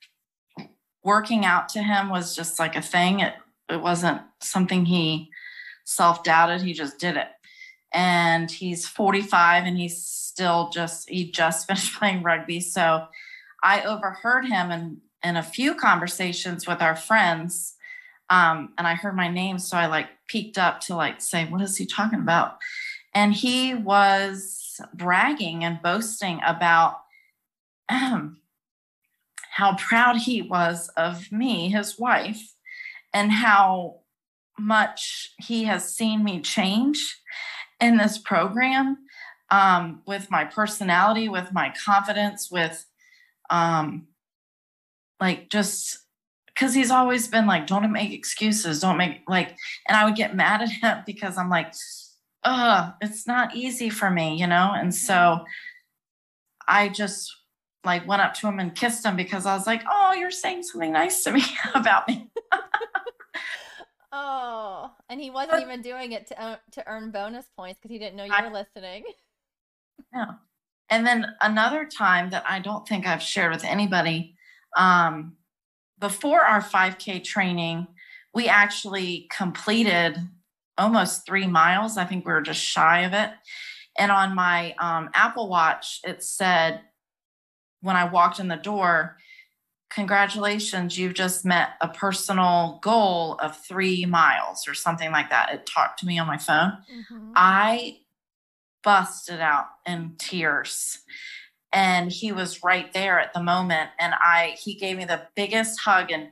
working 1.03 1.45
out 1.45 1.69
to 1.69 1.81
him 1.83 2.09
was 2.09 2.35
just 2.35 2.59
like 2.59 2.75
a 2.75 2.81
thing. 2.81 3.19
It 3.19 3.33
it 3.69 3.81
wasn't 3.81 4.21
something 4.41 4.85
he 4.85 5.29
self-doubted, 5.85 6.61
he 6.61 6.73
just 6.73 6.99
did 6.99 7.17
it. 7.17 7.27
and 7.93 8.51
he's 8.51 8.87
45 8.87 9.65
and 9.65 9.77
he's 9.77 10.03
still 10.03 10.69
just 10.69 11.09
he 11.09 11.31
just 11.31 11.67
finished 11.67 11.97
playing 11.97 12.23
rugby. 12.23 12.59
So 12.59 13.05
I 13.63 13.83
overheard 13.83 14.45
him 14.45 14.71
in 14.71 15.01
in 15.23 15.37
a 15.37 15.43
few 15.43 15.73
conversations 15.75 16.67
with 16.67 16.81
our 16.81 16.95
friends. 16.95 17.73
Um, 18.29 18.73
and 18.77 18.87
I 18.87 18.95
heard 18.95 19.15
my 19.15 19.29
name, 19.29 19.59
so 19.59 19.77
I 19.77 19.87
like 19.87 20.07
peeked 20.27 20.57
up 20.57 20.81
to 20.81 20.95
like 20.95 21.21
say, 21.21 21.45
"What 21.45 21.61
is 21.61 21.77
he 21.77 21.85
talking 21.85 22.19
about?" 22.19 22.57
And 23.13 23.33
he 23.33 23.73
was 23.73 24.64
bragging 24.93 25.63
and 25.63 25.81
boasting 25.81 26.39
about 26.45 26.97
um, 27.89 28.37
how 29.51 29.75
proud 29.75 30.17
he 30.17 30.41
was 30.41 30.89
of 30.97 31.31
me, 31.31 31.69
his 31.69 31.97
wife, 31.97 32.53
and 33.13 33.31
how 33.31 33.99
much 34.57 35.33
he 35.37 35.65
has 35.65 35.93
seen 35.95 36.23
me 36.23 36.41
change 36.41 37.21
in 37.79 37.97
this 37.97 38.17
program 38.17 38.97
um, 39.51 40.01
with 40.05 40.31
my 40.31 40.45
personality, 40.45 41.29
with 41.29 41.53
my 41.53 41.73
confidence, 41.85 42.49
with 42.49 42.85
um, 43.49 44.07
like 45.19 45.49
just 45.49 45.99
because 46.47 46.73
he's 46.73 46.91
always 46.91 47.27
been 47.27 47.45
like, 47.45 47.67
don't 47.67 47.91
make 47.91 48.13
excuses, 48.13 48.79
don't 48.79 48.97
make 48.97 49.21
like, 49.27 49.55
and 49.87 49.97
I 49.97 50.05
would 50.05 50.15
get 50.15 50.35
mad 50.35 50.61
at 50.61 50.69
him 50.69 50.97
because 51.05 51.37
I'm 51.37 51.49
like, 51.49 51.73
uh, 52.45 52.91
it's 53.01 53.27
not 53.27 53.55
easy 53.55 53.89
for 53.89 54.09
me, 54.09 54.39
you 54.39 54.47
know? 54.47 54.71
And 54.73 54.93
so 54.93 55.43
I 56.67 56.89
just 56.89 57.35
like 57.83 58.07
went 58.07 58.21
up 58.21 58.33
to 58.35 58.47
him 58.47 58.59
and 58.59 58.73
kissed 58.75 59.05
him 59.05 59.15
because 59.15 59.45
I 59.45 59.55
was 59.55 59.67
like, 59.67 59.83
oh, 59.91 60.13
you're 60.13 60.31
saying 60.31 60.63
something 60.63 60.91
nice 60.91 61.23
to 61.23 61.31
me 61.31 61.43
about 61.75 62.07
me. 62.07 62.29
oh, 64.11 64.91
and 65.09 65.19
he 65.19 65.31
wasn't 65.31 65.61
even 65.61 65.81
doing 65.81 66.11
it 66.11 66.27
to, 66.27 66.41
uh, 66.41 66.55
to 66.71 66.87
earn 66.87 67.11
bonus 67.11 67.47
points 67.57 67.79
because 67.81 67.91
he 67.91 67.99
didn't 67.99 68.15
know 68.15 68.23
you 68.23 68.31
were 68.31 68.37
I, 68.37 68.51
listening. 68.51 69.03
Yeah. 70.13 70.33
And 70.89 71.05
then 71.05 71.25
another 71.41 71.85
time 71.85 72.29
that 72.29 72.43
I 72.47 72.59
don't 72.59 72.87
think 72.87 73.07
I've 73.07 73.21
shared 73.21 73.51
with 73.51 73.63
anybody, 73.63 74.35
um, 74.77 75.35
before 75.99 76.41
our 76.41 76.61
5K 76.61 77.23
training, 77.23 77.87
we 78.33 78.47
actually 78.47 79.27
completed 79.31 80.17
almost 80.77 81.25
three 81.25 81.47
miles. 81.47 81.97
I 81.97 82.05
think 82.05 82.25
we 82.25 82.33
were 82.33 82.41
just 82.41 82.61
shy 82.61 83.01
of 83.01 83.13
it. 83.13 83.31
And 83.97 84.11
on 84.11 84.35
my 84.35 84.75
um, 84.79 85.09
Apple 85.13 85.47
Watch, 85.47 86.01
it 86.03 86.23
said 86.23 86.81
when 87.81 87.95
I 87.95 88.05
walked 88.05 88.39
in 88.39 88.47
the 88.47 88.55
door, 88.55 89.17
congratulations, 89.89 90.97
you've 90.97 91.13
just 91.13 91.45
met 91.45 91.69
a 91.79 91.87
personal 91.87 92.79
goal 92.81 93.35
of 93.35 93.57
three 93.57 94.05
miles 94.05 94.67
or 94.67 94.73
something 94.73 95.11
like 95.11 95.29
that. 95.29 95.53
It 95.53 95.65
talked 95.65 95.99
to 95.99 96.05
me 96.05 96.19
on 96.19 96.27
my 96.27 96.37
phone. 96.37 96.73
Mm-hmm. 96.91 97.31
I 97.35 97.99
busted 98.83 99.39
out 99.39 99.65
in 99.85 100.15
tears 100.17 100.99
and 101.75 102.11
he 102.11 102.31
was 102.31 102.63
right 102.63 102.93
there 102.93 103.19
at 103.19 103.33
the 103.33 103.41
moment 103.41 103.89
and 103.99 104.13
i 104.21 104.55
he 104.59 104.75
gave 104.75 104.95
me 104.95 105.05
the 105.05 105.21
biggest 105.35 105.79
hug 105.81 106.11
and 106.11 106.29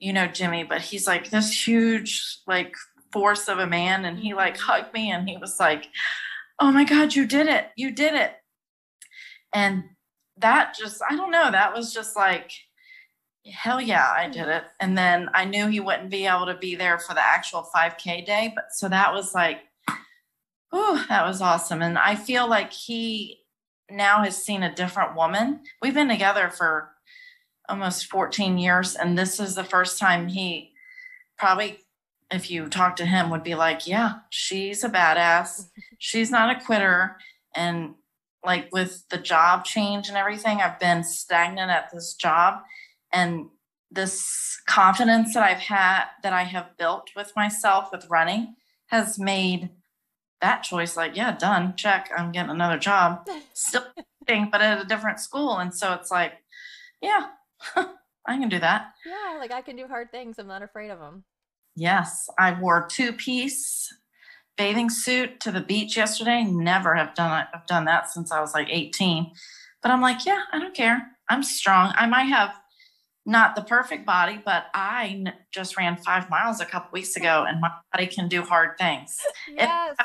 you 0.00 0.12
know 0.12 0.26
jimmy 0.26 0.64
but 0.64 0.80
he's 0.80 1.06
like 1.06 1.30
this 1.30 1.66
huge 1.66 2.40
like 2.46 2.74
force 3.16 3.48
of 3.48 3.58
a 3.58 3.66
man 3.66 4.04
and 4.04 4.18
he 4.18 4.34
like 4.34 4.58
hugged 4.58 4.92
me 4.92 5.10
and 5.10 5.26
he 5.26 5.38
was 5.38 5.58
like 5.58 5.88
oh 6.60 6.70
my 6.70 6.84
god 6.84 7.14
you 7.14 7.26
did 7.26 7.46
it 7.46 7.68
you 7.74 7.90
did 7.90 8.12
it. 8.12 8.32
And 9.54 9.84
that 10.36 10.76
just 10.78 11.00
i 11.08 11.16
don't 11.16 11.30
know 11.30 11.50
that 11.50 11.74
was 11.74 11.94
just 11.94 12.14
like 12.14 12.52
hell 13.50 13.80
yeah 13.80 14.12
i 14.14 14.28
did 14.28 14.48
it. 14.48 14.64
And 14.80 14.98
then 14.98 15.30
i 15.32 15.46
knew 15.46 15.66
he 15.66 15.80
wouldn't 15.80 16.10
be 16.10 16.26
able 16.26 16.44
to 16.44 16.58
be 16.58 16.74
there 16.74 16.98
for 16.98 17.14
the 17.14 17.24
actual 17.24 17.66
5k 17.74 18.26
day 18.26 18.52
but 18.54 18.66
so 18.70 18.86
that 18.90 19.14
was 19.14 19.34
like 19.34 19.60
oh 20.74 21.02
that 21.08 21.26
was 21.26 21.40
awesome. 21.40 21.80
And 21.80 21.96
i 21.96 22.14
feel 22.14 22.46
like 22.46 22.70
he 22.70 23.38
now 23.90 24.24
has 24.24 24.36
seen 24.36 24.62
a 24.62 24.74
different 24.74 25.14
woman. 25.14 25.60
We've 25.80 25.94
been 25.94 26.08
together 26.08 26.50
for 26.50 26.90
almost 27.66 28.08
14 28.08 28.58
years 28.58 28.94
and 28.94 29.16
this 29.16 29.40
is 29.40 29.54
the 29.54 29.64
first 29.64 29.98
time 29.98 30.28
he 30.28 30.72
probably 31.38 31.78
if 32.30 32.50
you 32.50 32.68
talk 32.68 32.96
to 32.96 33.06
him 33.06 33.30
would 33.30 33.42
be 33.42 33.54
like 33.54 33.86
yeah 33.86 34.14
she's 34.30 34.84
a 34.84 34.88
badass. 34.88 35.68
She's 35.98 36.30
not 36.30 36.56
a 36.56 36.64
quitter. 36.64 37.16
And 37.54 37.94
like 38.44 38.68
with 38.72 39.04
the 39.10 39.18
job 39.18 39.64
change 39.64 40.08
and 40.08 40.16
everything 40.16 40.60
i've 40.60 40.78
been 40.78 41.02
stagnant 41.04 41.70
at 41.70 41.90
this 41.92 42.14
job. 42.14 42.60
And 43.12 43.46
this 43.90 44.60
confidence 44.66 45.34
that 45.34 45.44
i've 45.44 45.62
had 45.62 46.06
that 46.22 46.32
i 46.32 46.42
have 46.42 46.76
built 46.76 47.10
with 47.14 47.32
myself 47.36 47.88
with 47.92 48.10
running 48.10 48.56
has 48.88 49.16
made 49.16 49.70
that 50.40 50.64
choice 50.64 50.96
like 50.96 51.16
yeah 51.16 51.30
done 51.36 51.74
check 51.76 52.10
i'm 52.16 52.32
getting 52.32 52.50
another 52.50 52.78
job. 52.78 53.26
Still 53.52 53.84
but 54.50 54.60
at 54.60 54.82
a 54.82 54.84
different 54.84 55.20
school. 55.20 55.56
And 55.56 55.72
so 55.72 55.92
it's 55.92 56.10
like 56.10 56.32
yeah 57.00 57.28
i 58.26 58.36
can 58.36 58.48
do 58.48 58.58
that. 58.58 58.92
Yeah 59.06 59.38
like 59.38 59.52
i 59.52 59.62
can 59.62 59.76
do 59.76 59.86
hard 59.86 60.10
things. 60.10 60.38
I'm 60.38 60.48
not 60.48 60.62
afraid 60.62 60.90
of 60.90 60.98
them 60.98 61.24
yes 61.76 62.28
i 62.38 62.58
wore 62.58 62.86
two 62.90 63.12
piece 63.12 63.92
bathing 64.56 64.90
suit 64.90 65.38
to 65.40 65.52
the 65.52 65.60
beach 65.60 65.96
yesterday. 65.96 66.42
Never 66.44 66.94
have 66.94 67.14
done 67.14 67.42
it. 67.42 67.48
I've 67.54 67.66
done 67.66 67.84
that 67.84 68.10
since 68.10 68.32
I 68.32 68.40
was 68.40 68.54
like 68.54 68.68
18. 68.70 69.30
But 69.82 69.90
I'm 69.90 70.00
like, 70.00 70.24
yeah, 70.24 70.42
I 70.52 70.58
don't 70.58 70.74
care. 70.74 71.10
I'm 71.28 71.42
strong. 71.42 71.92
I 71.96 72.06
might 72.06 72.24
have 72.24 72.54
not 73.24 73.56
the 73.56 73.62
perfect 73.62 74.06
body, 74.06 74.40
but 74.44 74.66
I 74.72 75.18
n- 75.26 75.34
just 75.52 75.76
ran 75.76 75.96
five 75.96 76.30
miles 76.30 76.60
a 76.60 76.64
couple 76.64 76.90
weeks 76.92 77.16
ago 77.16 77.44
and 77.46 77.60
my 77.60 77.70
body 77.92 78.06
can 78.06 78.28
do 78.28 78.42
hard 78.42 78.78
things. 78.78 79.18
Yes. 79.48 79.96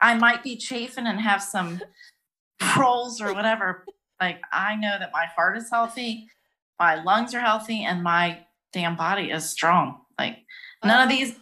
I 0.00 0.14
might 0.14 0.42
be 0.42 0.56
chafing 0.56 1.06
and 1.06 1.20
have 1.20 1.42
some 1.42 1.80
rolls 2.76 3.20
or 3.20 3.32
whatever. 3.32 3.84
like 4.20 4.40
I 4.52 4.76
know 4.76 4.96
that 4.98 5.10
my 5.12 5.26
heart 5.34 5.56
is 5.56 5.70
healthy, 5.70 6.28
my 6.78 7.02
lungs 7.02 7.34
are 7.34 7.40
healthy, 7.40 7.84
and 7.84 8.02
my 8.02 8.40
damn 8.72 8.96
body 8.96 9.30
is 9.30 9.48
strong. 9.48 10.02
Like 10.18 10.38
none 10.84 11.06
of 11.06 11.10
um, 11.10 11.16
these 11.16 11.36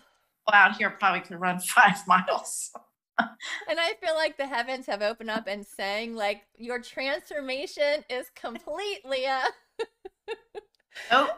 out 0.52 0.76
here 0.76 0.90
probably 0.90 1.20
could 1.20 1.40
run 1.40 1.58
five 1.60 2.06
miles. 2.06 2.70
and 3.18 3.78
I 3.78 3.94
feel 4.02 4.14
like 4.14 4.36
the 4.36 4.46
heavens 4.46 4.86
have 4.86 5.02
opened 5.02 5.30
up 5.30 5.46
and 5.46 5.64
saying, 5.64 6.14
like, 6.14 6.42
your 6.56 6.80
transformation 6.80 8.04
is 8.10 8.30
complete, 8.34 9.00
uh, 9.04 9.08
Leah. 9.08 9.42
oh, 11.10 11.30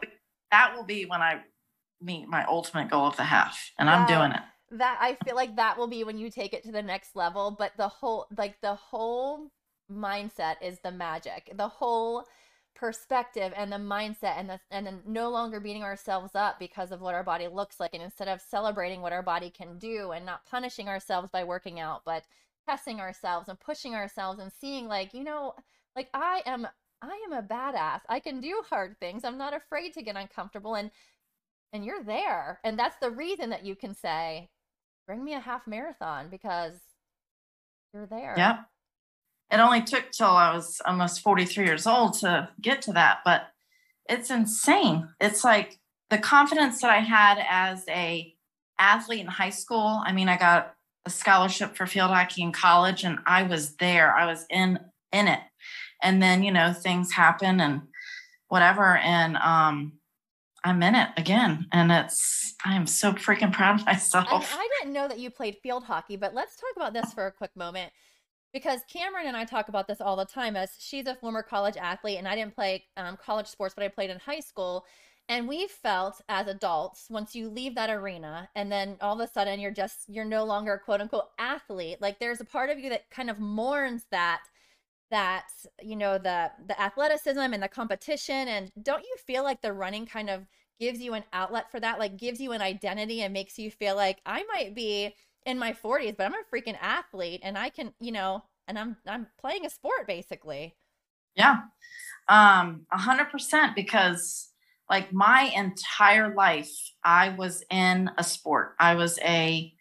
that 0.51 0.75
will 0.75 0.83
be 0.83 1.05
when 1.05 1.21
I 1.21 1.41
meet 2.01 2.27
my 2.27 2.45
ultimate 2.45 2.89
goal 2.89 3.05
of 3.05 3.17
the 3.17 3.23
half, 3.23 3.71
and 3.77 3.89
I'm 3.89 4.07
doing 4.07 4.31
it. 4.31 4.41
That 4.71 4.97
I 4.99 5.17
feel 5.23 5.35
like 5.35 5.55
that 5.55 5.77
will 5.77 5.87
be 5.87 6.03
when 6.03 6.17
you 6.17 6.29
take 6.29 6.53
it 6.53 6.63
to 6.63 6.71
the 6.71 6.81
next 6.81 7.15
level. 7.15 7.55
But 7.57 7.71
the 7.77 7.87
whole, 7.87 8.27
like, 8.37 8.59
the 8.61 8.75
whole 8.75 9.51
mindset 9.91 10.55
is 10.61 10.79
the 10.83 10.91
magic. 10.91 11.51
The 11.55 11.67
whole 11.67 12.25
perspective 12.77 13.51
and 13.55 13.71
the 13.71 13.77
mindset 13.77 14.37
and 14.37 14.49
the 14.49 14.59
and 14.69 14.85
then 14.85 15.01
no 15.05 15.29
longer 15.29 15.59
beating 15.59 15.83
ourselves 15.83 16.35
up 16.35 16.59
because 16.59 16.91
of 16.91 17.01
what 17.01 17.15
our 17.15 17.23
body 17.23 17.47
looks 17.47 17.79
like 17.79 17.93
and 17.93 18.03
instead 18.03 18.27
of 18.27 18.39
celebrating 18.39 19.01
what 19.01 19.11
our 19.11 19.23
body 19.23 19.49
can 19.49 19.79
do 19.79 20.11
and 20.11 20.25
not 20.25 20.45
punishing 20.45 20.87
ourselves 20.87 21.29
by 21.31 21.43
working 21.43 21.79
out 21.79 22.03
but 22.05 22.23
testing 22.67 22.99
ourselves 22.99 23.49
and 23.49 23.59
pushing 23.59 23.95
ourselves 23.95 24.39
and 24.39 24.51
seeing 24.51 24.87
like 24.87 25.13
you 25.13 25.23
know 25.23 25.53
like 25.95 26.07
I 26.13 26.43
am 26.45 26.67
I 27.01 27.23
am 27.25 27.33
a 27.33 27.43
badass. 27.43 28.01
I 28.09 28.19
can 28.19 28.41
do 28.41 28.63
hard 28.69 28.99
things. 28.99 29.23
I'm 29.23 29.37
not 29.37 29.55
afraid 29.55 29.93
to 29.93 30.01
get 30.01 30.15
uncomfortable 30.15 30.75
and 30.75 30.91
and 31.73 31.83
you're 31.83 32.03
there. 32.03 32.59
And 32.63 32.77
that's 32.77 32.97
the 33.01 33.11
reason 33.11 33.49
that 33.49 33.65
you 33.65 33.75
can 33.75 33.93
say 33.93 34.49
bring 35.07 35.23
me 35.23 35.33
a 35.33 35.39
half 35.39 35.65
marathon 35.67 36.27
because 36.29 36.73
you're 37.93 38.07
there. 38.07 38.35
Yeah 38.37 38.59
it 39.51 39.59
only 39.59 39.81
took 39.81 40.11
till 40.11 40.27
I 40.27 40.53
was 40.53 40.81
almost 40.85 41.21
43 41.21 41.65
years 41.65 41.87
old 41.87 42.13
to 42.19 42.49
get 42.61 42.81
to 42.83 42.93
that, 42.93 43.19
but 43.23 43.47
it's 44.09 44.29
insane. 44.29 45.07
It's 45.19 45.43
like 45.43 45.79
the 46.09 46.17
confidence 46.17 46.81
that 46.81 46.91
I 46.91 46.99
had 46.99 47.43
as 47.49 47.83
a 47.87 48.33
athlete 48.79 49.21
in 49.21 49.27
high 49.27 49.49
school. 49.49 50.01
I 50.05 50.11
mean, 50.11 50.29
I 50.29 50.37
got 50.37 50.73
a 51.05 51.09
scholarship 51.09 51.75
for 51.75 51.85
field 51.85 52.11
hockey 52.11 52.41
in 52.41 52.51
college 52.51 53.03
and 53.03 53.19
I 53.25 53.43
was 53.43 53.75
there. 53.77 54.13
I 54.13 54.25
was 54.25 54.45
in 54.49 54.79
in 55.11 55.27
it. 55.27 55.39
And 56.03 56.21
then, 56.21 56.43
you 56.43 56.51
know, 56.51 56.73
things 56.73 57.11
happen 57.11 57.59
and 57.59 57.81
whatever 58.49 58.97
and 58.97 59.37
um 59.37 59.93
I'm 60.63 60.83
in 60.83 60.95
it 60.95 61.09
again. 61.15 61.67
And 61.71 61.91
it's 61.91 62.55
I 62.65 62.75
am 62.75 62.87
so 62.87 63.13
freaking 63.13 63.53
proud 63.53 63.79
of 63.79 63.85
myself. 63.85 64.53
I, 64.53 64.57
I 64.57 64.69
didn't 64.79 64.93
know 64.93 65.07
that 65.07 65.19
you 65.19 65.29
played 65.29 65.57
field 65.63 65.85
hockey, 65.85 66.17
but 66.17 66.33
let's 66.33 66.57
talk 66.57 66.75
about 66.75 66.93
this 66.93 67.13
for 67.13 67.27
a 67.27 67.31
quick 67.31 67.55
moment 67.55 67.93
because 68.57 68.81
Cameron 68.91 69.27
and 69.27 69.37
I 69.37 69.45
talk 69.45 69.69
about 69.69 69.87
this 69.87 70.01
all 70.01 70.15
the 70.15 70.25
time 70.25 70.55
as 70.55 70.71
she's 70.79 71.05
a 71.05 71.13
former 71.13 71.43
college 71.43 71.77
athlete 71.77 72.17
and 72.17 72.27
I 72.27 72.33
didn't 72.33 72.55
play 72.55 72.85
um, 72.97 73.15
college 73.23 73.45
sports, 73.45 73.75
but 73.75 73.83
I 73.83 73.87
played 73.87 74.09
in 74.09 74.17
high 74.17 74.39
school. 74.39 74.83
And 75.29 75.47
we 75.47 75.67
felt 75.67 76.21
as 76.27 76.47
adults, 76.47 77.05
once 77.07 77.35
you 77.35 77.49
leave 77.49 77.75
that 77.75 77.91
arena 77.91 78.49
and 78.55 78.71
then 78.71 78.97
all 78.99 79.13
of 79.13 79.19
a 79.19 79.31
sudden 79.31 79.59
you're 79.59 79.69
just, 79.69 80.09
you're 80.09 80.25
no 80.25 80.43
longer 80.43 80.73
a 80.73 80.79
quote 80.79 81.01
unquote 81.01 81.29
athlete, 81.37 82.01
like 82.01 82.17
there's 82.17 82.41
a 82.41 82.45
part 82.45 82.71
of 82.71 82.79
you 82.79 82.89
that 82.89 83.07
kind 83.11 83.29
of 83.29 83.37
mourns 83.37 84.05
that 84.09 84.41
that 85.09 85.45
you 85.81 85.95
know 85.95 86.17
the 86.17 86.51
the 86.67 86.81
athleticism 86.81 87.39
and 87.39 87.63
the 87.63 87.67
competition 87.69 88.49
and 88.49 88.69
don't 88.81 89.03
you 89.03 89.15
feel 89.25 89.41
like 89.41 89.61
the 89.61 89.71
running 89.71 90.05
kind 90.05 90.29
of 90.29 90.45
gives 90.81 90.99
you 90.99 91.13
an 91.13 91.23
outlet 91.31 91.71
for 91.71 91.79
that 91.79 91.97
like 91.97 92.17
gives 92.17 92.41
you 92.41 92.51
an 92.51 92.61
identity 92.61 93.21
and 93.21 93.31
makes 93.31 93.57
you 93.57 93.71
feel 93.71 93.95
like 93.95 94.19
i 94.25 94.43
might 94.51 94.75
be 94.75 95.15
in 95.47 95.57
my 95.57 95.71
40s, 95.71 96.15
but 96.15 96.25
I'm 96.25 96.33
a 96.33 96.55
freaking 96.55 96.77
athlete 96.79 97.39
and 97.41 97.57
I 97.57 97.69
can, 97.69 97.93
you 97.99 98.11
know, 98.11 98.43
and 98.67 98.77
I'm 98.77 98.97
I'm 99.07 99.27
playing 99.39 99.65
a 99.65 99.69
sport 99.69 100.05
basically. 100.05 100.75
Yeah. 101.35 101.61
Um, 102.27 102.85
a 102.91 102.97
hundred 102.97 103.31
percent 103.31 103.75
because 103.75 104.49
like 104.89 105.13
my 105.13 105.51
entire 105.55 106.35
life 106.35 106.69
I 107.03 107.29
was 107.29 107.63
in 107.71 108.11
a 108.17 108.23
sport. 108.23 108.75
I 108.79 108.95
was 108.95 109.17
a 109.19 109.73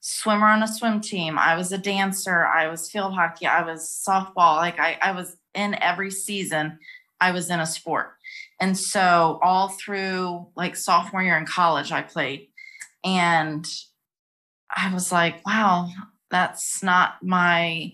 swimmer 0.00 0.46
on 0.46 0.62
a 0.62 0.68
swim 0.68 1.02
team. 1.02 1.38
I 1.38 1.54
was 1.56 1.70
a 1.70 1.78
dancer. 1.78 2.46
I 2.46 2.68
was 2.68 2.90
field 2.90 3.12
hockey. 3.12 3.46
I 3.46 3.62
was 3.62 4.02
softball. 4.08 4.56
Like 4.56 4.80
I, 4.80 4.96
I 5.02 5.12
was 5.12 5.36
in 5.54 5.74
every 5.82 6.10
season, 6.10 6.78
I 7.20 7.32
was 7.32 7.50
in 7.50 7.60
a 7.60 7.66
sport. 7.66 8.14
And 8.58 8.76
so 8.76 9.38
all 9.42 9.68
through 9.68 10.46
like 10.56 10.76
sophomore 10.76 11.22
year 11.22 11.36
in 11.36 11.44
college, 11.44 11.92
I 11.92 12.00
played. 12.00 12.48
And 13.04 13.66
I 14.74 14.92
was 14.92 15.10
like, 15.10 15.44
wow, 15.46 15.88
that's 16.30 16.82
not 16.82 17.22
my 17.22 17.92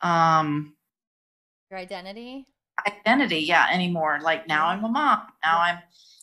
um 0.00 0.74
your 1.70 1.78
identity? 1.78 2.46
identity 2.86 3.38
yeah 3.38 3.68
anymore. 3.72 4.20
Like 4.22 4.48
now 4.48 4.68
i'm 4.68 4.84
a 4.84 4.88
mom. 4.88 5.20
Now 5.44 5.60
i'm 5.60 5.78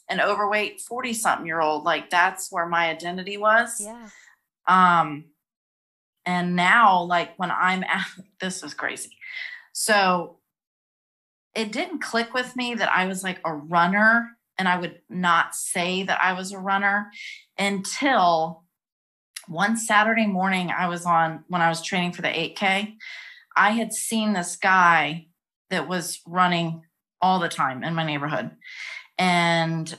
an 0.09 0.21
overweight 0.21 0.81
40 0.81 1.13
something 1.13 1.45
year 1.45 1.61
old 1.61 1.83
like 1.83 2.09
that's 2.09 2.51
where 2.51 2.65
my 2.65 2.89
identity 2.89 3.37
was. 3.37 3.81
Yeah. 3.81 4.09
Um 4.67 5.25
and 6.25 6.55
now 6.55 7.03
like 7.03 7.37
when 7.37 7.51
i'm 7.51 7.83
at 7.83 8.05
this 8.41 8.63
is 8.63 8.73
crazy. 8.73 9.11
So 9.73 10.39
it 11.55 11.71
didn't 11.71 11.99
click 11.99 12.33
with 12.33 12.55
me 12.55 12.75
that 12.75 12.91
i 12.91 13.05
was 13.05 13.23
like 13.23 13.39
a 13.43 13.53
runner 13.53 14.37
and 14.57 14.67
i 14.67 14.77
would 14.77 14.99
not 15.09 15.55
say 15.55 16.03
that 16.03 16.19
i 16.21 16.33
was 16.33 16.51
a 16.51 16.59
runner 16.59 17.09
until 17.57 18.63
one 19.49 19.75
saturday 19.75 20.27
morning 20.27 20.71
i 20.71 20.87
was 20.87 21.05
on 21.05 21.43
when 21.47 21.61
i 21.61 21.69
was 21.69 21.81
training 21.81 22.11
for 22.11 22.21
the 22.21 22.29
8k 22.29 22.95
I 23.59 23.71
had 23.71 23.91
seen 23.91 24.31
this 24.31 24.55
guy 24.55 25.27
that 25.69 25.89
was 25.89 26.21
running 26.25 26.83
all 27.21 27.39
the 27.39 27.49
time 27.49 27.83
in 27.83 27.93
my 27.93 28.05
neighborhood. 28.05 28.51
And 29.17 29.93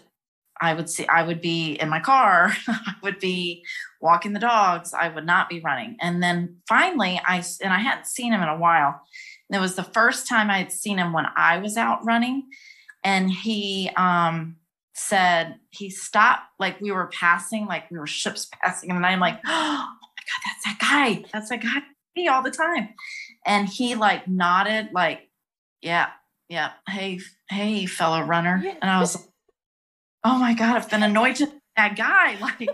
I 0.59 0.72
would 0.72 0.88
see, 0.88 1.07
I 1.07 1.22
would 1.22 1.42
be 1.42 1.72
in 1.74 1.90
my 1.90 2.01
car, 2.01 2.55
I 2.66 2.94
would 3.03 3.18
be 3.18 3.62
walking 4.01 4.32
the 4.32 4.40
dogs, 4.40 4.94
I 4.94 5.09
would 5.09 5.26
not 5.26 5.51
be 5.51 5.61
running. 5.61 5.96
And 6.01 6.22
then 6.22 6.57
finally, 6.66 7.20
I, 7.22 7.44
and 7.62 7.72
I 7.72 7.80
hadn't 7.80 8.07
seen 8.07 8.32
him 8.32 8.42
in 8.42 8.48
a 8.48 8.57
while. 8.57 9.03
And 9.51 9.59
it 9.59 9.61
was 9.61 9.74
the 9.74 9.84
first 9.84 10.26
time 10.26 10.51
I 10.51 10.57
had 10.57 10.72
seen 10.72 10.96
him 10.96 11.12
when 11.12 11.26
I 11.36 11.59
was 11.59 11.76
out 11.76 12.05
running. 12.05 12.48
And 13.05 13.30
he, 13.30 13.90
um, 13.94 14.57
said 15.01 15.57
he 15.70 15.88
stopped 15.88 16.42
like 16.59 16.80
we 16.80 16.92
were 16.92 17.07
passing 17.07 17.66
like 17.66 17.90
we 17.90 17.98
were 17.98 18.07
ships 18.07 18.48
passing 18.62 18.90
and 18.90 19.05
i'm 19.05 19.20
like 19.20 19.40
oh 19.46 19.86
my 19.88 20.22
god 20.26 20.40
that's 20.44 20.64
that 20.64 20.78
guy. 20.78 21.24
That's 21.32 21.48
that 21.48 21.62
guy 21.62 21.82
me 22.16 22.28
all 22.28 22.42
the 22.42 22.51
time. 22.51 22.90
And 23.46 23.68
he 23.68 23.94
like 23.94 24.28
nodded 24.28 24.90
like 24.92 25.28
yeah 25.80 26.09
yeah 26.48 26.72
hey 26.88 27.20
hey 27.48 27.86
fellow 27.86 28.22
runner. 28.22 28.61
Yeah. 28.62 28.74
and 28.82 28.90
i 28.90 29.01
was 29.01 29.16
like 29.16 29.24
oh 30.24 30.38
my 30.38 30.53
god 30.55 30.76
i've 30.76 30.90
been 30.90 31.03
annoyed 31.03 31.36
to 31.36 31.46
that 31.76 31.96
guy 31.96 32.36
like 32.40 32.59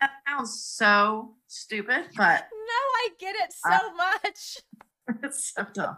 that 0.00 0.10
sounds 0.28 0.62
so 0.62 1.34
stupid 1.48 2.04
but 2.16 2.46
no 2.52 2.80
i 2.96 3.08
get 3.18 3.34
it 3.36 3.52
so 3.52 3.94
much. 3.94 4.58
It's 5.24 5.52
so 5.52 5.66
dumb 5.74 5.96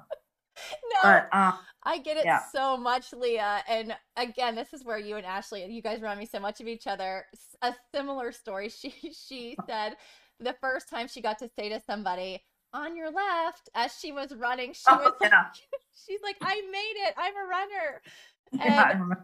no, 0.94 1.00
but 1.02 1.28
um, 1.32 1.54
I 1.82 1.98
get 1.98 2.16
it 2.16 2.24
yeah. 2.24 2.40
so 2.52 2.76
much, 2.76 3.12
Leah. 3.12 3.62
And 3.68 3.94
again, 4.16 4.54
this 4.54 4.72
is 4.72 4.84
where 4.84 4.98
you 4.98 5.16
and 5.16 5.26
Ashley, 5.26 5.64
you 5.66 5.82
guys 5.82 6.00
remind 6.00 6.20
me 6.20 6.26
so 6.26 6.40
much 6.40 6.60
of 6.60 6.66
each 6.66 6.86
other. 6.86 7.26
A 7.62 7.74
similar 7.94 8.32
story. 8.32 8.68
She 8.74 8.94
she 9.12 9.56
said 9.66 9.96
the 10.40 10.56
first 10.60 10.88
time 10.88 11.08
she 11.08 11.20
got 11.20 11.38
to 11.38 11.48
say 11.58 11.68
to 11.68 11.80
somebody 11.80 12.42
on 12.72 12.96
your 12.96 13.10
left 13.10 13.70
as 13.74 13.94
she 13.98 14.12
was 14.12 14.34
running, 14.34 14.72
she 14.72 14.82
oh, 14.88 14.96
was 14.96 15.12
yeah. 15.22 15.28
like, 15.28 15.46
she's 16.06 16.20
like, 16.22 16.36
I 16.42 16.54
made 16.70 17.08
it. 17.08 17.14
I'm 17.16 17.34
a 17.36 17.48
runner. 17.48 18.02
And, 18.52 19.10
yeah, 19.10 19.14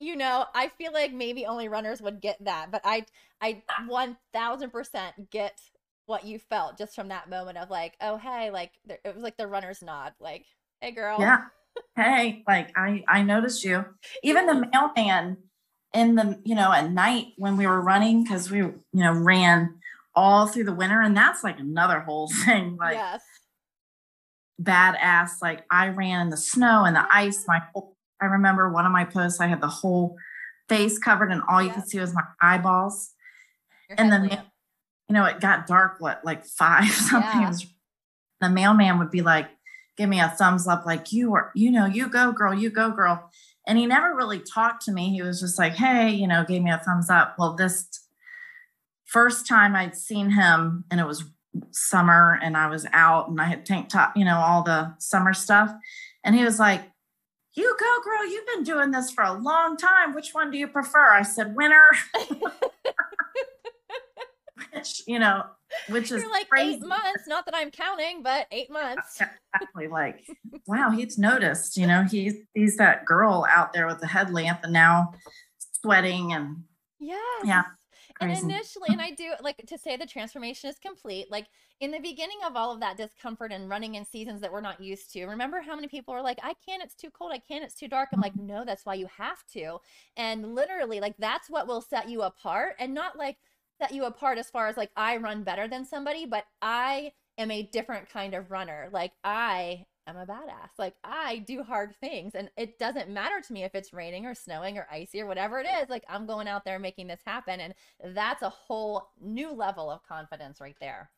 you 0.00 0.16
know, 0.16 0.46
I 0.54 0.68
feel 0.68 0.92
like 0.92 1.12
maybe 1.12 1.46
only 1.46 1.68
runners 1.68 2.02
would 2.02 2.20
get 2.20 2.44
that, 2.44 2.72
but 2.72 2.80
I, 2.84 3.06
I 3.40 3.62
1000% 3.88 5.30
get 5.30 5.60
what 6.12 6.26
you 6.26 6.38
felt 6.38 6.76
just 6.76 6.94
from 6.94 7.08
that 7.08 7.30
moment 7.30 7.56
of 7.56 7.70
like, 7.70 7.94
oh, 8.02 8.18
hey, 8.18 8.50
like 8.50 8.70
it 8.86 9.14
was 9.14 9.22
like 9.22 9.38
the 9.38 9.46
runner's 9.46 9.82
nod, 9.82 10.12
like, 10.20 10.44
hey, 10.82 10.90
girl. 10.90 11.16
Yeah. 11.18 11.44
Hey, 11.96 12.44
like 12.46 12.70
I, 12.76 13.02
I 13.08 13.22
noticed 13.22 13.64
you. 13.64 13.86
Even 14.22 14.44
the 14.44 14.68
mailman 14.70 15.38
in 15.94 16.14
the, 16.14 16.38
you 16.44 16.54
know, 16.54 16.70
at 16.70 16.92
night 16.92 17.28
when 17.38 17.56
we 17.56 17.66
were 17.66 17.80
running, 17.80 18.22
because 18.22 18.50
we, 18.50 18.58
you 18.58 18.82
know, 18.92 19.12
ran 19.14 19.76
all 20.14 20.46
through 20.46 20.64
the 20.64 20.74
winter. 20.74 21.00
And 21.00 21.16
that's 21.16 21.42
like 21.42 21.58
another 21.58 22.00
whole 22.00 22.28
thing. 22.44 22.76
Like 22.76 22.96
yes. 22.96 23.22
badass. 24.60 25.30
Like 25.40 25.64
I 25.70 25.88
ran 25.88 26.20
in 26.20 26.28
the 26.28 26.36
snow 26.36 26.84
and 26.84 26.94
the 26.94 27.06
ice. 27.10 27.44
My 27.48 27.60
mm. 27.60 27.66
whole, 27.72 27.96
I 28.20 28.26
remember 28.26 28.70
one 28.70 28.84
of 28.84 28.92
my 28.92 29.06
posts, 29.06 29.40
I 29.40 29.46
had 29.46 29.62
the 29.62 29.66
whole 29.66 30.16
face 30.68 30.98
covered 30.98 31.32
and 31.32 31.40
all 31.48 31.62
you 31.62 31.70
could 31.70 31.88
see 31.88 31.98
was 31.98 32.12
my 32.12 32.24
eyeballs. 32.40 33.12
Your 33.88 33.98
and 33.98 34.12
then, 34.12 34.42
you 35.08 35.14
know, 35.14 35.24
it 35.24 35.40
got 35.40 35.66
dark, 35.66 35.96
what, 35.98 36.24
like 36.24 36.44
five 36.44 36.90
something. 36.90 37.40
Yeah. 37.42 37.52
The 38.40 38.50
mailman 38.50 38.98
would 38.98 39.10
be 39.10 39.22
like, 39.22 39.48
give 39.96 40.08
me 40.08 40.20
a 40.20 40.28
thumbs 40.28 40.66
up, 40.66 40.86
like 40.86 41.12
you 41.12 41.34
are, 41.34 41.52
you 41.54 41.70
know, 41.70 41.86
you 41.86 42.08
go 42.08 42.32
girl, 42.32 42.54
you 42.54 42.70
go 42.70 42.90
girl. 42.90 43.30
And 43.66 43.78
he 43.78 43.86
never 43.86 44.14
really 44.14 44.40
talked 44.40 44.84
to 44.86 44.92
me. 44.92 45.10
He 45.10 45.22
was 45.22 45.40
just 45.40 45.58
like, 45.58 45.74
hey, 45.74 46.10
you 46.10 46.26
know, 46.26 46.44
gave 46.44 46.62
me 46.62 46.70
a 46.70 46.78
thumbs 46.78 47.10
up. 47.10 47.36
Well, 47.38 47.54
this 47.54 47.86
first 49.04 49.46
time 49.46 49.76
I'd 49.76 49.94
seen 49.94 50.30
him, 50.30 50.84
and 50.90 50.98
it 50.98 51.06
was 51.06 51.24
summer, 51.70 52.38
and 52.42 52.56
I 52.56 52.68
was 52.68 52.86
out 52.92 53.28
and 53.28 53.40
I 53.40 53.44
had 53.44 53.66
tank 53.66 53.88
top, 53.88 54.16
you 54.16 54.24
know, 54.24 54.38
all 54.38 54.62
the 54.62 54.94
summer 54.98 55.34
stuff. 55.34 55.72
And 56.24 56.34
he 56.34 56.44
was 56.44 56.58
like, 56.58 56.82
You 57.54 57.76
go, 57.78 58.02
girl, 58.02 58.26
you've 58.26 58.46
been 58.46 58.64
doing 58.64 58.90
this 58.90 59.10
for 59.10 59.22
a 59.22 59.34
long 59.34 59.76
time. 59.76 60.14
Which 60.14 60.32
one 60.32 60.50
do 60.50 60.58
you 60.58 60.66
prefer? 60.66 61.12
I 61.12 61.22
said, 61.22 61.54
Winter. 61.54 61.84
which, 64.72 65.02
you 65.06 65.18
know, 65.18 65.44
which 65.88 66.10
is 66.12 66.22
You're 66.22 66.30
like 66.30 66.48
crazy. 66.48 66.74
eight 66.74 66.86
months. 66.86 67.26
Not 67.26 67.44
that 67.46 67.54
I'm 67.54 67.70
counting, 67.70 68.22
but 68.22 68.46
eight 68.50 68.70
months. 68.70 69.20
exactly. 69.54 69.88
Like, 69.88 70.26
wow, 70.66 70.90
he's 70.90 71.18
noticed, 71.18 71.76
you 71.76 71.86
know, 71.86 72.04
he's 72.10 72.34
he's 72.54 72.76
that 72.76 73.04
girl 73.04 73.46
out 73.48 73.72
there 73.72 73.86
with 73.86 74.00
the 74.00 74.06
headlamp 74.06 74.60
and 74.62 74.72
now 74.72 75.12
sweating 75.80 76.32
and 76.32 76.64
yeah. 76.98 77.16
Yeah. 77.44 77.62
And 78.20 78.30
initially, 78.30 78.88
and 78.90 79.00
I 79.00 79.10
do 79.10 79.32
like 79.40 79.56
to 79.66 79.76
say 79.76 79.96
the 79.96 80.06
transformation 80.06 80.70
is 80.70 80.78
complete. 80.78 81.28
Like 81.30 81.46
in 81.80 81.90
the 81.90 81.98
beginning 81.98 82.38
of 82.46 82.54
all 82.54 82.72
of 82.72 82.78
that 82.78 82.96
discomfort 82.96 83.50
and 83.50 83.68
running 83.68 83.96
in 83.96 84.04
seasons 84.04 84.40
that 84.40 84.52
we're 84.52 84.60
not 84.60 84.80
used 84.80 85.12
to. 85.12 85.26
Remember 85.26 85.60
how 85.60 85.74
many 85.74 85.88
people 85.88 86.14
are 86.14 86.22
like, 86.22 86.38
I 86.40 86.54
can't, 86.64 86.80
it's 86.80 86.94
too 86.94 87.10
cold. 87.10 87.32
I 87.34 87.38
can't, 87.38 87.64
it's 87.64 87.74
too 87.74 87.88
dark. 87.88 88.10
I'm 88.12 88.20
like, 88.20 88.36
no, 88.36 88.64
that's 88.64 88.86
why 88.86 88.94
you 88.94 89.08
have 89.18 89.44
to. 89.54 89.78
And 90.16 90.54
literally, 90.54 91.00
like, 91.00 91.16
that's 91.18 91.50
what 91.50 91.66
will 91.66 91.80
set 91.80 92.08
you 92.08 92.22
apart 92.22 92.76
and 92.78 92.94
not 92.94 93.18
like 93.18 93.38
set 93.82 93.92
you 93.92 94.04
apart 94.04 94.38
as 94.38 94.50
far 94.50 94.68
as 94.68 94.76
like 94.76 94.90
I 94.96 95.16
run 95.16 95.42
better 95.42 95.66
than 95.66 95.84
somebody, 95.84 96.26
but 96.26 96.44
I 96.60 97.12
am 97.38 97.50
a 97.50 97.62
different 97.62 98.08
kind 98.08 98.34
of 98.34 98.50
runner. 98.50 98.88
Like 98.92 99.12
I 99.24 99.86
I'm 100.06 100.16
a 100.16 100.26
badass. 100.26 100.70
Like 100.78 100.94
I 101.04 101.38
do 101.38 101.62
hard 101.62 101.94
things 102.00 102.32
and 102.34 102.50
it 102.56 102.78
doesn't 102.78 103.08
matter 103.08 103.40
to 103.40 103.52
me 103.52 103.64
if 103.64 103.74
it's 103.74 103.92
raining 103.92 104.26
or 104.26 104.34
snowing 104.34 104.78
or 104.78 104.86
icy 104.90 105.20
or 105.20 105.26
whatever 105.26 105.60
it 105.60 105.66
is. 105.82 105.88
Like 105.88 106.04
I'm 106.08 106.26
going 106.26 106.48
out 106.48 106.64
there 106.64 106.78
making 106.78 107.06
this 107.06 107.20
happen. 107.24 107.60
And 107.60 107.74
that's 108.14 108.42
a 108.42 108.48
whole 108.48 109.08
new 109.20 109.52
level 109.52 109.90
of 109.90 110.02
confidence 110.02 110.60
right 110.60 110.76
there. 110.80 111.10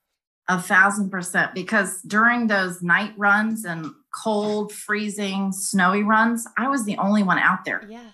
A 0.48 0.60
thousand 0.60 1.10
percent. 1.10 1.54
Because 1.54 2.02
during 2.02 2.46
those 2.46 2.82
night 2.82 3.14
runs 3.16 3.64
and 3.64 3.90
cold, 4.14 4.72
freezing, 4.72 5.52
snowy 5.52 6.02
runs, 6.02 6.46
I 6.58 6.68
was 6.68 6.84
the 6.84 6.98
only 6.98 7.22
one 7.22 7.38
out 7.38 7.64
there. 7.64 7.82
Yeah. 7.88 8.10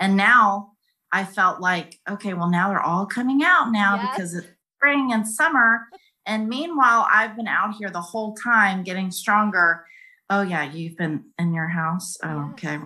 And 0.00 0.16
now 0.16 0.72
I 1.12 1.24
felt 1.24 1.60
like, 1.60 1.98
okay, 2.08 2.34
well, 2.34 2.50
now 2.50 2.68
they're 2.68 2.80
all 2.80 3.06
coming 3.06 3.42
out 3.42 3.72
now 3.72 3.96
yes. 3.96 4.16
because 4.16 4.34
it's 4.34 4.46
spring 4.76 5.12
and 5.12 5.26
summer. 5.26 5.80
And 6.26 6.48
meanwhile, 6.48 7.06
I've 7.10 7.36
been 7.36 7.48
out 7.48 7.74
here 7.76 7.90
the 7.90 8.00
whole 8.00 8.34
time 8.34 8.82
getting 8.82 9.10
stronger 9.10 9.84
Oh 10.30 10.42
yeah, 10.42 10.70
you've 10.70 10.96
been 10.96 11.24
in 11.38 11.54
your 11.54 11.68
house. 11.68 12.18
Oh, 12.22 12.50
okay. 12.52 12.78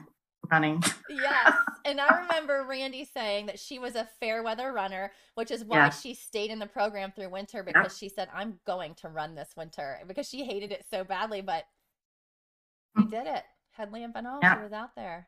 Running. 0.50 0.82
yes. 1.08 1.54
And 1.84 2.00
I 2.00 2.20
remember 2.20 2.64
Randy 2.68 3.04
saying 3.04 3.46
that 3.46 3.58
she 3.58 3.80
was 3.80 3.96
a 3.96 4.08
fair 4.20 4.44
weather 4.44 4.72
runner, 4.72 5.10
which 5.34 5.50
is 5.50 5.64
why 5.64 5.78
yeah. 5.78 5.90
she 5.90 6.14
stayed 6.14 6.52
in 6.52 6.60
the 6.60 6.66
program 6.66 7.10
through 7.10 7.30
winter 7.30 7.64
because 7.64 8.00
yeah. 8.00 8.06
she 8.06 8.08
said, 8.08 8.28
I'm 8.32 8.60
going 8.64 8.94
to 9.00 9.08
run 9.08 9.34
this 9.34 9.48
winter 9.56 9.98
because 10.06 10.28
she 10.28 10.44
hated 10.44 10.70
it 10.70 10.84
so 10.88 11.02
badly, 11.02 11.40
but 11.40 11.64
she 12.96 13.02
mm. 13.02 13.10
did 13.10 13.26
it. 13.26 13.42
Headlamp 13.72 14.14
and 14.14 14.28
all, 14.28 14.38
yeah. 14.40 14.58
she 14.58 14.62
was 14.62 14.72
out 14.72 14.94
there. 14.94 15.26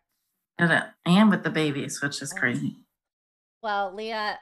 Did 0.59 0.71
it. 0.71 0.83
Uh, 0.83 0.87
and 1.07 1.31
with 1.31 1.43
the 1.43 1.51
babies, 1.51 2.01
which 2.03 2.23
is 2.23 2.33
crazy. 2.33 2.77
Well, 3.63 3.95
Leah, 3.95 4.39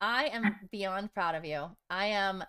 I 0.00 0.26
am 0.26 0.56
beyond 0.70 1.12
proud 1.12 1.34
of 1.34 1.44
you. 1.44 1.70
I 1.90 2.06
am 2.06 2.44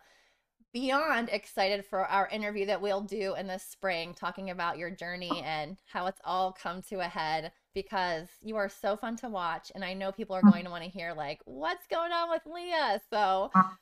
beyond 0.73 1.29
excited 1.31 1.85
for 1.85 2.05
our 2.05 2.27
interview 2.27 2.65
that 2.65 2.81
we'll 2.81 3.01
do 3.01 3.35
in 3.35 3.47
the 3.47 3.57
spring, 3.57 4.13
talking 4.13 4.49
about 4.49 4.77
your 4.77 4.91
journey 4.91 5.31
oh. 5.31 5.41
and 5.43 5.77
how 5.91 6.05
it's 6.07 6.21
all 6.23 6.51
come 6.51 6.81
to 6.83 6.99
a 6.99 7.07
head 7.07 7.51
because 7.73 8.27
you 8.41 8.55
are 8.57 8.69
so 8.69 8.97
fun 8.97 9.15
to 9.17 9.29
watch. 9.29 9.71
And 9.73 9.83
I 9.83 9.93
know 9.93 10.11
people 10.11 10.35
are 10.35 10.41
mm-hmm. 10.41 10.49
going 10.49 10.65
to 10.65 10.71
want 10.71 10.83
to 10.83 10.89
hear, 10.89 11.13
like, 11.13 11.39
what's 11.45 11.87
going 11.87 12.11
on 12.11 12.29
with 12.29 12.41
Leah? 12.45 13.01
So 13.09 13.49
uh-huh. 13.55 13.75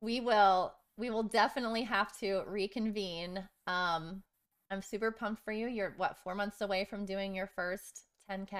we 0.00 0.20
will. 0.20 0.74
We 0.98 1.10
will 1.10 1.24
definitely 1.24 1.82
have 1.82 2.16
to 2.20 2.42
reconvene. 2.46 3.46
Um, 3.66 4.22
I'm 4.70 4.80
super 4.80 5.10
pumped 5.10 5.44
for 5.44 5.52
you. 5.52 5.66
You're 5.68 5.92
what 5.98 6.16
four 6.24 6.34
months 6.34 6.62
away 6.62 6.86
from 6.88 7.04
doing 7.04 7.34
your 7.34 7.50
first 7.54 8.05
10k, 8.30 8.52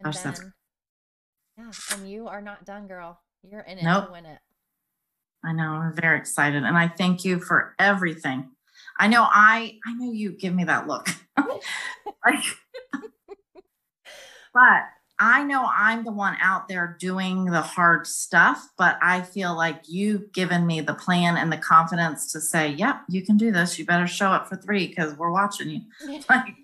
and 0.00 0.04
Gosh, 0.04 0.18
that's- 0.18 0.44
yeah, 1.56 1.70
and 1.92 2.10
you 2.10 2.28
are 2.28 2.40
not 2.40 2.64
done, 2.64 2.86
girl. 2.86 3.20
You're 3.42 3.60
in 3.62 3.78
it 3.78 3.84
Nope. 3.84 4.06
to 4.06 4.12
win 4.12 4.26
it. 4.26 4.40
I 5.44 5.52
know. 5.52 5.70
I'm 5.72 5.94
very 5.94 6.18
excited. 6.18 6.64
And 6.64 6.76
I 6.76 6.88
thank 6.88 7.24
you 7.24 7.40
for 7.40 7.74
everything. 7.78 8.50
I 8.98 9.06
know 9.08 9.22
I 9.22 9.78
I 9.86 9.94
know 9.94 10.12
you 10.12 10.32
give 10.32 10.54
me 10.54 10.64
that 10.64 10.86
look. 10.88 11.08
like, 11.36 12.44
but 14.54 14.82
I 15.20 15.42
know 15.42 15.68
I'm 15.74 16.04
the 16.04 16.12
one 16.12 16.36
out 16.40 16.68
there 16.68 16.96
doing 17.00 17.46
the 17.46 17.60
hard 17.60 18.06
stuff, 18.06 18.70
but 18.76 18.98
I 19.02 19.22
feel 19.22 19.56
like 19.56 19.82
you've 19.88 20.32
given 20.32 20.66
me 20.66 20.80
the 20.80 20.94
plan 20.94 21.36
and 21.36 21.50
the 21.50 21.56
confidence 21.56 22.30
to 22.32 22.40
say, 22.40 22.68
yep, 22.70 23.02
you 23.08 23.22
can 23.22 23.36
do 23.36 23.50
this. 23.50 23.78
You 23.78 23.84
better 23.84 24.06
show 24.06 24.28
up 24.28 24.48
for 24.48 24.56
three 24.56 24.86
because 24.86 25.14
we're 25.14 25.32
watching 25.32 25.70
you. 25.70 26.20
Like, 26.28 26.54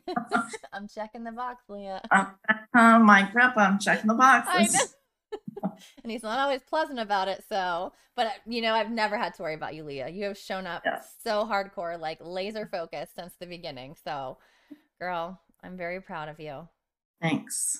I'm 0.72 0.86
checking 0.86 1.24
the 1.24 1.32
box, 1.32 1.64
Leah. 1.68 2.02
uh, 2.10 2.98
my 2.98 3.28
grandpa, 3.32 3.60
I'm 3.60 3.78
checking 3.78 4.06
the 4.06 4.14
boxes. 4.14 4.94
and 6.02 6.12
he's 6.12 6.22
not 6.22 6.38
always 6.38 6.60
pleasant 6.68 6.98
about 6.98 7.28
it. 7.28 7.42
So, 7.48 7.92
but 8.14 8.32
you 8.46 8.60
know, 8.60 8.74
I've 8.74 8.90
never 8.90 9.16
had 9.16 9.34
to 9.34 9.42
worry 9.42 9.54
about 9.54 9.74
you, 9.74 9.84
Leah. 9.84 10.08
You 10.08 10.24
have 10.24 10.38
shown 10.38 10.66
up 10.66 10.84
so 11.24 11.44
hardcore, 11.44 11.98
like 11.98 12.18
laser 12.20 12.66
focused 12.66 13.16
since 13.16 13.34
the 13.40 13.46
beginning. 13.46 13.96
So, 14.04 14.38
girl, 15.00 15.40
I'm 15.62 15.76
very 15.76 16.00
proud 16.00 16.28
of 16.28 16.38
you. 16.38 16.68
Thanks. 17.20 17.78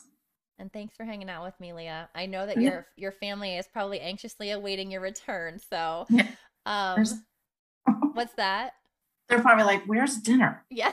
And 0.59 0.73
thanks 0.73 0.97
for 0.97 1.05
hanging 1.05 1.29
out 1.29 1.45
with 1.45 1.59
me, 1.59 1.73
Leah. 1.73 2.09
I 2.15 2.27
know 2.27 2.47
that 2.47 2.61
your 2.61 2.87
your 2.97 3.13
family 3.13 3.57
is 3.57 3.67
probably 3.67 4.01
anxiously 4.01 4.51
awaiting 4.53 4.91
your 4.91 5.01
return. 5.01 5.59
So, 5.59 6.07
um, 6.65 7.05
what's 8.13 8.35
that? 8.35 8.75
They're 9.29 9.41
probably 9.41 9.65
like, 9.65 9.85
where's 9.87 10.17
dinner? 10.17 10.65
Yeah. 10.71 10.93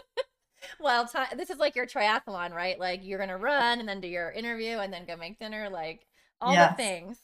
well, 0.80 1.06
ti 1.08 1.18
this 1.36 1.50
is 1.50 1.58
like 1.58 1.74
your 1.74 1.86
triathlon, 1.86 2.52
right? 2.52 2.78
Like 2.78 3.00
you're 3.02 3.18
gonna 3.18 3.38
run 3.38 3.80
and 3.80 3.88
then 3.88 4.00
do 4.00 4.08
your 4.08 4.30
interview 4.30 4.78
and 4.78 4.92
then 4.92 5.04
go 5.04 5.16
make 5.16 5.38
dinner, 5.38 5.68
like 5.68 6.06
all 6.40 6.54
the 6.54 6.74
things. 6.76 7.18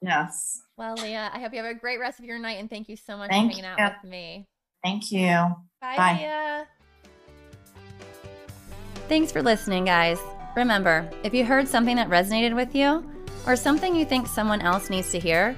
Yes. 0.00 0.60
Well, 0.76 0.94
Leah, 0.94 1.30
I 1.32 1.40
hope 1.40 1.52
you 1.52 1.60
have 1.60 1.70
a 1.70 1.78
great 1.78 1.98
rest 1.98 2.20
of 2.20 2.24
your 2.24 2.38
night 2.38 2.58
and 2.58 2.70
thank 2.70 2.88
you 2.88 2.96
so 2.96 3.16
much 3.16 3.30
Thank 3.30 3.50
for 3.50 3.56
hanging 3.56 3.64
you. 3.64 3.84
out 3.84 3.94
with 4.02 4.10
me. 4.10 4.46
Thank 4.84 5.10
you. 5.10 5.34
Bye, 5.80 5.96
Bye. 5.96 6.16
Leah. 6.20 6.68
Thanks 9.08 9.32
for 9.32 9.42
listening, 9.42 9.86
guys. 9.86 10.20
Remember, 10.58 11.08
if 11.22 11.32
you 11.32 11.44
heard 11.44 11.68
something 11.68 11.94
that 11.94 12.10
resonated 12.10 12.52
with 12.52 12.74
you 12.74 13.08
or 13.46 13.54
something 13.54 13.94
you 13.94 14.04
think 14.04 14.26
someone 14.26 14.60
else 14.60 14.90
needs 14.90 15.12
to 15.12 15.18
hear, 15.20 15.54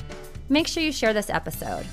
make 0.51 0.68
sure 0.68 0.82
you 0.82 0.92
share 0.92 1.14
this 1.14 1.30
episode. 1.30 1.86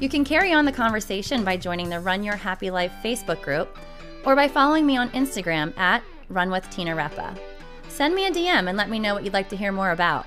You 0.00 0.08
can 0.08 0.24
carry 0.24 0.52
on 0.52 0.64
the 0.64 0.72
conversation 0.72 1.44
by 1.44 1.56
joining 1.56 1.88
the 1.88 2.00
Run 2.00 2.24
Your 2.24 2.34
Happy 2.34 2.68
Life 2.68 2.92
Facebook 3.00 3.40
group 3.42 3.78
or 4.26 4.34
by 4.34 4.48
following 4.48 4.84
me 4.84 4.96
on 4.96 5.10
Instagram 5.10 5.72
at 5.78 6.02
Run 6.30 6.50
with 6.50 6.68
Tina 6.68 6.96
Repa. 6.96 7.38
Send 7.86 8.12
me 8.12 8.26
a 8.26 8.30
DM 8.32 8.68
and 8.68 8.76
let 8.76 8.90
me 8.90 8.98
know 8.98 9.14
what 9.14 9.22
you'd 9.22 9.34
like 9.34 9.48
to 9.50 9.56
hear 9.56 9.70
more 9.70 9.92
about. 9.92 10.26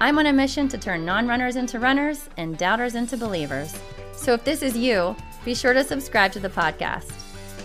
I'm 0.00 0.18
on 0.18 0.24
a 0.24 0.32
mission 0.32 0.68
to 0.68 0.78
turn 0.78 1.04
non 1.04 1.28
runners 1.28 1.56
into 1.56 1.78
runners 1.78 2.30
and 2.38 2.56
doubters 2.56 2.94
into 2.94 3.18
believers. 3.18 3.78
So 4.14 4.32
if 4.32 4.42
this 4.42 4.62
is 4.62 4.74
you, 4.74 5.14
be 5.44 5.54
sure 5.54 5.74
to 5.74 5.84
subscribe 5.84 6.32
to 6.32 6.40
the 6.40 6.48
podcast. 6.48 7.12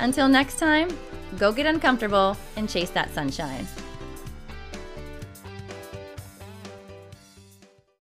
Until 0.01 0.28
next 0.28 0.59
time, 0.59 0.89
go 1.38 1.51
get 1.51 1.65
uncomfortable 1.65 2.38
and 2.55 2.69
chase 2.69 2.89
that 2.91 3.13
sunshine. 3.13 3.67